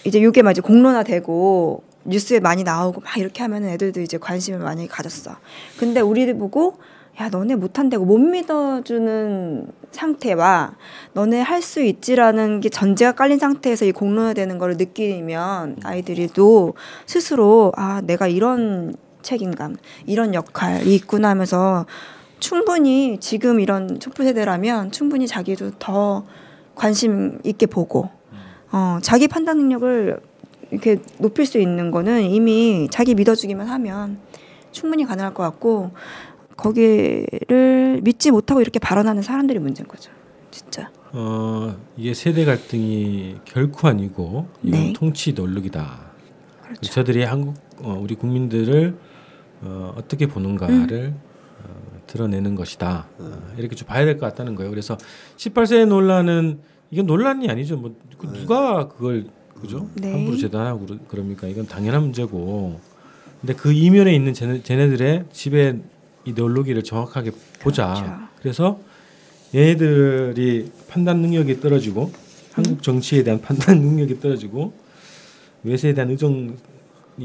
이제 0.05 0.19
이게 0.19 0.41
막 0.41 0.51
이제 0.51 0.61
공론화되고 0.61 1.83
뉴스에 2.05 2.39
많이 2.39 2.63
나오고 2.63 3.01
막 3.01 3.17
이렇게 3.17 3.41
하면은 3.41 3.69
애들도 3.69 4.01
이제 4.01 4.17
관심을 4.17 4.59
많이 4.59 4.87
가졌어. 4.87 5.35
근데 5.77 5.99
우리들 5.99 6.37
보고 6.37 6.77
야 7.19 7.29
너네 7.29 7.55
못한다고 7.55 8.05
못 8.05 8.17
믿어주는 8.17 9.67
상태와 9.91 10.75
너네 11.13 11.41
할 11.41 11.61
수 11.61 11.81
있지라는 11.81 12.59
게 12.59 12.69
전제가 12.69 13.13
깔린 13.13 13.39
상태에서 13.39 13.85
이 13.85 13.91
공론화되는 13.91 14.57
거를 14.59 14.77
느끼면 14.77 15.77
아이들이도 15.83 16.73
스스로 17.07 17.71
아 17.75 18.01
내가 18.05 18.27
이런 18.27 18.95
책임감 19.23 19.77
이런 20.05 20.35
역할이 20.35 20.93
있구나 20.93 21.29
하면서 21.29 21.85
충분히 22.39 23.17
지금 23.19 23.59
이런 23.59 23.99
촛불 23.99 24.25
세대라면 24.25 24.91
충분히 24.91 25.25
자기도 25.25 25.71
더 25.79 26.25
관심 26.75 27.39
있게 27.43 27.65
보고 27.65 28.09
어, 28.71 28.99
자기 29.01 29.27
판단 29.27 29.57
능력을 29.57 30.19
이렇게 30.71 30.97
높일 31.19 31.45
수 31.45 31.59
있는 31.59 31.91
거는 31.91 32.23
이미 32.23 32.87
자기 32.91 33.15
믿어주기만 33.15 33.67
하면 33.67 34.19
충분히 34.71 35.05
가능할 35.05 35.33
것 35.33 35.43
같고 35.43 35.91
거기를 36.57 38.01
믿지 38.03 38.31
못하고 38.31 38.61
이렇게 38.61 38.79
발언하는 38.79 39.21
사람들이 39.21 39.59
문제인 39.59 39.87
거죠. 39.87 40.11
진짜. 40.51 40.89
어, 41.11 41.75
이게 41.97 42.13
세대 42.13 42.45
갈등이 42.45 43.37
결코 43.45 43.87
아니고 43.87 44.47
이건 44.63 44.79
네. 44.79 44.93
통치 44.93 45.33
논력이다. 45.33 45.99
그렇죠. 46.63 46.91
저들이 46.93 47.23
한국 47.23 47.55
어, 47.81 47.97
우리 48.01 48.15
국민들을 48.15 48.95
어, 49.61 49.93
어떻게 49.97 50.27
보는가를 50.27 51.13
음. 51.13 51.21
어, 51.63 52.01
드러내는 52.07 52.55
것이다. 52.55 53.07
어, 53.19 53.31
이렇게 53.57 53.75
좀 53.75 53.87
봐야 53.87 54.03
될 54.05 54.17
것 54.17 54.25
같다는 54.27 54.55
거예요. 54.55 54.69
그래서 54.71 54.97
18세 55.37 55.85
논란은 55.85 56.59
이건 56.91 57.05
논란이 57.05 57.49
아니죠. 57.49 57.77
뭐 57.77 57.93
그 58.17 58.27
누가 58.27 58.87
그걸 58.87 59.25
그죠? 59.61 59.89
네. 59.95 60.11
함부로 60.11 60.37
재단하고 60.37 60.85
그러- 60.85 60.97
그럽니까? 61.07 61.47
이건 61.47 61.65
당연한 61.67 62.01
문제고. 62.03 62.79
근데 63.41 63.53
그 63.53 63.71
이면에 63.73 64.13
있는 64.15 64.33
쟤네, 64.33 64.63
쟤네들의 64.63 65.25
집의 65.33 65.81
이데올로기를 66.25 66.83
정확하게 66.83 67.31
보자. 67.61 67.93
그렇죠. 67.93 68.19
그래서 68.41 68.79
얘네들이 69.53 70.71
판단 70.89 71.21
능력이 71.21 71.59
떨어지고 71.59 72.11
한국 72.53 72.81
정치에 72.81 73.23
대한 73.23 73.41
판단 73.41 73.79
능력이 73.81 74.19
떨어지고 74.19 74.73
외세에 75.63 75.93
대한 75.93 76.09
의존이 76.11 76.55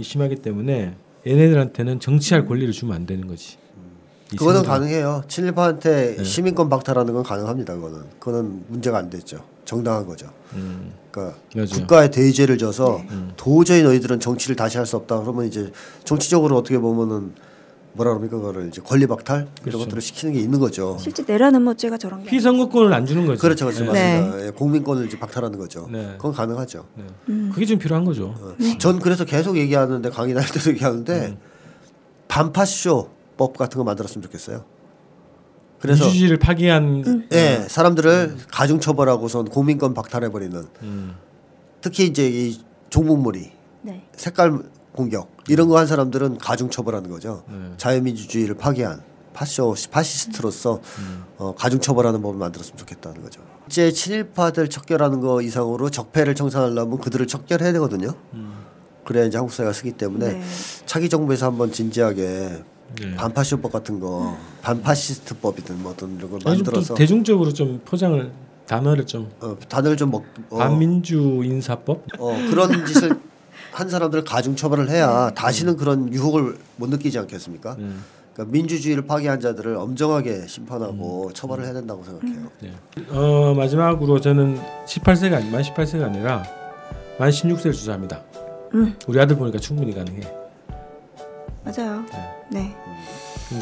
심하기 0.03 0.37
때문에 0.37 0.95
얘네들한테는 1.27 2.01
정치할 2.01 2.47
권리를 2.47 2.73
주면 2.73 2.97
안 2.97 3.07
되는 3.07 3.27
거지. 3.27 3.57
이 4.33 4.37
그거는 4.37 4.61
생각- 4.61 4.79
가능해요. 4.79 5.23
친일파한테 5.29 6.17
네. 6.17 6.25
시민권 6.25 6.69
박탈하는 6.69 7.13
건 7.15 7.23
가능합니다. 7.23 7.75
그거는 7.75 8.03
그거는 8.19 8.65
문제가 8.69 8.99
안 8.99 9.11
됐죠. 9.11 9.45
정당한 9.71 10.05
거죠. 10.05 10.27
음, 10.55 10.93
그러니까 11.13 11.39
맞아요. 11.55 11.69
국가에 11.71 12.11
대의죄를 12.11 12.59
져서 12.59 13.03
네. 13.03 13.09
음. 13.13 13.31
도저히 13.37 13.83
너희들은 13.85 14.19
정치를 14.19 14.57
다시 14.57 14.79
할 14.79 14.85
수 14.87 14.97
없다. 14.97 15.21
그러면 15.21 15.47
이제 15.47 15.71
정치적으로 16.03 16.57
어떻게 16.57 16.77
보면은 16.79 17.33
뭐라 17.93 18.11
그럽니까 18.13 18.37
그거를 18.39 18.67
이제 18.67 18.81
권리 18.85 19.07
박탈 19.07 19.47
그렇죠. 19.47 19.69
이런 19.69 19.81
것들을 19.83 20.03
시키는 20.03 20.35
게 20.35 20.41
있는 20.41 20.59
거죠. 20.59 20.97
실제 21.01 21.23
내라는 21.25 21.63
뭐죄가 21.63 21.99
저런 21.99 22.25
게 22.25 22.31
피선거권을 22.31 22.93
안 22.93 23.07
주는 23.07 23.25
거죠. 23.27 23.41
그렇죠, 23.41 23.67
그렇죠, 23.67 23.93
네. 23.93 24.21
맞습니다. 24.21 24.47
예, 24.47 24.51
국민권을 24.51 25.07
이제 25.07 25.17
박탈하는 25.21 25.57
거죠. 25.57 25.89
네. 25.91 26.15
그건 26.17 26.33
가능하죠. 26.33 26.85
네. 26.97 27.05
음. 27.29 27.51
그게 27.55 27.65
좀 27.67 27.79
필요한 27.79 28.05
거죠. 28.05 28.35
어. 28.41 28.55
전 28.81 28.99
그래서 28.99 29.25
계속 29.25 29.57
얘기하는데 29.57 30.11
강의할 30.11 30.45
때도 30.53 30.71
얘기하는데 30.71 31.27
음. 31.29 31.39
반파쇼 32.27 33.09
법 33.37 33.57
같은 33.57 33.79
거 33.79 33.85
만들었으면 33.85 34.23
좋겠어요. 34.25 34.65
그래서 35.81 36.05
민주주의를 36.05 36.39
파괴한 36.39 37.05
음. 37.07 37.29
예, 37.33 37.67
사람들을 37.69 38.37
가중 38.51 38.81
처벌하고선 38.81 39.47
국민권 39.49 39.95
박탈해 39.95 40.29
버리는 40.31 40.65
음, 40.83 41.15
특히 41.81 42.05
이제 42.07 42.29
이 42.29 42.61
종북몰이 42.91 43.51
네. 43.83 44.05
색깔 44.17 44.63
공격 44.93 45.31
이런 45.49 45.69
거 45.69 45.79
한 45.79 45.87
사람들은 45.87 46.39
가중 46.39 46.69
처벌하는 46.69 47.09
거죠. 47.11 47.45
네. 47.49 47.57
자유민주주의를 47.79 48.57
파괴한 48.57 49.01
파쇼 49.33 49.75
파시스트로서 49.91 50.81
어, 51.39 51.55
가중 51.57 51.81
처벌하는 51.81 52.21
법을 52.21 52.39
만들었으면 52.39 52.77
좋겠다는 52.77 53.23
거죠. 53.23 53.41
이제 53.69 53.91
친일파들 53.93 54.69
척결하는 54.69 55.21
거 55.21 55.41
이상으로 55.41 55.89
적폐를 55.91 56.35
청산하려면 56.35 56.99
그들을 56.99 57.27
척결해야 57.27 57.73
되거든요. 57.75 58.15
그래야 59.05 59.25
이제 59.25 59.39
한국 59.39 59.53
사회가 59.55 59.73
쓰기 59.73 59.93
때문에 59.93 60.33
네. 60.33 60.43
차기 60.87 61.09
정부에서 61.09 61.47
한번 61.47 61.73
진지하게 61.73 62.65
네. 63.01 63.15
반파쇼법 63.15 63.73
같은 63.73 64.01
거 64.01 64.37
반파시스트법이든 64.63 65.83
뭐 65.83 65.93
어떤 65.93 66.17
이런 66.17 66.31
걸 66.31 66.41
만들어서 66.45 66.95
대중적으로 66.95 67.53
좀 67.53 67.81
포장을 67.85 68.31
단어를 68.67 69.07
좀 69.07 69.31
어, 69.41 69.57
단어를 69.69 69.97
좀 69.97 70.11
먹, 70.11 70.25
어, 70.51 70.59
반민주 70.59 71.43
인사법 71.45 72.05
어, 72.19 72.37
그런 72.51 72.87
짓을 72.87 73.19
한 73.73 73.89
사람들을 73.89 74.25
가중 74.25 74.57
처벌을 74.57 74.91
해야 74.91 75.31
다시는 75.31 75.77
그런 75.77 76.13
유혹을 76.13 76.57
못 76.77 76.89
느끼지 76.89 77.19
않겠습니까? 77.19 77.77
네. 77.79 77.89
그러니까 78.33 78.53
민주주의를 78.53 79.07
파괴한 79.07 79.41
자들을 79.41 79.77
엄정하게 79.77 80.47
심판하고 80.47 81.31
처벌을 81.33 81.65
해야 81.65 81.73
된다고 81.73 82.05
생각해요. 82.05 82.49
네. 82.61 82.73
어, 83.11 83.55
마지막으로 83.55 84.21
저는 84.21 84.59
18세가 84.87 85.35
아니 85.35 85.51
만 85.51 85.63
18세가 85.63 86.05
아니라 86.05 86.45
만 87.19 87.31
16세를 87.31 87.73
주장합니다. 87.73 88.23
음. 88.75 88.95
우리 89.07 89.21
아들 89.21 89.37
보니까 89.37 89.59
충분히 89.59 89.95
가능해. 89.95 90.40
맞아요. 91.65 92.05
네. 92.51 92.75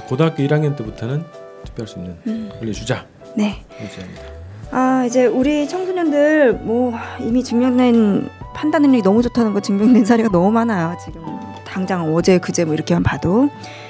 고등학교 0.09 0.43
1학년 0.43 0.77
때부터는 0.77 1.25
투표할 1.65 1.89
수 1.89 1.99
있는 1.99 2.17
음. 2.27 2.51
권리 2.59 2.73
주자. 2.73 3.07
네. 3.35 3.65
유지합니다. 3.83 4.23
아 4.71 5.05
이제 5.07 5.25
우리 5.27 5.67
청소년들 5.67 6.53
뭐 6.55 6.93
이미 7.21 7.43
증명된 7.43 8.29
판단 8.55 8.83
능력이 8.83 9.03
너무 9.03 9.23
좋다는 9.23 9.55
거 9.55 9.61
증명된 9.61 10.05
사례가 10.05 10.29
너무 10.31 10.51
많아요 10.53 10.95
지금 11.03 11.23
당장 11.67 12.15
어제 12.15 12.39
그제 12.39 12.67
뭐 12.67 12.75
이렇게만 12.75 13.03
봐도 13.03 13.49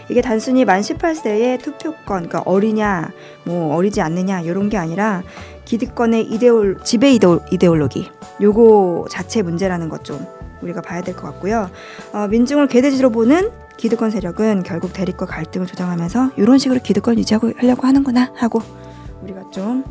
이게 0.09 0.21
단순히 0.21 0.65
만 0.65 0.81
18세의 0.81 1.61
투표권 1.63 2.05
그러니까 2.05 2.43
어리냐 2.47 3.11
뭐 3.45 3.75
어리지 3.75 4.01
않느냐 4.01 4.43
이런 4.43 4.69
게 4.69 4.77
아니라 4.77 5.25
기득권의 5.65 6.23
이데올 6.27 6.79
지배 6.85 7.13
이데올, 7.13 7.41
이데올로기 7.51 8.09
요거 8.41 9.07
자체 9.11 9.43
문제라는 9.43 9.89
것 9.89 10.05
좀 10.05 10.25
우리가 10.63 10.81
봐야 10.83 11.03
될 11.03 11.15
것 11.15 11.23
같고요. 11.23 11.71
어, 12.13 12.29
민중을 12.29 12.67
개돼지로 12.69 13.11
보는 13.11 13.51
기득권 13.77 14.11
세력은 14.11 14.65
결국 14.65 14.93
대립과 14.93 15.27
갈등을 15.27 15.67
조장하면서 15.67 16.33
이런 16.37 16.59
식으로 16.59 16.81
기득권 16.83 17.19
유지하고 17.19 17.53
하려고 17.57 17.87
하는구나 17.87 18.33
하고 18.35 18.61
우리가 19.23 19.51
좀 19.51 19.85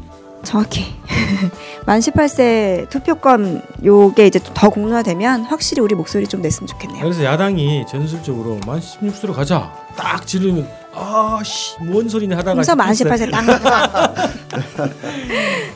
정확히 0.47 0.85
만 1.85 1.99
18세 1.99 2.89
투표권 2.89 3.61
요게 3.83 4.27
이제 4.27 4.39
더 4.53 4.69
공론화되면 4.69 5.41
확실히 5.43 5.81
우리 5.81 5.93
목소리 5.93 6.25
좀 6.25 6.41
냈으면 6.41 6.67
좋겠네요. 6.67 7.03
그래서 7.03 7.23
야당이 7.23 7.85
전술적으로 7.87 8.57
만 8.65 8.79
16세로 8.79 9.33
가자. 9.33 9.71
딱 9.97 10.25
지르면 10.25 10.67
아씨 10.95 11.75
뭔 11.83 12.07
소리냐 12.07 12.37
하다가 12.37 12.53
그래서 12.53 12.75
만 12.75 12.91
18세 12.93 13.29
딱. 13.29 14.15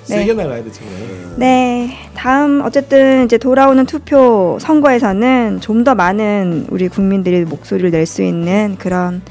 세게 0.04 0.34
나가야 0.34 0.64
돼 0.64 0.72
정말. 0.72 0.96
네, 1.38 1.98
다음 2.16 2.62
어쨌든 2.64 3.26
이제 3.26 3.38
돌아오는 3.38 3.86
투표 3.86 4.58
선거에서는 4.62 5.60
좀 5.62 5.82
더 5.84 5.96
많은 5.96 6.68
우리 6.70 6.88
국민들이 6.88 7.44
목소리를 7.44 7.90
낼 7.92 8.06
수 8.06 8.22
있는 8.22 8.76
그런 8.80 9.22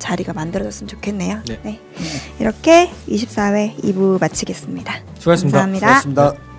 자리가 0.00 0.32
만들어졌으면 0.32 0.88
좋겠네요. 0.88 1.42
네. 1.46 1.60
네. 1.62 1.80
이렇게 2.40 2.90
24회 3.08 3.78
2부 3.78 4.20
마치겠습니다. 4.20 4.94
수고하셨습니다. 5.18 5.58
감사합니다. 5.58 5.86
고맙습니다. 5.86 6.49